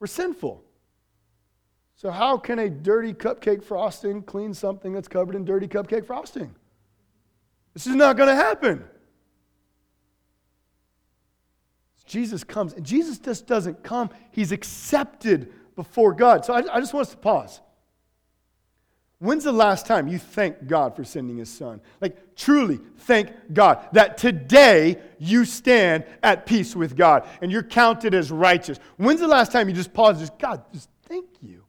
We're 0.00 0.06
sinful. 0.06 0.64
So, 1.96 2.10
how 2.10 2.38
can 2.38 2.60
a 2.60 2.70
dirty 2.70 3.12
cupcake 3.12 3.62
frosting 3.64 4.22
clean 4.22 4.54
something 4.54 4.92
that's 4.92 5.08
covered 5.08 5.34
in 5.34 5.44
dirty 5.44 5.66
cupcake 5.66 6.06
frosting? 6.06 6.54
This 7.74 7.86
is 7.86 7.94
not 7.94 8.16
going 8.16 8.28
to 8.28 8.34
happen. 8.34 8.84
Jesus 12.06 12.42
comes, 12.42 12.72
and 12.72 12.84
Jesus 12.84 13.18
just 13.18 13.46
doesn't 13.46 13.82
come, 13.82 14.10
he's 14.32 14.50
accepted 14.50 15.52
before 15.76 16.14
God. 16.14 16.44
So 16.44 16.54
I, 16.54 16.76
I 16.76 16.80
just 16.80 16.94
want 16.94 17.06
us 17.06 17.12
to 17.12 17.18
pause. 17.18 17.60
When's 19.20 19.42
the 19.42 19.52
last 19.52 19.84
time 19.86 20.06
you 20.06 20.18
thank 20.18 20.68
God 20.68 20.94
for 20.94 21.02
sending 21.02 21.38
his 21.38 21.50
son? 21.50 21.80
Like, 22.00 22.36
truly 22.36 22.78
thank 22.98 23.30
God 23.52 23.88
that 23.92 24.16
today 24.16 24.96
you 25.18 25.44
stand 25.44 26.04
at 26.22 26.46
peace 26.46 26.76
with 26.76 26.96
God 26.96 27.26
and 27.42 27.50
you're 27.50 27.64
counted 27.64 28.14
as 28.14 28.30
righteous. 28.30 28.78
When's 28.96 29.20
the 29.20 29.26
last 29.26 29.50
time 29.50 29.68
you 29.68 29.74
just 29.74 29.92
pause 29.92 30.18
and 30.18 30.20
just, 30.20 30.38
God, 30.38 30.62
just 30.72 30.88
thank 31.06 31.26
you? 31.42 31.64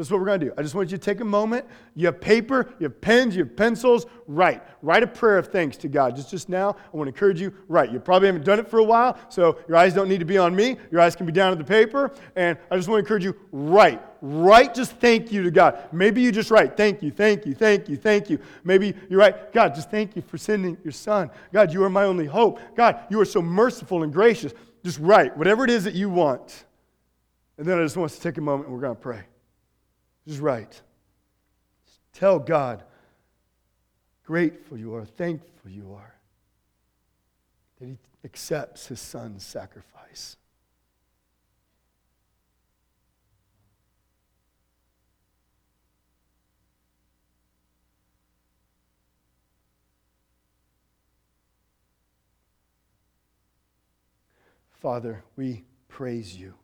So 0.00 0.04
that's 0.04 0.12
what 0.12 0.20
we're 0.20 0.26
going 0.28 0.40
to 0.40 0.46
do. 0.46 0.52
I 0.56 0.62
just 0.62 0.74
want 0.74 0.90
you 0.90 0.96
to 0.96 1.04
take 1.04 1.20
a 1.20 1.26
moment. 1.26 1.66
You 1.94 2.06
have 2.06 2.22
paper, 2.22 2.72
you 2.78 2.84
have 2.84 3.02
pens, 3.02 3.36
you 3.36 3.44
have 3.44 3.54
pencils. 3.54 4.06
Write. 4.26 4.62
Write 4.80 5.02
a 5.02 5.06
prayer 5.06 5.36
of 5.36 5.48
thanks 5.48 5.76
to 5.76 5.88
God. 5.88 6.16
Just, 6.16 6.30
just 6.30 6.48
now, 6.48 6.70
I 6.70 6.96
want 6.96 7.06
to 7.06 7.12
encourage 7.14 7.38
you, 7.38 7.52
write. 7.68 7.92
You 7.92 8.00
probably 8.00 8.28
haven't 8.28 8.46
done 8.46 8.58
it 8.58 8.66
for 8.66 8.78
a 8.78 8.82
while, 8.82 9.18
so 9.28 9.58
your 9.68 9.76
eyes 9.76 9.92
don't 9.92 10.08
need 10.08 10.20
to 10.20 10.24
be 10.24 10.38
on 10.38 10.56
me. 10.56 10.78
Your 10.90 11.02
eyes 11.02 11.14
can 11.14 11.26
be 11.26 11.32
down 11.32 11.52
at 11.52 11.58
the 11.58 11.64
paper. 11.64 12.12
And 12.34 12.56
I 12.70 12.76
just 12.76 12.88
want 12.88 12.96
to 12.96 13.04
encourage 13.04 13.24
you, 13.24 13.36
write. 13.52 14.00
Write 14.22 14.74
just 14.74 14.92
thank 14.92 15.32
you 15.32 15.42
to 15.42 15.50
God. 15.50 15.78
Maybe 15.92 16.22
you 16.22 16.32
just 16.32 16.50
write, 16.50 16.78
thank 16.78 17.02
you, 17.02 17.10
thank 17.10 17.44
you, 17.44 17.52
thank 17.52 17.86
you, 17.86 17.98
thank 17.98 18.30
you. 18.30 18.38
Maybe 18.64 18.94
you 19.10 19.18
write, 19.18 19.52
God, 19.52 19.74
just 19.74 19.90
thank 19.90 20.16
you 20.16 20.22
for 20.22 20.38
sending 20.38 20.78
your 20.82 20.92
son. 20.92 21.30
God, 21.52 21.74
you 21.74 21.84
are 21.84 21.90
my 21.90 22.04
only 22.04 22.24
hope. 22.24 22.58
God, 22.74 23.00
you 23.10 23.20
are 23.20 23.26
so 23.26 23.42
merciful 23.42 24.02
and 24.02 24.10
gracious. 24.10 24.54
Just 24.82 24.98
write 24.98 25.36
whatever 25.36 25.62
it 25.62 25.68
is 25.68 25.84
that 25.84 25.92
you 25.92 26.08
want. 26.08 26.64
And 27.58 27.68
then 27.68 27.78
I 27.78 27.82
just 27.82 27.98
want 27.98 28.12
us 28.12 28.16
to 28.16 28.22
take 28.22 28.38
a 28.38 28.40
moment 28.40 28.68
and 28.68 28.74
we're 28.74 28.80
going 28.80 28.96
to 28.96 29.02
pray. 29.02 29.24
Just 30.26 30.40
write. 30.40 30.82
Tell 32.12 32.38
God 32.38 32.84
grateful 34.24 34.78
you 34.78 34.94
are, 34.94 35.04
thankful 35.04 35.70
you 35.70 35.92
are 35.94 36.14
that 37.78 37.86
he 37.86 37.98
accepts 38.24 38.86
his 38.86 39.00
son's 39.00 39.44
sacrifice. 39.44 40.36
Father, 54.80 55.22
we 55.36 55.64
praise 55.88 56.36
you 56.36 56.54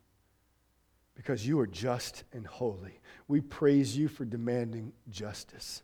because 1.27 1.45
you 1.45 1.59
are 1.59 1.67
just 1.67 2.23
and 2.31 2.47
holy. 2.47 3.01
We 3.27 3.41
praise 3.41 3.97
you 3.97 4.07
for 4.07 4.23
demanding 4.23 4.93
justice. 5.09 5.83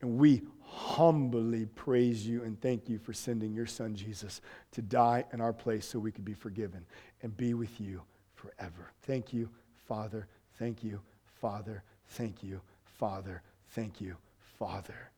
And 0.00 0.16
we 0.16 0.40
humbly 0.62 1.66
praise 1.66 2.26
you 2.26 2.42
and 2.42 2.58
thank 2.58 2.88
you 2.88 2.98
for 2.98 3.12
sending 3.12 3.52
your 3.52 3.66
son 3.66 3.94
Jesus 3.94 4.40
to 4.72 4.80
die 4.80 5.24
in 5.34 5.42
our 5.42 5.52
place 5.52 5.86
so 5.86 5.98
we 5.98 6.12
could 6.12 6.24
be 6.24 6.32
forgiven 6.32 6.86
and 7.20 7.36
be 7.36 7.52
with 7.52 7.78
you 7.78 8.00
forever. 8.34 8.90
Thank 9.02 9.34
you, 9.34 9.50
Father. 9.86 10.28
Thank 10.58 10.82
you, 10.82 11.02
Father. 11.38 11.82
Thank 12.08 12.42
you, 12.42 12.62
Father. 12.98 13.42
Thank 13.68 14.00
you, 14.00 14.16
Father. 14.58 15.10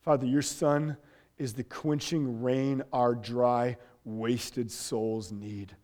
Father, 0.00 0.24
your 0.24 0.40
son 0.40 0.96
is 1.36 1.52
the 1.52 1.64
quenching 1.64 2.40
rain 2.42 2.82
our 2.94 3.14
dry, 3.14 3.76
wasted 4.06 4.70
souls 4.70 5.30
need. 5.30 5.76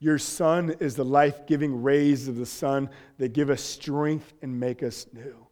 Your 0.00 0.18
Son 0.18 0.74
is 0.80 0.96
the 0.96 1.04
life 1.04 1.46
giving 1.46 1.82
rays 1.82 2.26
of 2.26 2.36
the 2.36 2.46
sun 2.46 2.88
that 3.18 3.34
give 3.34 3.50
us 3.50 3.60
strength 3.62 4.32
and 4.40 4.58
make 4.58 4.82
us 4.82 5.06
new. 5.12 5.46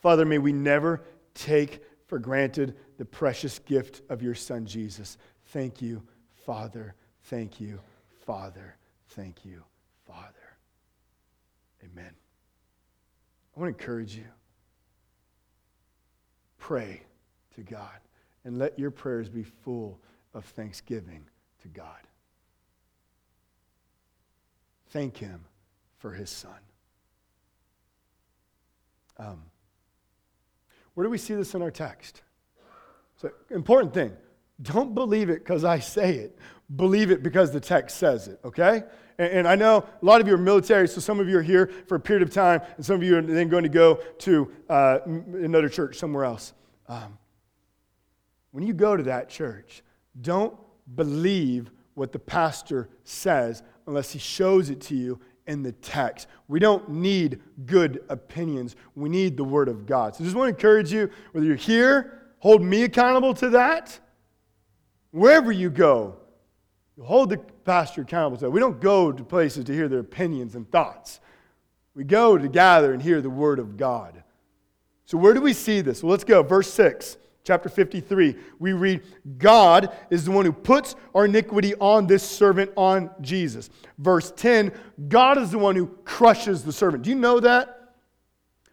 Father, 0.00 0.24
may 0.24 0.38
we 0.38 0.52
never 0.52 1.02
take 1.34 1.82
for 2.06 2.18
granted 2.18 2.76
the 2.96 3.04
precious 3.04 3.58
gift 3.58 4.00
of 4.08 4.22
your 4.22 4.34
Son, 4.34 4.64
Jesus. 4.64 5.18
Thank 5.46 5.82
you, 5.82 6.02
Father. 6.46 6.94
Thank 7.24 7.60
you, 7.60 7.78
Father. 8.26 8.74
Thank 9.10 9.44
you, 9.44 9.62
Father. 10.06 10.28
Amen. 11.84 12.10
I 13.54 13.60
want 13.60 13.76
to 13.76 13.80
encourage 13.80 14.16
you. 14.16 14.24
Pray 16.58 17.02
to 17.54 17.62
God 17.62 18.00
and 18.44 18.58
let 18.58 18.78
your 18.78 18.90
prayers 18.90 19.28
be 19.28 19.42
full 19.42 20.00
of 20.32 20.44
thanksgiving 20.44 21.26
to 21.60 21.68
God. 21.68 22.00
Thank 24.92 25.16
Him 25.16 25.44
for 25.98 26.12
His 26.12 26.30
Son. 26.30 26.52
Um, 29.18 29.42
where 30.94 31.04
do 31.04 31.10
we 31.10 31.18
see 31.18 31.34
this 31.34 31.54
in 31.54 31.62
our 31.62 31.70
text? 31.70 32.22
So, 33.16 33.30
important 33.50 33.94
thing 33.94 34.12
don't 34.60 34.94
believe 34.94 35.30
it 35.30 35.40
because 35.40 35.64
I 35.64 35.78
say 35.80 36.16
it. 36.16 36.38
Believe 36.76 37.10
it 37.10 37.22
because 37.22 37.50
the 37.50 37.60
text 37.60 37.96
says 37.96 38.28
it, 38.28 38.38
okay? 38.44 38.84
And, 39.18 39.32
and, 39.32 39.48
I 39.48 39.56
know 39.56 39.84
a 40.00 40.04
lot 40.04 40.20
of 40.20 40.28
you 40.28 40.34
are 40.34 40.38
military, 40.38 40.86
so 40.86 41.00
some 41.00 41.18
of 41.20 41.28
you 41.28 41.38
are 41.38 41.42
here 41.42 41.70
for 41.86 41.96
a 41.96 42.00
period 42.00 42.22
of 42.22 42.32
time, 42.32 42.60
and 42.76 42.86
some 42.86 42.96
of 42.96 43.02
you 43.02 43.16
are 43.16 43.22
then 43.22 43.48
going 43.48 43.64
to 43.64 43.68
go 43.68 43.96
to 44.20 44.52
uh, 44.68 44.98
another 45.06 45.68
church 45.68 45.98
somewhere 45.98 46.24
else. 46.24 46.52
Um, 46.88 47.18
when 48.52 48.64
you 48.64 48.72
go 48.72 48.96
to 48.96 49.02
that 49.04 49.28
church, 49.28 49.82
don't 50.20 50.54
believe 50.94 51.70
what 51.94 52.12
the 52.12 52.18
pastor 52.18 52.88
says 53.04 53.62
unless 53.86 54.12
he 54.12 54.18
shows 54.18 54.70
it 54.70 54.80
to 54.82 54.94
you 54.94 55.20
in 55.46 55.62
the 55.62 55.72
text. 55.72 56.28
We 56.48 56.60
don't 56.60 56.88
need 56.88 57.40
good 57.66 58.04
opinions. 58.08 58.76
We 58.94 59.08
need 59.08 59.36
the 59.36 59.44
Word 59.44 59.68
of 59.68 59.86
God. 59.86 60.14
So 60.14 60.22
I 60.22 60.24
just 60.24 60.36
want 60.36 60.48
to 60.48 60.54
encourage 60.56 60.92
you, 60.92 61.10
whether 61.32 61.46
you're 61.46 61.56
here, 61.56 62.20
hold 62.38 62.62
me 62.62 62.84
accountable 62.84 63.34
to 63.34 63.50
that. 63.50 63.98
Wherever 65.10 65.52
you 65.52 65.70
go, 65.70 66.16
you 66.96 67.02
hold 67.02 67.30
the 67.30 67.38
pastor 67.38 68.02
accountable 68.02 68.36
to 68.38 68.44
that. 68.44 68.50
We 68.50 68.60
don't 68.60 68.80
go 68.80 69.12
to 69.12 69.24
places 69.24 69.64
to 69.64 69.74
hear 69.74 69.88
their 69.88 70.00
opinions 70.00 70.54
and 70.54 70.70
thoughts. 70.70 71.20
We 71.94 72.04
go 72.04 72.38
to 72.38 72.48
gather 72.48 72.92
and 72.92 73.02
hear 73.02 73.20
the 73.20 73.30
Word 73.30 73.58
of 73.58 73.76
God. 73.76 74.22
So, 75.04 75.18
where 75.18 75.34
do 75.34 75.40
we 75.40 75.52
see 75.52 75.80
this? 75.80 76.02
Well, 76.02 76.10
let's 76.10 76.24
go. 76.24 76.42
Verse 76.42 76.72
6 76.72 77.18
chapter 77.44 77.68
53, 77.68 78.36
we 78.58 78.72
read, 78.72 79.02
God 79.38 79.94
is 80.10 80.24
the 80.24 80.30
one 80.30 80.44
who 80.44 80.52
puts 80.52 80.94
our 81.14 81.24
iniquity 81.24 81.74
on 81.76 82.06
this 82.06 82.22
servant, 82.22 82.70
on 82.76 83.10
Jesus. 83.20 83.70
Verse 83.98 84.32
10, 84.36 84.72
God 85.08 85.38
is 85.38 85.50
the 85.50 85.58
one 85.58 85.76
who 85.76 85.86
crushes 86.04 86.62
the 86.62 86.72
servant. 86.72 87.04
Do 87.04 87.10
you 87.10 87.16
know 87.16 87.40
that? 87.40 87.78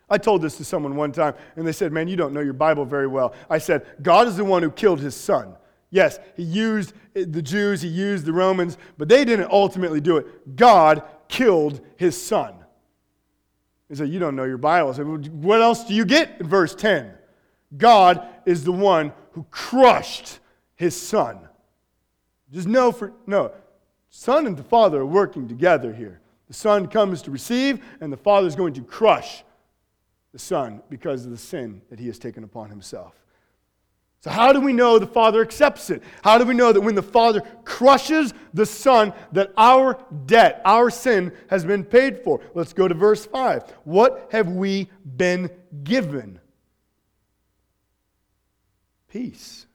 I 0.09 0.17
told 0.17 0.41
this 0.41 0.57
to 0.57 0.65
someone 0.65 0.95
one 0.95 1.11
time, 1.11 1.35
and 1.55 1.67
they 1.67 1.71
said, 1.71 1.91
Man, 1.91 2.07
you 2.07 2.15
don't 2.15 2.33
know 2.33 2.39
your 2.39 2.53
Bible 2.53 2.83
very 2.83 3.07
well. 3.07 3.33
I 3.49 3.59
said, 3.59 3.85
God 4.01 4.27
is 4.27 4.37
the 4.37 4.45
one 4.45 4.63
who 4.63 4.71
killed 4.71 4.99
his 4.99 5.15
son. 5.15 5.55
Yes, 5.91 6.19
he 6.35 6.43
used 6.43 6.93
eh, 7.15 7.25
the 7.27 7.41
Jews, 7.41 7.81
he 7.81 7.89
used 7.89 8.25
the 8.25 8.33
Romans, 8.33 8.77
but 8.97 9.07
they 9.07 9.23
didn't 9.25 9.51
ultimately 9.51 10.01
do 10.01 10.17
it. 10.17 10.55
God 10.55 11.03
killed 11.27 11.81
his 11.97 12.19
son. 12.19 12.55
He 13.87 13.95
said, 13.95 14.09
You 14.09 14.19
don't 14.19 14.35
know 14.35 14.45
your 14.45 14.57
Bible. 14.57 14.89
I 14.89 14.93
said, 14.93 15.05
What 15.43 15.61
else 15.61 15.83
do 15.83 15.93
you 15.93 16.05
get 16.05 16.39
in 16.39 16.47
verse 16.47 16.73
10? 16.73 17.13
God 17.77 18.27
is 18.45 18.63
the 18.63 18.71
one 18.71 19.13
who 19.31 19.45
crushed 19.51 20.39
his 20.75 20.99
son. 20.99 21.47
Just 22.51 22.67
know 22.67 22.91
for 22.91 23.13
no, 23.27 23.51
son 24.09 24.47
and 24.47 24.57
the 24.57 24.63
father 24.63 25.01
are 25.01 25.05
working 25.05 25.47
together 25.47 25.93
here. 25.93 26.19
The 26.47 26.53
son 26.53 26.87
comes 26.87 27.21
to 27.23 27.31
receive, 27.31 27.83
and 28.01 28.11
the 28.11 28.17
father 28.17 28.47
is 28.47 28.55
going 28.55 28.73
to 28.73 28.83
crush 28.83 29.43
the 30.31 30.39
son 30.39 30.81
because 30.89 31.25
of 31.25 31.31
the 31.31 31.37
sin 31.37 31.81
that 31.89 31.99
he 31.99 32.07
has 32.07 32.17
taken 32.17 32.43
upon 32.43 32.69
himself. 32.69 33.13
So, 34.21 34.31
how 34.31 34.51
do 34.51 34.59
we 34.59 34.73
know 34.73 34.99
the 34.99 35.07
Father 35.07 35.41
accepts 35.41 35.89
it? 35.89 36.03
How 36.23 36.37
do 36.37 36.43
we 36.43 36.53
know 36.53 36.73
that 36.73 36.81
when 36.81 36.95
the 36.95 37.01
Father 37.01 37.41
crushes 37.63 38.33
the 38.53 38.65
Son, 38.65 39.13
that 39.31 39.53
our 39.55 40.03
debt, 40.25 40.61
our 40.65 40.89
sin, 40.89 41.31
has 41.49 41.63
been 41.63 41.85
paid 41.85 42.21
for? 42.21 42.41
Let's 42.53 42.73
go 42.73 42.89
to 42.89 42.93
verse 42.93 43.25
5. 43.25 43.63
What 43.85 44.27
have 44.31 44.49
we 44.49 44.89
been 45.15 45.49
given? 45.85 46.39
Peace. 49.09 49.65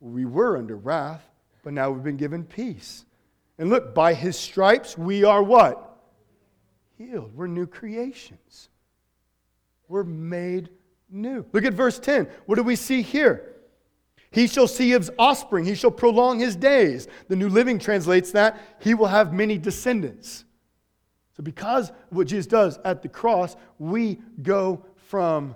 We 0.00 0.24
were 0.24 0.56
under 0.56 0.76
wrath, 0.76 1.24
but 1.64 1.72
now 1.72 1.90
we've 1.90 2.04
been 2.04 2.16
given 2.16 2.44
peace. 2.44 3.04
And 3.58 3.70
look, 3.70 3.94
by 3.94 4.14
his 4.14 4.38
stripes 4.38 4.96
we 4.96 5.24
are 5.24 5.42
what? 5.42 5.98
Healed. 6.98 7.34
We're 7.34 7.46
new 7.46 7.66
creations. 7.66 8.68
We're 9.88 10.04
made 10.04 10.68
new. 11.10 11.44
Look 11.52 11.64
at 11.64 11.74
verse 11.74 11.98
10. 11.98 12.28
What 12.46 12.56
do 12.56 12.62
we 12.62 12.76
see 12.76 13.02
here? 13.02 13.52
He 14.30 14.46
shall 14.46 14.68
see 14.68 14.90
his 14.90 15.10
offspring. 15.18 15.64
He 15.64 15.74
shall 15.74 15.90
prolong 15.90 16.40
his 16.40 16.56
days. 16.56 17.08
The 17.28 17.36
New 17.36 17.48
Living 17.48 17.78
translates 17.78 18.32
that 18.32 18.60
he 18.80 18.94
will 18.94 19.06
have 19.06 19.32
many 19.32 19.56
descendants. 19.56 20.44
So, 21.36 21.42
because 21.42 21.92
what 22.10 22.26
Jesus 22.26 22.46
does 22.46 22.78
at 22.84 23.02
the 23.02 23.08
cross, 23.08 23.56
we 23.78 24.20
go 24.42 24.84
from 24.96 25.54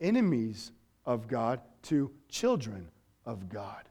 enemies 0.00 0.70
of 1.06 1.28
God 1.28 1.60
to 1.84 2.10
children 2.28 2.88
of 3.24 3.48
God, 3.48 3.82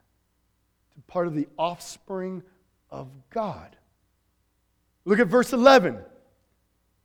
to 0.94 1.02
part 1.02 1.28
of 1.28 1.36
the 1.36 1.48
offspring 1.58 2.44
of 2.90 3.10
God. 3.30 3.76
Look 5.06 5.20
at 5.20 5.28
verse 5.28 5.54
11. 5.54 5.98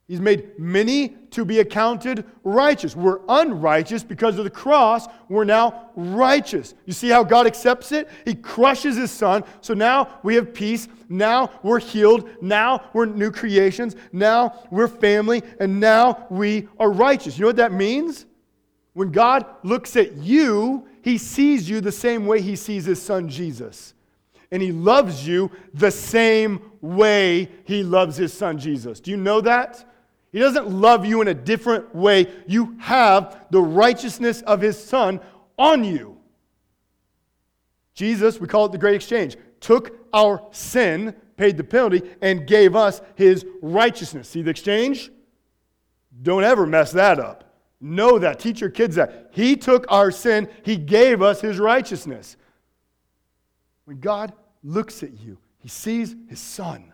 He's 0.09 0.19
made 0.19 0.57
many 0.57 1.09
to 1.29 1.45
be 1.45 1.59
accounted 1.59 2.25
righteous. 2.43 2.95
We're 2.95 3.19
unrighteous 3.29 4.03
because 4.03 4.39
of 4.39 4.43
the 4.43 4.49
cross. 4.49 5.07
We're 5.27 5.43
now 5.43 5.91
righteous. 5.95 6.73
You 6.85 6.93
see 6.93 7.09
how 7.09 7.23
God 7.23 7.45
accepts 7.45 7.91
it? 7.91 8.09
He 8.25 8.33
crushes 8.33 8.95
his 8.95 9.11
son. 9.11 9.43
So 9.61 9.75
now 9.75 10.19
we 10.23 10.33
have 10.33 10.51
peace. 10.51 10.87
Now 11.09 11.51
we're 11.61 11.79
healed. 11.79 12.27
Now 12.41 12.89
we're 12.91 13.05
new 13.05 13.29
creations. 13.29 13.95
Now 14.11 14.67
we're 14.71 14.87
family. 14.87 15.43
And 15.59 15.79
now 15.79 16.25
we 16.31 16.67
are 16.79 16.91
righteous. 16.91 17.37
You 17.37 17.43
know 17.43 17.49
what 17.49 17.57
that 17.57 17.71
means? 17.71 18.25
When 18.99 19.13
God 19.13 19.45
looks 19.63 19.95
at 19.95 20.17
you, 20.17 20.85
he 21.03 21.17
sees 21.17 21.69
you 21.69 21.79
the 21.79 21.89
same 21.89 22.25
way 22.25 22.41
he 22.41 22.57
sees 22.57 22.83
his 22.83 23.01
son 23.01 23.29
Jesus. 23.29 23.93
And 24.51 24.61
he 24.61 24.73
loves 24.73 25.25
you 25.25 25.51
the 25.73 25.89
same 25.89 26.73
way 26.81 27.49
he 27.63 27.81
loves 27.81 28.17
his 28.17 28.33
son 28.33 28.57
Jesus. 28.57 28.99
Do 28.99 29.09
you 29.09 29.15
know 29.15 29.39
that? 29.39 29.89
He 30.33 30.39
doesn't 30.39 30.69
love 30.69 31.05
you 31.05 31.21
in 31.21 31.29
a 31.29 31.33
different 31.33 31.95
way. 31.95 32.27
You 32.45 32.75
have 32.77 33.45
the 33.51 33.61
righteousness 33.61 34.41
of 34.41 34.59
his 34.59 34.77
son 34.77 35.21
on 35.57 35.85
you. 35.85 36.17
Jesus, 37.93 38.37
we 38.37 38.49
call 38.49 38.65
it 38.65 38.73
the 38.73 38.77
great 38.77 38.95
exchange, 38.95 39.37
took 39.61 39.97
our 40.11 40.45
sin, 40.51 41.15
paid 41.37 41.55
the 41.55 41.63
penalty, 41.63 42.01
and 42.21 42.45
gave 42.45 42.75
us 42.75 42.99
his 43.15 43.45
righteousness. 43.61 44.27
See 44.27 44.41
the 44.41 44.49
exchange? 44.51 45.09
Don't 46.21 46.43
ever 46.43 46.65
mess 46.65 46.91
that 46.91 47.17
up. 47.17 47.45
Know 47.81 48.19
that. 48.19 48.39
Teach 48.39 48.61
your 48.61 48.69
kids 48.69 48.95
that. 48.95 49.29
He 49.31 49.55
took 49.55 49.85
our 49.89 50.11
sin, 50.11 50.49
He 50.63 50.75
gave 50.75 51.21
us 51.21 51.41
His 51.41 51.59
righteousness. 51.59 52.35
When 53.85 53.99
God 53.99 54.33
looks 54.63 55.01
at 55.03 55.19
you, 55.19 55.37
He 55.59 55.69
sees 55.69 56.15
His 56.27 56.39
Son. 56.39 56.91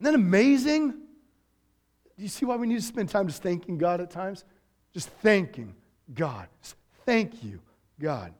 Isn't 0.00 0.12
that 0.12 0.14
amazing? 0.14 0.90
Do 0.90 2.22
you 2.22 2.28
see 2.28 2.44
why 2.44 2.56
we 2.56 2.66
need 2.66 2.76
to 2.76 2.82
spend 2.82 3.08
time 3.08 3.26
just 3.26 3.42
thanking 3.42 3.78
God 3.78 4.00
at 4.00 4.10
times? 4.10 4.44
Just 4.92 5.08
thanking 5.08 5.74
God. 6.12 6.48
Just 6.60 6.76
thank 7.06 7.42
you, 7.42 7.60
God. 8.00 8.34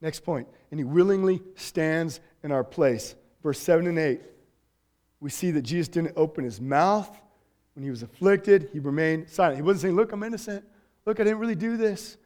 Next 0.00 0.20
point. 0.20 0.48
And 0.70 0.78
he 0.78 0.84
willingly 0.84 1.42
stands 1.56 2.20
in 2.42 2.52
our 2.52 2.64
place. 2.64 3.16
Verse 3.42 3.58
7 3.58 3.86
and 3.86 3.98
8. 3.98 4.20
We 5.20 5.30
see 5.30 5.50
that 5.50 5.62
Jesus 5.62 5.88
didn't 5.88 6.12
open 6.16 6.44
his 6.44 6.60
mouth 6.60 7.10
when 7.74 7.84
he 7.84 7.90
was 7.90 8.02
afflicted. 8.02 8.68
He 8.72 8.78
remained 8.78 9.28
silent. 9.28 9.56
He 9.56 9.62
wasn't 9.62 9.82
saying, 9.82 9.96
Look, 9.96 10.12
I'm 10.12 10.22
innocent. 10.22 10.64
Look, 11.06 11.20
I 11.20 11.24
didn't 11.24 11.38
really 11.38 11.54
do 11.54 11.76
this. 11.76 12.16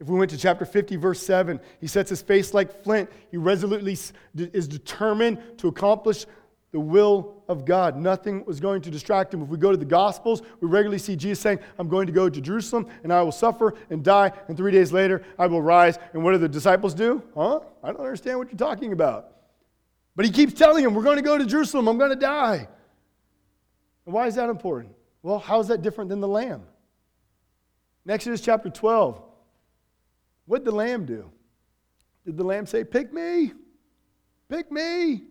If 0.00 0.08
we 0.08 0.18
went 0.18 0.30
to 0.30 0.38
chapter 0.38 0.64
50, 0.64 0.96
verse 0.96 1.20
7, 1.20 1.60
he 1.80 1.86
sets 1.86 2.08
his 2.08 2.22
face 2.22 2.54
like 2.54 2.82
flint. 2.82 3.10
He 3.30 3.36
resolutely 3.36 3.98
is 4.34 4.66
determined 4.66 5.38
to 5.58 5.68
accomplish 5.68 6.24
the 6.72 6.80
will 6.80 7.42
of 7.48 7.64
God. 7.64 7.96
Nothing 7.96 8.44
was 8.46 8.60
going 8.60 8.80
to 8.82 8.90
distract 8.90 9.34
him. 9.34 9.42
If 9.42 9.48
we 9.48 9.58
go 9.58 9.72
to 9.72 9.76
the 9.76 9.84
Gospels, 9.84 10.40
we 10.60 10.68
regularly 10.68 10.98
see 10.98 11.16
Jesus 11.16 11.40
saying, 11.40 11.58
I'm 11.78 11.88
going 11.88 12.06
to 12.06 12.12
go 12.12 12.30
to 12.30 12.40
Jerusalem 12.40 12.86
and 13.02 13.12
I 13.12 13.22
will 13.22 13.32
suffer 13.32 13.74
and 13.90 14.02
die, 14.02 14.32
and 14.48 14.56
three 14.56 14.72
days 14.72 14.92
later 14.92 15.22
I 15.38 15.46
will 15.48 15.60
rise. 15.60 15.98
And 16.14 16.22
what 16.24 16.32
do 16.32 16.38
the 16.38 16.48
disciples 16.48 16.94
do? 16.94 17.22
Huh? 17.34 17.60
I 17.82 17.88
don't 17.88 18.00
understand 18.00 18.38
what 18.38 18.48
you're 18.48 18.58
talking 18.58 18.92
about. 18.92 19.32
But 20.16 20.24
he 20.24 20.30
keeps 20.30 20.54
telling 20.54 20.84
them, 20.84 20.94
We're 20.94 21.02
going 21.02 21.16
to 21.16 21.22
go 21.22 21.36
to 21.36 21.44
Jerusalem, 21.44 21.88
I'm 21.88 21.98
going 21.98 22.10
to 22.10 22.16
die. 22.16 22.68
And 24.04 24.14
why 24.14 24.26
is 24.26 24.34
that 24.36 24.48
important? 24.48 24.94
Well, 25.22 25.38
how 25.38 25.60
is 25.60 25.68
that 25.68 25.82
different 25.82 26.10
than 26.10 26.20
the 26.20 26.28
lamb? 26.28 26.62
In 28.04 28.10
Exodus 28.10 28.40
chapter 28.40 28.70
12, 28.70 29.22
what 30.46 30.64
did 30.64 30.72
the 30.72 30.76
lamb 30.76 31.04
do? 31.04 31.30
Did 32.24 32.36
the 32.36 32.44
lamb 32.44 32.66
say, 32.66 32.84
Pick 32.84 33.12
me? 33.12 33.52
Pick 34.48 34.72
me? 34.72 35.24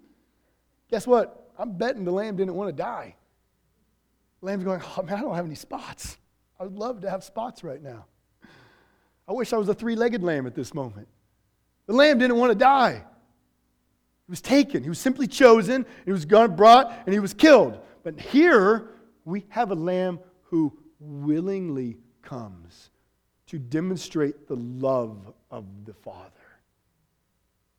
Guess 0.89 1.05
what? 1.07 1.51
I'm 1.57 1.78
betting 1.78 2.05
the 2.05 2.11
lamb 2.11 2.36
didn't 2.36 2.55
want 2.55 2.70
to 2.70 2.76
die. 2.76 3.15
The 4.39 4.45
lamb's 4.45 4.63
going, 4.63 4.82
Oh 4.97 5.03
man, 5.03 5.15
I 5.15 5.22
don't 5.22 5.36
have 5.36 5.45
any 5.45 5.55
spots. 5.55 6.17
I 6.59 6.63
would 6.63 6.78
love 6.78 7.01
to 7.01 7.09
have 7.09 7.24
spots 7.24 7.63
right 7.63 7.82
now. 7.82 8.05
I 9.28 9.34
wish 9.34 9.53
I 9.53 9.57
was 9.57 9.70
a 9.70 9.74
three 9.74 9.95
legged 9.95 10.24
lamb 10.24 10.47
at 10.47 10.55
this 10.55 10.74
moment. 10.74 11.07
The 11.86 11.93
lamb 11.93 12.17
didn't 12.17 12.38
want 12.38 12.51
to 12.51 12.57
die. 12.57 13.03
He 14.26 14.32
was 14.32 14.41
taken. 14.41 14.84
He 14.84 14.89
was 14.89 14.99
simply 14.99 15.28
chosen. 15.28 15.86
He 16.05 16.11
was 16.11 16.26
brought 16.26 16.93
and 17.05 17.13
he 17.13 17.20
was 17.20 17.34
killed. 17.34 17.80
But 18.04 18.20
here 18.20 18.89
we 19.26 19.45
have 19.50 19.72
a 19.72 19.76
lamb 19.76 20.20
who 20.43 20.78
willingly 21.00 21.97
comes 22.22 22.91
to 23.47 23.58
demonstrate 23.58 24.47
the 24.47 24.56
love 24.56 25.34
of 25.50 25.66
the 25.86 25.93
Father. 25.93 26.32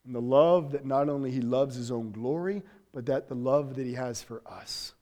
And 0.05 0.15
the 0.15 0.21
love 0.21 0.73
that 0.73 0.85
not 0.85 1.09
only 1.09 1.31
he 1.31 1.41
loves 1.41 1.77
his 1.77 1.91
own 1.91 2.11
glory, 2.11 2.63
but 2.93 3.07
that 3.07 3.29
the 3.29 3.35
love 3.35 3.77
that 3.77 3.87
he 3.87 3.95
has 3.95 4.23
for 4.23 4.43
us. 4.47 4.95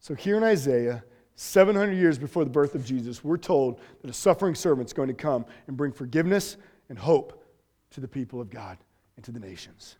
So 0.00 0.14
here 0.14 0.36
in 0.36 0.42
Isaiah, 0.42 1.04
700 1.36 1.92
years 1.92 2.18
before 2.18 2.44
the 2.44 2.50
birth 2.50 2.74
of 2.74 2.84
Jesus, 2.84 3.22
we're 3.22 3.36
told 3.36 3.80
that 4.00 4.10
a 4.10 4.14
suffering 4.14 4.54
servant's 4.54 4.92
going 4.92 5.08
to 5.08 5.14
come 5.14 5.46
and 5.68 5.76
bring 5.76 5.92
forgiveness 5.92 6.56
and 6.88 6.98
hope 6.98 7.44
to 7.90 8.00
the 8.00 8.08
people 8.08 8.40
of 8.40 8.50
God 8.50 8.78
and 9.16 9.24
to 9.24 9.30
the 9.30 9.40
nations. 9.40 9.96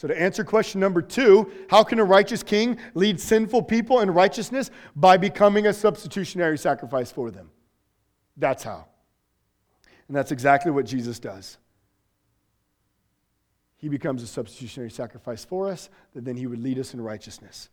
So, 0.00 0.08
to 0.08 0.18
answer 0.18 0.44
question 0.44 0.80
number 0.80 1.02
two, 1.02 1.52
how 1.68 1.84
can 1.84 1.98
a 1.98 2.04
righteous 2.04 2.42
king 2.42 2.78
lead 2.94 3.20
sinful 3.20 3.64
people 3.64 4.00
in 4.00 4.10
righteousness? 4.10 4.70
By 4.96 5.18
becoming 5.18 5.66
a 5.66 5.74
substitutionary 5.74 6.56
sacrifice 6.56 7.12
for 7.12 7.30
them. 7.30 7.50
That's 8.34 8.62
how. 8.62 8.86
And 10.08 10.16
that's 10.16 10.32
exactly 10.32 10.72
what 10.72 10.86
Jesus 10.86 11.18
does. 11.18 11.58
He 13.76 13.90
becomes 13.90 14.22
a 14.22 14.26
substitutionary 14.26 14.90
sacrifice 14.90 15.44
for 15.44 15.68
us, 15.68 15.90
that 16.14 16.24
then 16.24 16.34
he 16.38 16.46
would 16.46 16.62
lead 16.62 16.78
us 16.78 16.94
in 16.94 17.00
righteousness. 17.02 17.68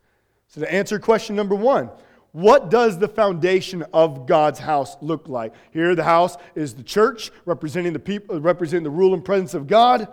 So, 0.50 0.60
to 0.60 0.70
answer 0.70 1.00
question 1.00 1.34
number 1.34 1.56
one, 1.56 1.90
what 2.34 2.70
does 2.70 3.00
the 3.00 3.08
foundation 3.08 3.86
of 3.94 4.26
God's 4.26 4.60
house 4.60 4.98
look 5.00 5.30
like? 5.30 5.54
Here, 5.72 5.96
the 5.96 6.04
house 6.04 6.36
is 6.56 6.74
the 6.74 6.84
church, 6.84 7.32
representing 7.46 7.94
the 7.94 8.00
people, 8.00 8.42
representing 8.42 8.84
the 8.84 8.90
rule 8.90 9.14
and 9.14 9.24
presence 9.24 9.54
of 9.54 9.66
God. 9.66 10.10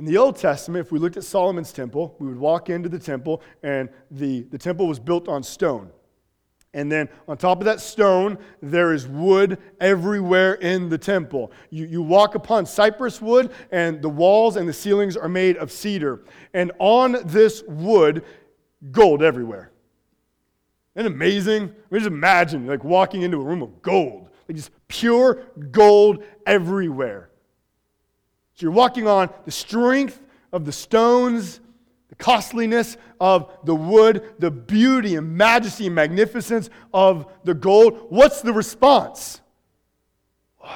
In 0.00 0.06
the 0.06 0.16
Old 0.16 0.36
Testament, 0.36 0.86
if 0.86 0.92
we 0.92 0.98
looked 0.98 1.18
at 1.18 1.24
Solomon's 1.24 1.72
temple, 1.72 2.16
we 2.18 2.26
would 2.26 2.38
walk 2.38 2.70
into 2.70 2.88
the 2.88 2.98
temple, 2.98 3.42
and 3.62 3.90
the, 4.10 4.44
the 4.44 4.56
temple 4.56 4.86
was 4.88 4.98
built 4.98 5.28
on 5.28 5.42
stone. 5.42 5.90
And 6.72 6.90
then 6.90 7.10
on 7.28 7.36
top 7.36 7.58
of 7.58 7.66
that 7.66 7.82
stone, 7.82 8.38
there 8.62 8.94
is 8.94 9.06
wood 9.06 9.58
everywhere 9.78 10.54
in 10.54 10.88
the 10.88 10.96
temple. 10.96 11.52
You, 11.68 11.84
you 11.84 12.00
walk 12.00 12.34
upon 12.34 12.64
cypress 12.64 13.20
wood, 13.20 13.52
and 13.72 14.00
the 14.00 14.08
walls 14.08 14.56
and 14.56 14.66
the 14.66 14.72
ceilings 14.72 15.18
are 15.18 15.28
made 15.28 15.58
of 15.58 15.70
cedar. 15.70 16.24
And 16.54 16.72
on 16.78 17.18
this 17.26 17.62
wood, 17.68 18.24
gold 18.90 19.22
everywhere. 19.22 19.70
Isn't 20.94 21.12
amazing? 21.12 21.64
I 21.64 21.66
mean, 21.66 22.00
just 22.00 22.06
imagine 22.06 22.66
like 22.66 22.84
walking 22.84 23.20
into 23.20 23.38
a 23.38 23.44
room 23.44 23.60
of 23.60 23.82
gold, 23.82 24.30
like 24.48 24.56
just 24.56 24.70
pure 24.88 25.42
gold 25.70 26.24
everywhere. 26.46 27.29
So 28.60 28.64
you're 28.64 28.72
walking 28.72 29.08
on 29.08 29.30
the 29.46 29.50
strength 29.50 30.20
of 30.52 30.66
the 30.66 30.72
stones 30.72 31.60
the 32.10 32.14
costliness 32.16 32.98
of 33.18 33.50
the 33.64 33.74
wood, 33.74 34.34
the 34.38 34.50
beauty 34.50 35.14
and 35.14 35.34
majesty 35.36 35.86
and 35.86 35.94
magnificence 35.94 36.68
of 36.92 37.32
the 37.44 37.54
gold. 37.54 38.08
What's 38.10 38.42
the 38.42 38.52
response? 38.52 39.40
Wow. 40.62 40.68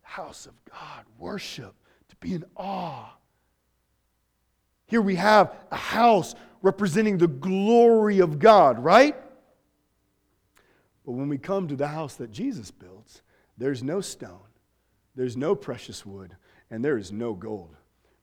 House 0.00 0.46
of 0.46 0.54
God, 0.64 1.04
worship, 1.18 1.74
to 2.08 2.16
be 2.16 2.34
in 2.34 2.44
awe. 2.56 3.14
Here 4.86 5.02
we 5.02 5.14
have 5.14 5.54
a 5.70 5.76
house 5.76 6.34
representing 6.62 7.18
the 7.18 7.28
glory 7.28 8.18
of 8.20 8.40
God, 8.40 8.82
right? 8.82 9.14
But 11.04 11.12
when 11.12 11.28
we 11.28 11.38
come 11.38 11.68
to 11.68 11.76
the 11.76 11.88
house 11.88 12.14
that 12.14 12.32
Jesus 12.32 12.72
builds, 12.72 13.22
there's 13.58 13.82
no 13.82 14.00
stone, 14.00 14.43
there's 15.14 15.36
no 15.36 15.54
precious 15.54 16.04
wood, 16.04 16.36
and 16.70 16.84
there 16.84 16.98
is 16.98 17.12
no 17.12 17.34
gold. 17.34 17.76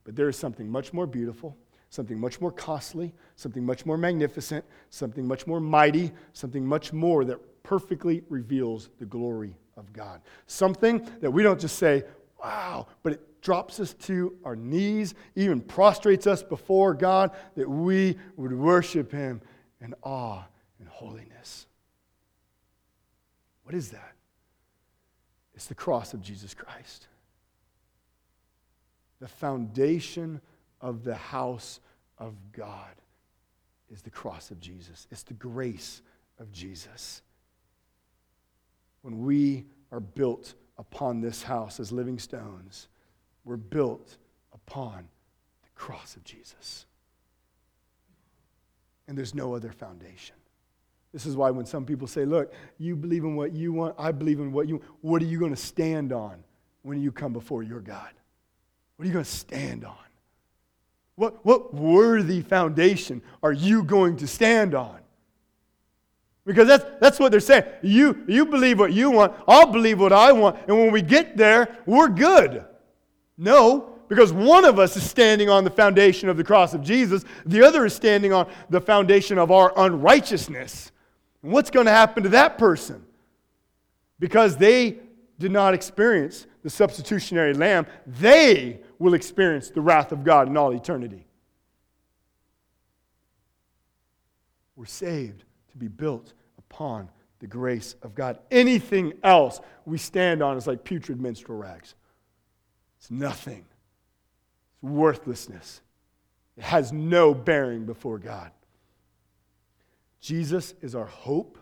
But 0.03 0.15
there 0.15 0.29
is 0.29 0.37
something 0.37 0.69
much 0.69 0.93
more 0.93 1.07
beautiful, 1.07 1.57
something 1.89 2.19
much 2.19 2.41
more 2.41 2.51
costly, 2.51 3.13
something 3.35 3.65
much 3.65 3.85
more 3.85 3.97
magnificent, 3.97 4.65
something 4.89 5.27
much 5.27 5.45
more 5.45 5.59
mighty, 5.59 6.11
something 6.33 6.65
much 6.65 6.91
more 6.91 7.23
that 7.25 7.39
perfectly 7.63 8.23
reveals 8.29 8.89
the 8.99 9.05
glory 9.05 9.55
of 9.77 9.93
God. 9.93 10.21
Something 10.47 11.07
that 11.21 11.31
we 11.31 11.43
don't 11.43 11.59
just 11.59 11.77
say, 11.77 12.03
wow, 12.43 12.87
but 13.03 13.13
it 13.13 13.41
drops 13.41 13.79
us 13.79 13.93
to 13.93 14.35
our 14.43 14.55
knees, 14.55 15.13
even 15.35 15.61
prostrates 15.61 16.27
us 16.27 16.43
before 16.43 16.93
God, 16.93 17.31
that 17.55 17.69
we 17.69 18.17
would 18.35 18.53
worship 18.53 19.11
Him 19.11 19.41
in 19.79 19.93
awe 20.03 20.43
and 20.79 20.87
holiness. 20.87 21.67
What 23.63 23.75
is 23.75 23.91
that? 23.91 24.13
It's 25.61 25.67
the 25.67 25.75
cross 25.75 26.15
of 26.15 26.23
Jesus 26.23 26.55
Christ 26.55 27.05
the 29.19 29.27
foundation 29.27 30.41
of 30.81 31.03
the 31.03 31.13
house 31.13 31.79
of 32.17 32.33
God 32.51 32.95
is 33.91 34.01
the 34.01 34.09
cross 34.09 34.49
of 34.49 34.59
Jesus, 34.59 35.05
it's 35.11 35.21
the 35.21 35.35
grace 35.35 36.01
of 36.39 36.51
Jesus. 36.51 37.21
When 39.03 39.23
we 39.23 39.67
are 39.91 39.99
built 39.99 40.55
upon 40.79 41.21
this 41.21 41.43
house 41.43 41.79
as 41.79 41.91
living 41.91 42.17
stones, 42.17 42.87
we're 43.45 43.55
built 43.57 44.17
upon 44.53 45.07
the 45.61 45.69
cross 45.75 46.15
of 46.15 46.23
Jesus. 46.23 46.87
And 49.07 49.15
there's 49.15 49.35
no 49.35 49.53
other 49.53 49.71
foundation. 49.71 50.37
This 51.13 51.25
is 51.25 51.35
why 51.35 51.49
when 51.51 51.65
some 51.65 51.85
people 51.85 52.07
say, 52.07 52.25
Look, 52.25 52.53
you 52.77 52.95
believe 52.95 53.23
in 53.23 53.35
what 53.35 53.53
you 53.53 53.73
want, 53.73 53.95
I 53.97 54.11
believe 54.11 54.39
in 54.39 54.51
what 54.51 54.67
you 54.67 54.75
want, 54.75 54.87
what 55.01 55.21
are 55.21 55.25
you 55.25 55.39
going 55.39 55.53
to 55.53 55.61
stand 55.61 56.13
on 56.13 56.43
when 56.83 57.01
you 57.01 57.11
come 57.11 57.33
before 57.33 57.63
your 57.63 57.79
God? 57.79 58.09
What 58.95 59.03
are 59.03 59.07
you 59.07 59.13
going 59.13 59.25
to 59.25 59.31
stand 59.31 59.85
on? 59.85 59.95
What, 61.15 61.45
what 61.45 61.73
worthy 61.73 62.41
foundation 62.41 63.21
are 63.43 63.51
you 63.51 63.83
going 63.83 64.17
to 64.17 64.27
stand 64.27 64.73
on? 64.73 64.99
Because 66.45 66.67
that's, 66.67 66.85
that's 66.99 67.19
what 67.19 67.31
they're 67.31 67.39
saying. 67.39 67.65
You, 67.83 68.23
you 68.27 68.45
believe 68.45 68.79
what 68.79 68.93
you 68.93 69.11
want, 69.11 69.33
I'll 69.47 69.71
believe 69.71 69.99
what 69.99 70.13
I 70.13 70.31
want, 70.31 70.57
and 70.67 70.77
when 70.77 70.91
we 70.91 71.01
get 71.01 71.37
there, 71.37 71.77
we're 71.85 72.07
good. 72.07 72.65
No, 73.37 73.99
because 74.07 74.33
one 74.33 74.65
of 74.65 74.79
us 74.79 74.97
is 74.97 75.07
standing 75.07 75.49
on 75.49 75.63
the 75.63 75.69
foundation 75.69 76.27
of 76.27 76.37
the 76.37 76.43
cross 76.43 76.73
of 76.73 76.81
Jesus, 76.81 77.23
the 77.45 77.65
other 77.65 77.85
is 77.85 77.93
standing 77.93 78.33
on 78.33 78.49
the 78.69 78.81
foundation 78.81 79.37
of 79.37 79.51
our 79.51 79.73
unrighteousness. 79.77 80.91
And 81.43 81.51
what's 81.51 81.71
going 81.71 81.85
to 81.85 81.91
happen 81.91 82.23
to 82.23 82.29
that 82.29 82.57
person? 82.57 83.05
Because 84.19 84.57
they 84.57 84.99
did 85.39 85.51
not 85.51 85.73
experience 85.73 86.45
the 86.63 86.69
substitutionary 86.69 87.53
lamb, 87.53 87.87
they 88.05 88.79
will 88.99 89.15
experience 89.15 89.69
the 89.69 89.81
wrath 89.81 90.11
of 90.11 90.23
God 90.23 90.47
in 90.47 90.55
all 90.55 90.71
eternity. 90.71 91.25
We're 94.75 94.85
saved 94.85 95.43
to 95.71 95.77
be 95.77 95.87
built 95.87 96.33
upon 96.57 97.09
the 97.39 97.47
grace 97.47 97.95
of 98.03 98.13
God. 98.13 98.39
Anything 98.51 99.13
else 99.23 99.59
we 99.85 99.97
stand 99.97 100.43
on 100.43 100.57
is 100.57 100.67
like 100.67 100.83
putrid 100.83 101.19
menstrual 101.19 101.57
rags. 101.57 101.95
It's 102.99 103.09
nothing. 103.09 103.65
It's 104.69 104.83
worthlessness. 104.83 105.81
It 106.55 106.63
has 106.63 106.93
no 106.93 107.33
bearing 107.33 107.85
before 107.85 108.19
God. 108.19 108.51
Jesus 110.21 110.75
is 110.81 110.95
our 110.95 111.05
hope 111.05 111.57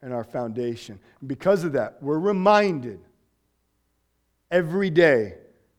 and 0.00 0.12
our 0.12 0.24
foundation. 0.24 0.98
And 1.20 1.28
because 1.28 1.64
of 1.64 1.72
that, 1.72 2.00
we're 2.00 2.18
reminded 2.18 3.00
every 4.50 4.88
day 4.88 5.34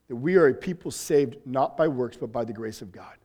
that 0.09 0.15
we 0.15 0.35
are 0.35 0.47
a 0.47 0.53
people 0.53 0.91
saved 0.91 1.37
not 1.45 1.77
by 1.77 1.87
works, 1.87 2.17
but 2.17 2.31
by 2.31 2.43
the 2.43 2.53
grace 2.53 2.81
of 2.81 2.91
God. 2.91 3.15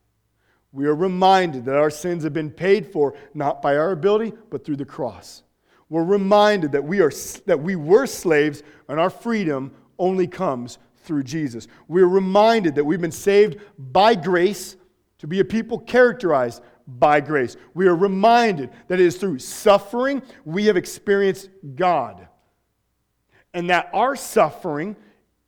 We 0.72 0.86
are 0.86 0.94
reminded 0.94 1.64
that 1.66 1.76
our 1.76 1.90
sins 1.90 2.24
have 2.24 2.32
been 2.32 2.50
paid 2.50 2.86
for 2.86 3.14
not 3.32 3.62
by 3.62 3.76
our 3.76 3.92
ability, 3.92 4.32
but 4.50 4.64
through 4.64 4.76
the 4.76 4.84
cross. 4.84 5.42
We're 5.88 6.04
reminded 6.04 6.72
that 6.72 6.84
we, 6.84 7.00
are, 7.00 7.12
that 7.46 7.60
we 7.60 7.76
were 7.76 8.06
slaves 8.06 8.62
and 8.88 8.98
our 8.98 9.10
freedom 9.10 9.72
only 9.98 10.26
comes 10.26 10.78
through 11.04 11.22
Jesus. 11.24 11.68
We're 11.86 12.08
reminded 12.08 12.74
that 12.76 12.84
we've 12.84 13.00
been 13.00 13.12
saved 13.12 13.58
by 13.78 14.14
grace 14.14 14.76
to 15.18 15.26
be 15.26 15.40
a 15.40 15.44
people 15.44 15.78
characterized 15.78 16.62
by 16.86 17.20
grace. 17.20 17.56
We 17.74 17.86
are 17.86 17.96
reminded 17.96 18.70
that 18.88 19.00
it 19.00 19.06
is 19.06 19.16
through 19.16 19.38
suffering 19.38 20.22
we 20.44 20.66
have 20.66 20.76
experienced 20.76 21.48
God. 21.74 22.28
And 23.52 23.70
that 23.70 23.90
our 23.92 24.16
suffering 24.16 24.96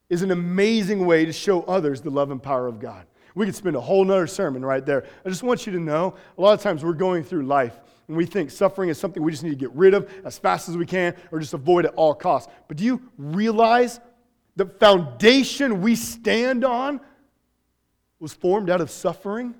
is 0.08 0.22
an 0.22 0.30
amazing 0.30 1.04
way 1.04 1.24
to 1.24 1.32
show 1.32 1.62
others 1.62 2.00
the 2.00 2.10
love 2.10 2.30
and 2.30 2.42
power 2.42 2.66
of 2.66 2.78
God. 2.78 3.06
We 3.34 3.44
could 3.44 3.54
spend 3.54 3.76
a 3.76 3.80
whole 3.80 4.04
nother 4.04 4.26
sermon 4.26 4.64
right 4.64 4.84
there. 4.84 5.04
I 5.24 5.28
just 5.28 5.42
want 5.42 5.66
you 5.66 5.72
to 5.72 5.80
know 5.80 6.14
a 6.38 6.40
lot 6.40 6.54
of 6.54 6.62
times 6.62 6.82
we're 6.84 6.94
going 6.94 7.22
through 7.22 7.44
life 7.44 7.78
and 8.08 8.16
we 8.16 8.24
think 8.24 8.50
suffering 8.50 8.88
is 8.88 8.98
something 8.98 9.22
we 9.22 9.32
just 9.32 9.42
need 9.42 9.50
to 9.50 9.56
get 9.56 9.72
rid 9.72 9.92
of 9.92 10.10
as 10.24 10.38
fast 10.38 10.68
as 10.68 10.76
we 10.76 10.86
can 10.86 11.14
or 11.30 11.40
just 11.40 11.52
avoid 11.52 11.84
at 11.84 11.94
all 11.94 12.14
costs. 12.14 12.50
But 12.68 12.76
do 12.76 12.84
you 12.84 13.02
realize 13.18 14.00
the 14.54 14.66
foundation 14.66 15.82
we 15.82 15.96
stand 15.96 16.64
on 16.64 17.00
was 18.20 18.32
formed 18.32 18.70
out 18.70 18.80
of 18.80 18.90
suffering? 18.90 19.54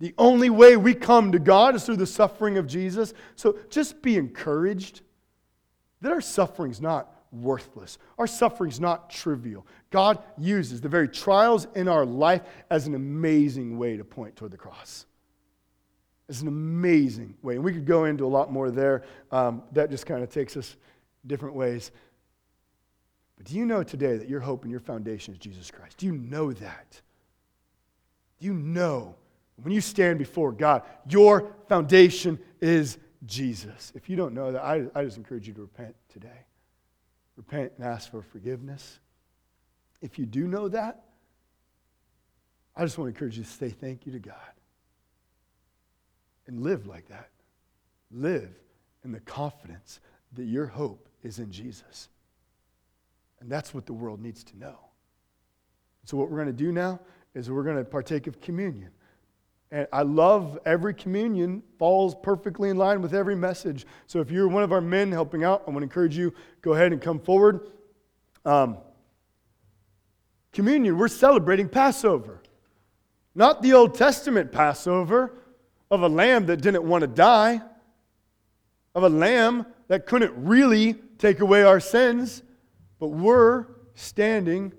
The 0.00 0.14
only 0.16 0.48
way 0.48 0.76
we 0.76 0.94
come 0.94 1.32
to 1.32 1.38
God 1.38 1.74
is 1.74 1.84
through 1.84 1.96
the 1.96 2.06
suffering 2.06 2.56
of 2.56 2.66
Jesus. 2.66 3.12
So 3.36 3.58
just 3.68 4.02
be 4.02 4.16
encouraged 4.16 5.02
that 6.00 6.10
our 6.10 6.22
suffering's 6.22 6.80
not 6.80 7.14
worthless. 7.30 7.98
Our 8.18 8.26
suffering's 8.26 8.80
not 8.80 9.10
trivial. 9.10 9.66
God 9.90 10.18
uses 10.38 10.80
the 10.80 10.88
very 10.88 11.06
trials 11.06 11.66
in 11.76 11.86
our 11.86 12.06
life 12.06 12.42
as 12.70 12.86
an 12.86 12.94
amazing 12.94 13.78
way 13.78 13.98
to 13.98 14.04
point 14.04 14.36
toward 14.36 14.52
the 14.52 14.56
cross. 14.56 15.04
It's 16.30 16.40
an 16.40 16.48
amazing 16.48 17.34
way. 17.42 17.56
And 17.56 17.64
we 17.64 17.72
could 17.72 17.86
go 17.86 18.06
into 18.06 18.24
a 18.24 18.28
lot 18.28 18.50
more 18.50 18.70
there. 18.70 19.04
Um, 19.30 19.62
that 19.72 19.90
just 19.90 20.06
kind 20.06 20.22
of 20.22 20.30
takes 20.30 20.56
us 20.56 20.76
different 21.26 21.54
ways. 21.54 21.90
But 23.36 23.46
do 23.46 23.56
you 23.56 23.66
know 23.66 23.82
today 23.82 24.16
that 24.16 24.28
your 24.28 24.40
hope 24.40 24.62
and 24.62 24.70
your 24.70 24.80
foundation 24.80 25.34
is 25.34 25.40
Jesus 25.40 25.70
Christ? 25.70 25.98
Do 25.98 26.06
you 26.06 26.12
know 26.12 26.52
that? 26.52 27.00
Do 28.38 28.46
you 28.46 28.54
know 28.54 29.16
when 29.62 29.72
you 29.72 29.80
stand 29.80 30.18
before 30.18 30.52
God, 30.52 30.82
your 31.08 31.52
foundation 31.68 32.38
is 32.60 32.98
Jesus. 33.26 33.92
If 33.94 34.08
you 34.08 34.16
don't 34.16 34.34
know 34.34 34.52
that, 34.52 34.62
I, 34.62 34.86
I 34.94 35.04
just 35.04 35.16
encourage 35.16 35.46
you 35.46 35.54
to 35.54 35.60
repent 35.62 35.94
today. 36.08 36.46
Repent 37.36 37.72
and 37.76 37.86
ask 37.86 38.10
for 38.10 38.22
forgiveness. 38.22 38.98
If 40.00 40.18
you 40.18 40.26
do 40.26 40.46
know 40.46 40.68
that, 40.68 41.04
I 42.76 42.84
just 42.84 42.96
want 42.96 43.12
to 43.12 43.16
encourage 43.16 43.36
you 43.36 43.44
to 43.44 43.50
say 43.50 43.68
thank 43.68 44.06
you 44.06 44.12
to 44.12 44.18
God 44.18 44.34
and 46.46 46.62
live 46.62 46.86
like 46.86 47.08
that. 47.08 47.28
Live 48.10 48.50
in 49.04 49.12
the 49.12 49.20
confidence 49.20 50.00
that 50.32 50.44
your 50.44 50.66
hope 50.66 51.08
is 51.22 51.38
in 51.38 51.50
Jesus. 51.50 52.08
And 53.40 53.50
that's 53.50 53.74
what 53.74 53.86
the 53.86 53.92
world 53.92 54.20
needs 54.20 54.44
to 54.44 54.58
know. 54.58 54.76
So, 56.04 56.16
what 56.16 56.30
we're 56.30 56.36
going 56.36 56.48
to 56.48 56.52
do 56.52 56.72
now 56.72 57.00
is 57.34 57.50
we're 57.50 57.62
going 57.62 57.76
to 57.76 57.84
partake 57.84 58.26
of 58.26 58.40
communion. 58.40 58.90
And 59.72 59.86
I 59.92 60.02
love 60.02 60.58
every 60.66 60.94
communion 60.94 61.62
falls 61.78 62.16
perfectly 62.22 62.70
in 62.70 62.76
line 62.76 63.02
with 63.02 63.14
every 63.14 63.36
message. 63.36 63.86
So 64.06 64.20
if 64.20 64.30
you're 64.30 64.48
one 64.48 64.64
of 64.64 64.72
our 64.72 64.80
men 64.80 65.12
helping 65.12 65.44
out, 65.44 65.62
I 65.66 65.70
want 65.70 65.78
to 65.78 65.84
encourage 65.84 66.16
you 66.16 66.34
go 66.60 66.72
ahead 66.72 66.92
and 66.92 67.00
come 67.00 67.20
forward. 67.20 67.68
Um, 68.44 68.78
communion, 70.52 70.98
we're 70.98 71.08
celebrating 71.08 71.68
Passover, 71.68 72.42
not 73.34 73.62
the 73.62 73.74
Old 73.74 73.94
Testament 73.94 74.50
Passover 74.50 75.34
of 75.90 76.02
a 76.02 76.08
lamb 76.08 76.46
that 76.46 76.62
didn't 76.62 76.84
want 76.84 77.02
to 77.02 77.08
die, 77.08 77.60
of 78.94 79.04
a 79.04 79.08
lamb 79.08 79.66
that 79.86 80.06
couldn't 80.06 80.32
really 80.36 80.94
take 81.18 81.40
away 81.40 81.62
our 81.62 81.78
sins, 81.78 82.42
but 82.98 83.08
we're 83.08 83.66
standing 83.94 84.72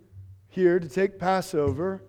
here 0.50 0.80
to 0.80 0.90
take 0.90 1.18
Passover 1.18 2.04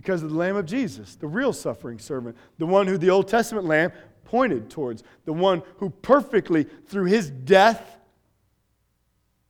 because 0.00 0.22
of 0.22 0.30
the 0.30 0.36
Lamb 0.36 0.56
of 0.56 0.64
Jesus, 0.64 1.14
the 1.16 1.26
real 1.26 1.52
suffering 1.52 1.98
servant, 1.98 2.34
the 2.56 2.64
one 2.64 2.86
who 2.86 2.96
the 2.96 3.10
Old 3.10 3.28
Testament 3.28 3.66
Lamb 3.66 3.92
pointed 4.24 4.70
towards, 4.70 5.02
the 5.26 5.32
one 5.34 5.62
who 5.76 5.90
perfectly, 5.90 6.64
through 6.86 7.04
his 7.04 7.28
death, 7.28 7.98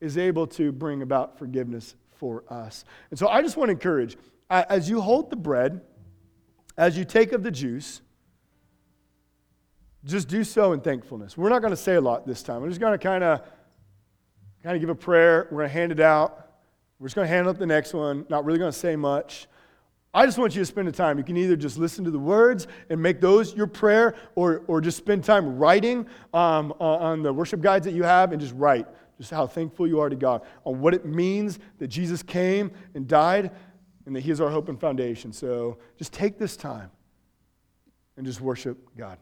is 0.01 0.19
able 0.19 0.49
to 0.49 0.73
bring 0.73 1.03
about 1.03 1.39
forgiveness 1.39 1.95
for 2.17 2.43
us. 2.51 2.85
And 3.11 3.19
so 3.19 3.29
I 3.29 3.43
just 3.43 3.57
want 3.57 3.69
to 3.69 3.75
encourage, 3.75 4.17
as 4.51 4.91
you 4.91 5.01
hold 5.01 5.31
the 5.31 5.37
bread, 5.37 5.83
as 6.77 6.99
you 6.99 7.05
take 7.05 7.31
of 7.31 7.45
the 7.45 7.53
juice, 7.53 8.01
just 10.05 10.27
do 10.27 10.43
so 10.43 10.73
in 10.73 10.81
thankfulness. 10.81 11.37
We're 11.37 11.51
not 11.51 11.61
going 11.61 11.71
to 11.71 11.77
say 11.77 11.95
a 11.95 12.01
lot 12.01 12.27
this 12.27 12.43
time. 12.43 12.61
We're 12.61 12.71
just 12.71 12.81
going 12.81 12.99
to 12.99 12.99
kind 12.99 13.23
of 13.23 13.43
kind 14.65 14.75
of 14.75 14.81
give 14.81 14.91
a 14.91 14.97
prayer. 14.97 15.47
We're 15.53 15.59
going 15.59 15.69
to 15.69 15.75
hand 15.75 15.93
it 15.93 16.01
out. 16.01 16.49
We're 16.99 17.07
just 17.07 17.15
going 17.15 17.29
to 17.29 17.33
hand 17.33 17.47
up 17.47 17.57
the 17.57 17.67
next 17.67 17.95
one. 17.95 18.27
Not 18.29 18.45
really 18.45 18.59
going 18.59 18.73
to 18.73 18.79
say 18.79 18.97
much. 18.97 19.47
I 20.13 20.27
just 20.27 20.39
want 20.39 20.57
you 20.57 20.63
to 20.63 20.67
spend 20.67 20.89
the 20.89 20.93
time. 20.93 21.19
You 21.19 21.25
can 21.25 21.37
either 21.37 21.57
just 21.57 21.79
listen 21.79 22.05
to 22.05 22.11
the 22.11 22.19
words 22.19 22.67
and 22.89 23.01
make 23.01 23.21
those 23.21 23.55
your 23.55 23.69
prayer, 23.69 24.17
or, 24.35 24.65
or 24.67 24.81
just 24.81 24.99
spend 24.99 25.23
time 25.25 25.57
writing 25.57 26.07
um, 26.35 26.73
on 26.81 27.23
the 27.23 27.33
worship 27.33 27.61
guides 27.61 27.85
that 27.85 27.93
you 27.93 28.03
have 28.03 28.33
and 28.33 28.41
just 28.41 28.55
write 28.55 28.87
just 29.21 29.31
how 29.31 29.47
thankful 29.47 29.87
you 29.87 30.01
are 30.01 30.09
to 30.09 30.17
God 30.17 30.41
on 30.65 30.81
what 30.81 30.95
it 30.95 31.05
means 31.05 31.59
that 31.79 31.89
Jesus 31.89 32.23
came 32.23 32.71
and 32.95 33.07
died 33.07 33.51
and 34.07 34.17
that 34.17 34.23
He 34.23 34.31
is 34.31 34.41
our 34.41 34.49
hope 34.49 34.71
and 34.71 34.81
foundation. 34.81 35.31
So 35.31 35.77
just 35.99 36.13
take 36.13 36.39
this 36.39 36.57
time 36.57 36.91
and 38.17 38.25
just 38.25 38.41
worship 38.41 38.79
God. 38.97 39.19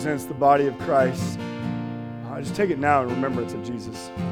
Represents 0.00 0.24
the 0.24 0.32
body 0.32 0.66
of 0.66 0.78
Christ. 0.78 1.38
Uh, 2.26 2.40
just 2.40 2.54
take 2.56 2.70
it 2.70 2.78
now 2.78 3.02
in 3.02 3.10
remembrance 3.10 3.52
of 3.52 3.62
Jesus. 3.62 4.08
Jesus 4.08 4.29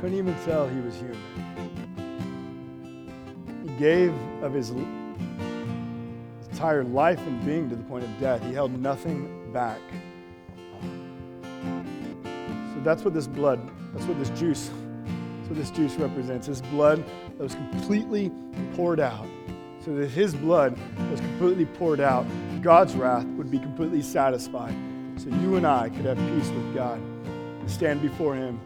couldn't 0.00 0.16
even 0.16 0.34
tell 0.46 0.66
he 0.66 0.80
was 0.80 0.96
human. 0.96 1.18
He 3.66 3.74
gave 3.74 4.14
of 4.42 4.54
his 4.54 4.72
entire 6.50 6.84
life 6.84 7.18
and 7.18 7.44
being 7.44 7.68
to 7.68 7.76
the 7.76 7.82
point 7.82 8.04
of 8.04 8.18
death. 8.18 8.42
He 8.42 8.54
held 8.54 8.72
nothing 8.80 9.52
back. 9.52 9.78
So 12.24 12.80
that's 12.82 13.04
what 13.04 13.12
this 13.12 13.26
blood, 13.26 13.60
that's 13.92 14.06
what 14.06 14.18
this 14.18 14.30
juice, 14.30 14.70
that's 15.36 15.50
what 15.50 15.58
this 15.58 15.70
juice 15.70 15.96
represents. 15.96 16.46
This 16.46 16.62
blood 16.62 17.04
that 17.36 17.42
was 17.42 17.54
completely 17.54 18.32
poured 18.74 19.00
out 19.00 19.26
so 19.84 19.94
that 19.96 20.08
his 20.08 20.34
blood 20.34 20.78
was 21.10 21.20
completely 21.20 21.66
poured 21.66 22.00
out, 22.00 22.26
God's 22.62 22.94
wrath 22.94 23.26
would 23.36 23.50
be 23.50 23.58
completely 23.58 24.00
satisfied. 24.00 24.74
So 25.16 25.28
you 25.28 25.56
and 25.56 25.66
I 25.66 25.90
could 25.90 26.06
have 26.06 26.16
peace 26.16 26.48
with 26.48 26.74
God 26.74 26.98
and 26.98 27.70
stand 27.70 28.00
before 28.00 28.34
him 28.34 28.58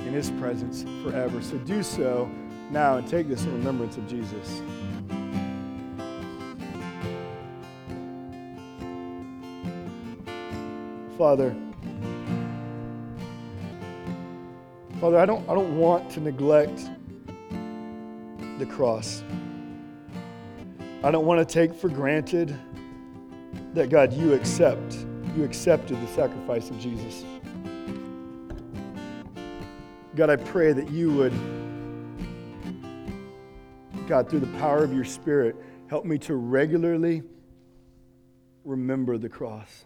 in 0.00 0.12
his 0.12 0.30
presence 0.32 0.84
forever. 1.02 1.42
So 1.42 1.58
do 1.58 1.82
so 1.82 2.30
now 2.70 2.96
and 2.96 3.08
take 3.08 3.28
this 3.28 3.44
in 3.44 3.52
remembrance 3.52 3.96
of 3.96 4.08
Jesus. 4.08 4.62
Father, 11.16 11.54
Father, 15.00 15.18
I 15.18 15.26
don't, 15.26 15.48
I 15.48 15.54
don't 15.54 15.78
want 15.78 16.10
to 16.12 16.20
neglect 16.20 16.90
the 18.58 18.66
cross. 18.66 19.22
I 21.04 21.12
don't 21.12 21.24
want 21.24 21.46
to 21.46 21.52
take 21.52 21.72
for 21.72 21.88
granted 21.88 22.58
that, 23.74 23.90
God, 23.90 24.12
you 24.12 24.34
accept, 24.34 24.96
you 25.36 25.44
accepted 25.44 26.00
the 26.00 26.08
sacrifice 26.08 26.70
of 26.70 26.80
Jesus. 26.80 27.24
God, 30.18 30.30
I 30.30 30.36
pray 30.36 30.72
that 30.72 30.90
you 30.90 31.12
would, 31.12 31.32
God, 34.08 34.28
through 34.28 34.40
the 34.40 34.58
power 34.58 34.82
of 34.82 34.92
your 34.92 35.04
Spirit, 35.04 35.54
help 35.88 36.04
me 36.04 36.18
to 36.18 36.34
regularly 36.34 37.22
remember 38.64 39.16
the 39.16 39.28
cross. 39.28 39.84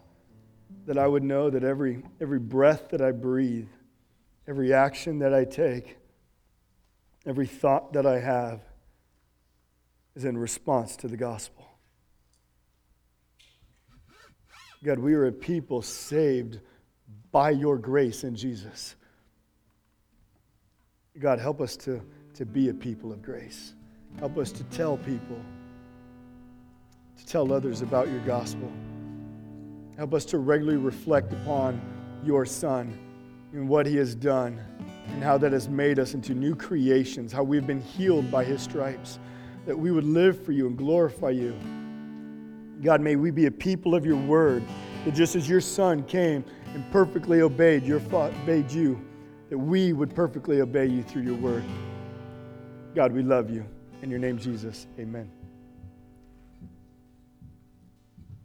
That 0.86 0.96
I 0.96 1.06
would 1.06 1.22
know 1.22 1.50
that 1.50 1.64
every, 1.64 2.02
every 2.18 2.38
breath 2.38 2.88
that 2.92 3.02
I 3.02 3.10
breathe, 3.10 3.68
every 4.48 4.72
action 4.72 5.18
that 5.18 5.34
I 5.34 5.44
take, 5.44 5.98
every 7.26 7.46
thought 7.46 7.92
that 7.92 8.06
I 8.06 8.18
have, 8.18 8.62
is 10.16 10.24
in 10.24 10.38
response 10.38 10.96
to 10.96 11.08
the 11.08 11.18
gospel. 11.18 11.66
God, 14.82 14.98
we 14.98 15.12
are 15.12 15.26
a 15.26 15.32
people 15.32 15.82
saved 15.82 16.58
by 17.30 17.50
your 17.50 17.76
grace 17.76 18.24
in 18.24 18.34
Jesus. 18.34 18.96
God, 21.20 21.38
help 21.38 21.60
us 21.60 21.76
to, 21.78 22.00
to 22.34 22.46
be 22.46 22.70
a 22.70 22.74
people 22.74 23.12
of 23.12 23.22
grace. 23.22 23.74
Help 24.18 24.38
us 24.38 24.50
to 24.52 24.64
tell 24.64 24.96
people, 24.96 25.38
to 27.18 27.26
tell 27.26 27.52
others 27.52 27.82
about 27.82 28.08
your 28.08 28.20
gospel. 28.20 28.72
Help 29.98 30.14
us 30.14 30.24
to 30.24 30.38
regularly 30.38 30.78
reflect 30.78 31.32
upon 31.32 31.80
your 32.24 32.46
Son 32.46 32.98
and 33.52 33.68
what 33.68 33.84
he 33.84 33.96
has 33.96 34.14
done 34.14 34.58
and 35.08 35.22
how 35.22 35.36
that 35.36 35.52
has 35.52 35.68
made 35.68 35.98
us 35.98 36.14
into 36.14 36.34
new 36.34 36.54
creations, 36.54 37.30
how 37.30 37.42
we've 37.42 37.66
been 37.66 37.82
healed 37.82 38.30
by 38.30 38.42
his 38.42 38.62
stripes 38.62 39.18
that 39.66 39.78
we 39.78 39.90
would 39.90 40.04
live 40.04 40.42
for 40.44 40.52
you 40.52 40.66
and 40.66 40.78
glorify 40.78 41.30
you. 41.30 41.54
God, 42.82 43.00
may 43.00 43.16
we 43.16 43.30
be 43.30 43.46
a 43.46 43.50
people 43.50 43.94
of 43.94 44.06
your 44.06 44.16
word, 44.16 44.64
that 45.04 45.14
just 45.14 45.36
as 45.36 45.48
your 45.48 45.60
son 45.60 46.04
came 46.04 46.44
and 46.74 46.90
perfectly 46.90 47.42
obeyed, 47.42 47.84
your 47.84 48.00
obeyed 48.12 48.70
you, 48.70 49.00
that 49.52 49.58
we 49.58 49.92
would 49.92 50.14
perfectly 50.14 50.62
obey 50.62 50.86
you 50.86 51.02
through 51.02 51.20
your 51.20 51.34
word. 51.34 51.62
God, 52.94 53.12
we 53.12 53.22
love 53.22 53.50
you. 53.50 53.66
In 54.00 54.08
your 54.08 54.18
name, 54.18 54.38
Jesus, 54.38 54.86
amen. 54.98 55.30